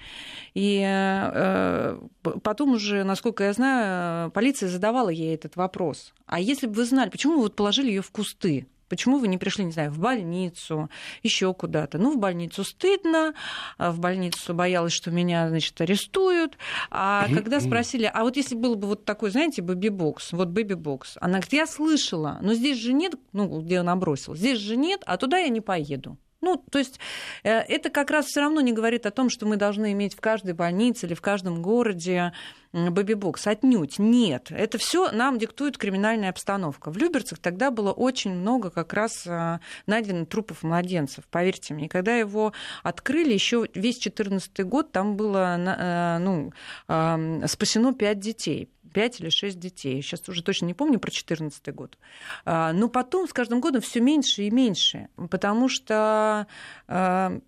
И 0.55 0.81
э, 0.87 1.99
потом 2.43 2.75
уже, 2.75 3.03
насколько 3.03 3.43
я 3.43 3.53
знаю, 3.53 4.31
полиция 4.31 4.69
задавала 4.69 5.09
ей 5.09 5.35
этот 5.35 5.57
вопрос. 5.57 6.15
А 6.27 6.39
если 6.39 6.69
бы 6.69 6.75
вы 6.75 6.85
знали, 6.85 7.11
почему 7.11 7.35
вы 7.35 7.43
вот 7.43 7.57
положили 7.57 7.89
ее 7.89 8.03
в 8.03 8.13
кусты? 8.13 8.67
Почему 8.89 9.19
вы 9.19 9.29
не 9.29 9.39
пришли, 9.39 9.65
не 9.65 9.73
знаю, 9.73 9.91
в 9.91 9.99
больницу, 9.99 10.91
еще 11.23 11.53
куда-то? 11.55 11.99
Ну, 11.99 12.13
в 12.13 12.19
больницу 12.19 12.65
стыдно, 12.65 13.35
а 13.79 13.91
в 13.91 13.99
больницу 13.99 14.55
боялась, 14.55 14.93
что 14.93 15.11
меня, 15.11 15.49
значит, 15.49 15.81
арестуют. 15.81 16.57
А 16.91 17.27
когда 17.33 17.61
спросили, 17.61 18.11
а 18.13 18.23
вот 18.23 18.37
если 18.37 18.55
был 18.55 18.77
бы 18.77 18.89
вот 18.89 19.05
такой, 19.05 19.31
знаете, 19.31 19.63
бэби-бокс, 19.63 20.33
вот 20.33 20.49
бэби-бокс, 20.49 21.19
она 21.21 21.35
говорит, 21.35 21.53
я 21.53 21.67
слышала, 21.67 22.39
но 22.43 22.55
здесь 22.55 22.79
же 22.79 22.93
нет, 22.93 23.15
ну, 23.33 23.61
где 23.61 23.79
она 23.79 23.97
бросила, 23.97 24.37
здесь 24.37 24.59
же 24.59 24.77
нет, 24.77 25.03
а 25.07 25.17
туда 25.17 25.39
я 25.39 25.49
не 25.49 25.61
поеду. 25.61 26.17
Ну, 26.43 26.63
то 26.71 26.79
есть 26.79 27.01
э, 27.45 27.51
это 27.51 27.91
как 27.91 28.11
раз 28.11 28.27
все 28.27 28.41
равно 28.41 28.61
не 28.61 28.73
говорит 28.73 29.07
о 29.07 29.11
том, 29.11 29.31
что 29.31 29.47
мы 29.47 29.57
должны 29.57 29.93
иметь 29.93 30.15
в 30.15 30.21
каждой 30.21 30.55
больнице 30.55 31.07
или 31.07 31.15
в 31.15 31.21
каждом 31.21 31.63
городе 31.63 32.33
бэби-бокс. 32.73 33.47
Отнюдь 33.47 33.99
нет. 33.99 34.49
Это 34.51 34.77
все 34.77 35.11
нам 35.11 35.39
диктует 35.39 35.79
криминальная 35.79 36.31
обстановка. 36.31 36.91
В 36.91 36.99
Люберцах 36.99 37.39
тогда 37.39 37.71
было 37.71 37.93
очень 37.93 38.35
много 38.35 38.71
как 38.71 38.93
раз 38.93 39.27
э, 39.27 39.59
найдено 39.87 40.27
трупов 40.27 40.63
младенцев, 40.63 41.25
поверьте 41.31 41.75
мне. 41.75 41.89
Когда 41.89 42.15
его 42.17 42.53
открыли, 42.83 43.33
еще 43.33 43.67
весь 43.75 43.99
2014 44.01 44.67
год 44.67 44.93
там 44.93 45.17
было 45.17 45.57
э, 45.59 46.19
ну, 46.19 46.53
спасено 47.47 47.95
5 47.95 48.19
детей. 48.19 48.69
5 48.97 49.21
или 49.21 49.29
6 49.29 49.59
детей. 49.59 50.01
Сейчас 50.01 50.27
уже 50.27 50.43
точно 50.43 50.65
не 50.65 50.73
помню 50.73 50.99
про 50.99 51.11
2014 51.11 51.75
год. 51.75 51.99
А, 52.47 52.73
но 52.73 52.89
потом 52.89 53.29
с 53.29 53.33
каждым 53.35 53.61
годом 53.61 53.83
все 53.83 54.01
меньше 54.01 54.45
и 54.45 54.51
меньше, 54.51 55.09
потому 55.31 55.69
что 55.69 56.47
а, 56.89 57.39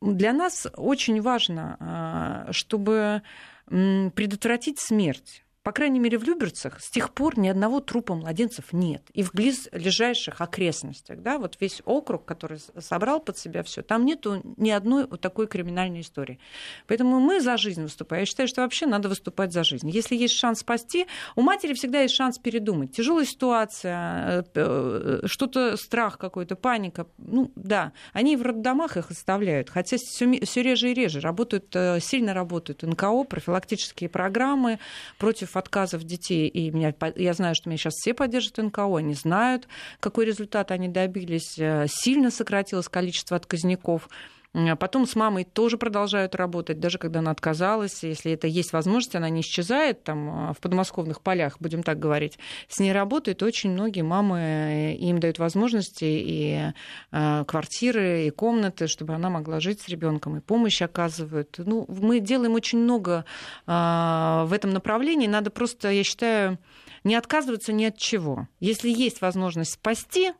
для 0.00 0.32
нас 0.32 0.68
очень 0.76 1.20
важно, 1.20 1.76
а, 1.80 2.52
чтобы 2.52 3.22
предотвратить 3.66 4.78
смерть 4.78 5.44
по 5.62 5.72
крайней 5.72 6.00
мере, 6.00 6.16
в 6.16 6.24
Люберцах 6.24 6.80
с 6.80 6.88
тех 6.90 7.12
пор 7.12 7.38
ни 7.38 7.46
одного 7.46 7.80
трупа 7.80 8.14
младенцев 8.14 8.72
нет. 8.72 9.02
И 9.12 9.22
в 9.22 9.32
близлежащих 9.32 10.40
окрестностях, 10.40 11.20
да, 11.20 11.38
вот 11.38 11.58
весь 11.60 11.82
округ, 11.84 12.24
который 12.24 12.58
собрал 12.78 13.20
под 13.20 13.36
себя 13.36 13.62
все, 13.62 13.82
там 13.82 14.06
нету 14.06 14.40
ни 14.56 14.70
одной 14.70 15.06
вот 15.06 15.20
такой 15.20 15.46
криминальной 15.46 16.00
истории. 16.00 16.38
Поэтому 16.86 17.20
мы 17.20 17.42
за 17.42 17.58
жизнь 17.58 17.82
выступаем. 17.82 18.22
Я 18.22 18.26
считаю, 18.26 18.48
что 18.48 18.62
вообще 18.62 18.86
надо 18.86 19.10
выступать 19.10 19.52
за 19.52 19.62
жизнь. 19.62 19.90
Если 19.90 20.16
есть 20.16 20.34
шанс 20.34 20.60
спасти, 20.60 21.06
у 21.36 21.42
матери 21.42 21.74
всегда 21.74 22.00
есть 22.00 22.14
шанс 22.14 22.38
передумать. 22.38 22.96
Тяжелая 22.96 23.26
ситуация, 23.26 24.40
э, 24.40 24.44
э, 24.54 25.20
что-то 25.26 25.76
страх 25.76 26.16
какой-то, 26.16 26.56
паника. 26.56 27.06
Ну, 27.18 27.52
да, 27.54 27.92
они 28.14 28.36
в 28.36 28.42
роддомах 28.42 28.96
их 28.96 29.10
оставляют, 29.10 29.68
хотя 29.68 29.98
все 29.98 30.62
реже 30.62 30.92
и 30.92 30.94
реже 30.94 31.20
работают, 31.20 31.76
э, 31.76 32.00
сильно 32.00 32.32
работают 32.32 32.82
НКО, 32.82 33.24
профилактические 33.24 34.08
программы 34.08 34.78
против 35.18 35.49
против 35.50 35.56
отказов 35.56 36.04
детей, 36.04 36.48
и 36.48 36.70
меня, 36.70 36.94
я 37.16 37.32
знаю, 37.34 37.54
что 37.54 37.68
меня 37.68 37.78
сейчас 37.78 37.94
все 37.94 38.14
поддержат 38.14 38.58
НКО, 38.58 38.96
они 38.96 39.14
знают, 39.14 39.68
какой 40.00 40.24
результат 40.24 40.70
они 40.70 40.88
добились, 40.88 41.58
э, 41.58 41.86
сильно 41.88 42.30
сократилось 42.30 42.88
количество 42.88 43.36
отказников. 43.36 44.08
Потом 44.52 45.06
с 45.06 45.14
мамой 45.14 45.44
тоже 45.44 45.78
продолжают 45.78 46.34
работать, 46.34 46.80
даже 46.80 46.98
когда 46.98 47.20
она 47.20 47.30
отказалась. 47.30 48.02
Если 48.02 48.32
это 48.32 48.48
есть 48.48 48.72
возможность, 48.72 49.14
она 49.14 49.28
не 49.30 49.42
исчезает 49.42 50.02
там, 50.02 50.50
э, 50.50 50.52
в 50.54 50.58
подмосковных 50.58 51.20
полях, 51.20 51.58
будем 51.60 51.84
так 51.84 52.00
говорить. 52.00 52.36
С 52.68 52.80
ней 52.80 52.92
работают 52.92 53.44
очень 53.44 53.70
многие 53.70 54.02
мамы, 54.02 54.38
э, 54.40 54.94
им 54.94 55.20
дают 55.20 55.38
возможности 55.38 56.04
и 56.04 56.72
э, 57.12 57.44
квартиры, 57.44 58.26
и 58.26 58.30
комнаты, 58.30 58.88
чтобы 58.88 59.14
она 59.14 59.30
могла 59.30 59.60
жить 59.60 59.82
с 59.82 59.88
ребенком, 59.88 60.36
и 60.36 60.40
помощь 60.40 60.82
оказывают. 60.82 61.54
Ну, 61.58 61.86
мы 61.88 62.18
делаем 62.18 62.54
очень 62.54 62.78
много 62.78 63.24
в 63.66 64.50
этом 64.52 64.70
направлении. 64.70 65.26
Надо 65.26 65.50
просто, 65.50 65.90
я 65.90 66.02
считаю, 66.02 66.58
не 67.04 67.14
отказываться 67.14 67.72
ни 67.72 67.84
от 67.84 67.96
чего. 67.96 68.48
Если 68.58 68.90
есть 68.90 69.20
возможность 69.20 69.72
спасти, 69.72 70.32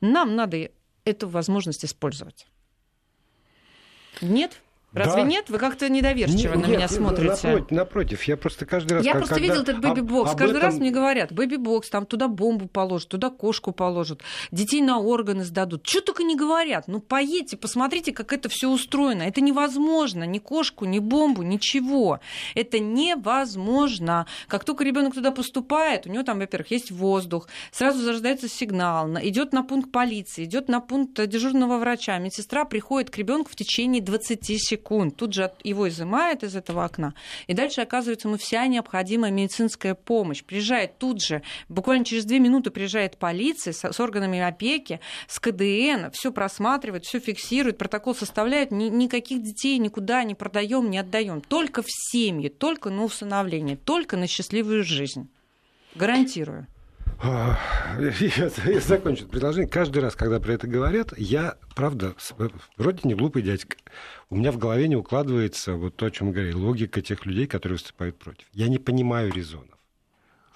Нам 0.00 0.36
надо 0.36 0.70
эту 1.04 1.28
возможность 1.28 1.84
использовать. 1.84 2.46
Нет? 4.20 4.60
Разве 4.94 5.22
да. 5.22 5.28
нет? 5.28 5.50
Вы 5.50 5.58
как-то 5.58 5.88
недоверчиво 5.88 6.54
нет, 6.54 6.62
на 6.62 6.66
меня 6.66 6.78
нет, 6.78 6.90
смотрите. 6.90 7.48
Напротив, 7.48 7.70
напротив, 7.72 8.22
я 8.24 8.36
просто 8.36 8.64
каждый 8.64 8.92
раз... 8.92 9.04
Я 9.04 9.14
просто 9.14 9.34
когда... 9.34 9.48
видел 9.48 9.62
этот 9.62 9.80
бэби-бокс. 9.80 10.30
Об, 10.30 10.38
каждый 10.38 10.58
этом... 10.58 10.70
раз 10.70 10.78
мне 10.78 10.92
говорят, 10.92 11.32
бэби-бокс, 11.32 11.90
там 11.90 12.06
туда 12.06 12.28
бомбу 12.28 12.68
положат, 12.68 13.08
туда 13.08 13.30
кошку 13.30 13.72
положат, 13.72 14.20
детей 14.52 14.80
на 14.82 15.00
органы 15.00 15.44
сдадут. 15.44 15.84
Что 15.84 16.00
только 16.00 16.22
не 16.22 16.36
говорят. 16.36 16.86
Ну, 16.86 17.00
поедьте, 17.00 17.56
посмотрите, 17.56 18.12
как 18.12 18.32
это 18.32 18.48
все 18.48 18.70
устроено. 18.70 19.22
Это 19.24 19.40
невозможно. 19.40 20.22
Ни 20.22 20.38
кошку, 20.38 20.84
ни 20.84 21.00
бомбу, 21.00 21.42
ничего. 21.42 22.20
Это 22.54 22.78
невозможно. 22.78 24.26
Как 24.46 24.62
только 24.62 24.84
ребенок 24.84 25.14
туда 25.14 25.32
поступает, 25.32 26.06
у 26.06 26.10
него 26.10 26.22
там, 26.22 26.38
во-первых, 26.38 26.70
есть 26.70 26.92
воздух, 26.92 27.48
сразу 27.72 28.00
зарождается 28.00 28.48
сигнал, 28.48 29.08
идет 29.20 29.52
на 29.52 29.64
пункт 29.64 29.90
полиции, 29.90 30.44
идет 30.44 30.68
на 30.68 30.80
пункт 30.80 31.20
дежурного 31.26 31.78
врача. 31.78 32.16
Медсестра 32.18 32.64
приходит 32.64 33.10
к 33.10 33.18
ребенку 33.18 33.50
в 33.50 33.56
течение 33.56 34.00
20 34.00 34.44
секунд 34.62 34.83
секунд, 34.84 35.16
тут 35.16 35.32
же 35.32 35.50
его 35.62 35.88
изымает 35.88 36.42
из 36.42 36.54
этого 36.56 36.84
окна. 36.84 37.14
И 37.46 37.54
дальше 37.54 37.80
оказывается 37.80 38.28
ему 38.28 38.36
вся 38.36 38.66
необходимая 38.66 39.30
медицинская 39.30 39.94
помощь. 39.94 40.44
Приезжает 40.44 40.98
тут 40.98 41.22
же, 41.22 41.42
буквально 41.68 42.04
через 42.04 42.24
две 42.24 42.38
минуты 42.38 42.70
приезжает 42.70 43.16
полиция 43.16 43.72
с, 43.72 43.82
с 43.82 44.00
органами 44.00 44.40
опеки, 44.40 45.00
с 45.26 45.40
КДН, 45.40 46.10
все 46.12 46.30
просматривает, 46.32 47.04
все 47.04 47.18
фиксирует, 47.18 47.78
протокол 47.78 48.14
составляет. 48.14 48.70
Ни, 48.70 48.90
никаких 48.90 49.42
детей 49.42 49.78
никуда 49.78 50.22
не 50.24 50.34
продаем, 50.34 50.90
не 50.90 50.98
отдаем. 50.98 51.40
Только 51.40 51.82
в 51.82 51.88
семьи, 51.88 52.48
только 52.48 52.90
на 52.90 53.04
усыновление, 53.04 53.76
только 53.76 54.16
на 54.16 54.26
счастливую 54.26 54.84
жизнь. 54.84 55.28
Гарантирую. 55.94 56.66
Я, 57.24 58.50
я 58.66 58.80
закончу 58.80 59.26
предложение. 59.26 59.68
Каждый 59.68 60.02
раз, 60.02 60.16
когда 60.16 60.40
про 60.40 60.52
это 60.52 60.66
говорят, 60.66 61.16
я, 61.16 61.56
правда, 61.74 62.14
вроде 62.76 63.00
не 63.04 63.14
глупый 63.14 63.42
дядька. 63.42 63.76
У 64.30 64.36
меня 64.36 64.52
в 64.52 64.58
голове 64.58 64.88
не 64.88 64.96
укладывается 64.96 65.74
вот 65.74 65.96
то, 65.96 66.06
о 66.06 66.10
чем 66.10 66.32
говорил, 66.32 66.60
логика 66.60 67.00
тех 67.02 67.24
людей, 67.24 67.46
которые 67.46 67.76
выступают 67.76 68.18
против. 68.18 68.46
Я 68.52 68.68
не 68.68 68.78
понимаю 68.78 69.32
резонов. 69.32 69.73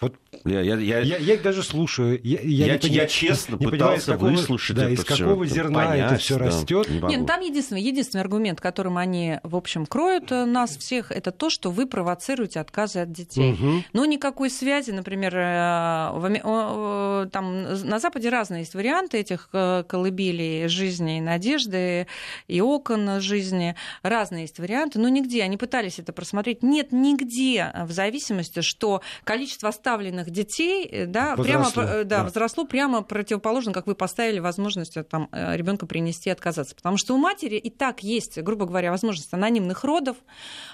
Вот 0.00 0.14
я, 0.44 0.60
я, 0.60 0.76
я, 0.76 1.00
я, 1.00 1.16
я 1.18 1.34
их 1.34 1.42
даже 1.42 1.64
слушаю. 1.64 2.20
Я, 2.22 2.38
я, 2.40 2.66
я, 2.66 2.78
не, 2.78 2.88
я 2.88 3.06
честно 3.06 3.56
не 3.60 3.66
пытался 3.66 4.12
понимаю, 4.12 4.36
выслушать 4.36 4.76
да, 4.76 4.84
это 4.84 4.92
из 4.92 5.04
какого 5.04 5.44
все, 5.44 5.54
зерна 5.54 5.86
понять, 5.86 6.12
это 6.12 6.20
все 6.20 6.38
да, 6.38 6.44
растет. 6.46 6.88
Не, 6.88 7.00
не, 7.00 7.16
ну, 7.16 7.26
там 7.26 7.40
единственный, 7.40 7.82
единственный 7.82 8.20
аргумент, 8.20 8.60
которым 8.60 8.96
они, 8.96 9.40
в 9.42 9.56
общем, 9.56 9.86
кроют 9.86 10.30
э, 10.30 10.44
нас 10.44 10.76
всех, 10.76 11.10
это 11.10 11.32
то, 11.32 11.50
что 11.50 11.72
вы 11.72 11.86
провоцируете 11.86 12.60
отказы 12.60 13.00
от 13.00 13.10
детей. 13.10 13.54
Угу. 13.54 13.84
Но 13.92 14.04
никакой 14.04 14.50
связи, 14.50 14.92
например, 14.92 15.36
э, 15.36 16.10
в, 16.12 17.28
там 17.32 17.62
на 17.64 17.98
Западе 17.98 18.28
разные 18.28 18.60
есть 18.60 18.74
варианты 18.74 19.18
этих 19.18 19.48
э, 19.52 19.82
колыбелей 19.88 20.68
жизни 20.68 21.18
и 21.18 21.20
надежды, 21.20 22.06
и 22.46 22.60
окон 22.60 23.20
жизни. 23.20 23.74
Разные 24.02 24.42
есть 24.42 24.60
варианты, 24.60 25.00
но 25.00 25.08
нигде. 25.08 25.42
Они 25.42 25.56
пытались 25.56 25.98
это 25.98 26.12
просмотреть. 26.12 26.62
Нет 26.62 26.92
нигде 26.92 27.72
в 27.84 27.90
зависимости, 27.90 28.60
что 28.60 29.02
количество 29.24 29.72
оставленных 29.88 30.30
детей 30.30 30.86
э, 30.86 31.06
да, 31.06 31.34
возросло, 31.34 31.82
прямо, 31.82 31.88
э, 31.88 32.04
да, 32.04 32.18
да. 32.18 32.24
возросло 32.24 32.66
прямо 32.66 33.02
противоположно, 33.02 33.72
как 33.72 33.86
вы 33.86 33.94
поставили 33.94 34.38
возможность 34.38 34.96
э, 34.96 35.02
там, 35.02 35.28
ребенка 35.32 35.86
принести 35.86 36.28
и 36.28 36.32
отказаться. 36.32 36.74
Потому 36.74 36.98
что 36.98 37.14
у 37.14 37.18
матери 37.18 37.56
и 37.56 37.70
так 37.70 38.02
есть, 38.02 38.38
грубо 38.42 38.66
говоря, 38.66 38.90
возможность 38.90 39.32
анонимных 39.32 39.84
родов, 39.84 40.16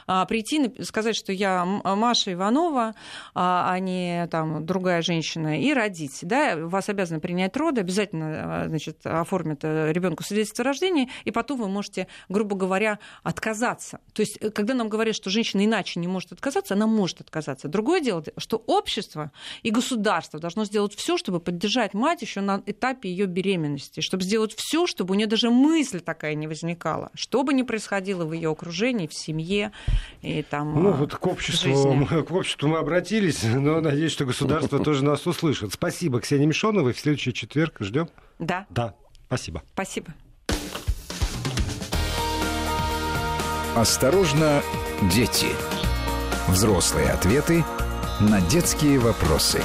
а, 0.06 0.24
прийти, 0.26 0.72
сказать, 0.82 1.16
что 1.16 1.32
я 1.32 1.64
Маша 1.64 2.32
Иванова, 2.32 2.94
а, 3.34 3.72
а 3.72 3.78
не 3.78 4.26
там, 4.28 4.66
другая 4.66 5.02
женщина, 5.02 5.60
и 5.60 5.72
родить. 5.72 6.18
Да? 6.22 6.56
Вас 6.56 6.88
обязаны 6.88 7.20
принять 7.20 7.56
роды, 7.56 7.80
обязательно 7.80 8.64
значит, 8.66 8.98
оформят 9.04 9.62
ребенку 9.64 10.24
свидетельство 10.24 10.64
о 10.64 10.66
рождении, 10.66 11.08
и 11.24 11.30
потом 11.30 11.60
вы 11.60 11.68
можете, 11.68 12.08
грубо 12.28 12.56
говоря, 12.56 12.98
отказаться. 13.22 14.00
То 14.12 14.22
есть, 14.22 14.38
когда 14.54 14.74
нам 14.74 14.88
говорят, 14.88 15.14
что 15.14 15.30
женщина 15.30 15.64
иначе 15.64 16.00
не 16.00 16.08
может 16.08 16.32
отказаться, 16.32 16.74
она 16.74 16.86
может 16.86 17.20
отказаться. 17.20 17.68
Другое 17.68 18.00
дело, 18.00 18.24
что 18.38 18.56
общество 18.66 19.03
общество 19.04 19.30
и 19.62 19.70
государство 19.70 20.40
должно 20.40 20.64
сделать 20.64 20.94
все, 20.94 21.16
чтобы 21.16 21.40
поддержать 21.40 21.94
мать 21.94 22.22
еще 22.22 22.40
на 22.40 22.62
этапе 22.66 23.10
ее 23.10 23.26
беременности, 23.26 24.00
чтобы 24.00 24.24
сделать 24.24 24.54
все, 24.56 24.86
чтобы 24.86 25.12
у 25.12 25.14
нее 25.14 25.26
даже 25.26 25.50
мысль 25.50 26.00
такая 26.00 26.34
не 26.34 26.46
возникала, 26.46 27.10
что 27.14 27.42
бы 27.42 27.52
ни 27.52 27.62
происходило 27.62 28.24
в 28.24 28.32
ее 28.32 28.50
окружении, 28.50 29.06
в 29.06 29.14
семье 29.14 29.72
и 30.22 30.42
там. 30.42 30.82
Ну 30.82 30.92
вот 30.92 31.14
к 31.14 31.26
обществу, 31.26 32.06
к 32.26 32.30
обществу 32.30 32.68
мы 32.68 32.78
обратились, 32.78 33.42
но 33.42 33.80
надеюсь, 33.80 34.12
что 34.12 34.24
государство 34.24 34.78
тоже 34.78 35.04
нас 35.04 35.26
услышит. 35.26 35.72
Спасибо, 35.72 36.20
Ксения 36.20 36.46
Мишоновой. 36.46 36.92
В 36.92 36.98
следующий 36.98 37.32
четверг 37.32 37.76
ждем. 37.80 38.08
Да. 38.38 38.66
Да. 38.70 38.94
Спасибо. 39.26 39.62
Спасибо. 39.72 40.14
Осторожно, 43.76 44.62
дети. 45.12 45.48
Взрослые 46.48 47.10
ответы 47.10 47.64
на 48.20 48.40
детские 48.40 48.98
вопросы. 48.98 49.60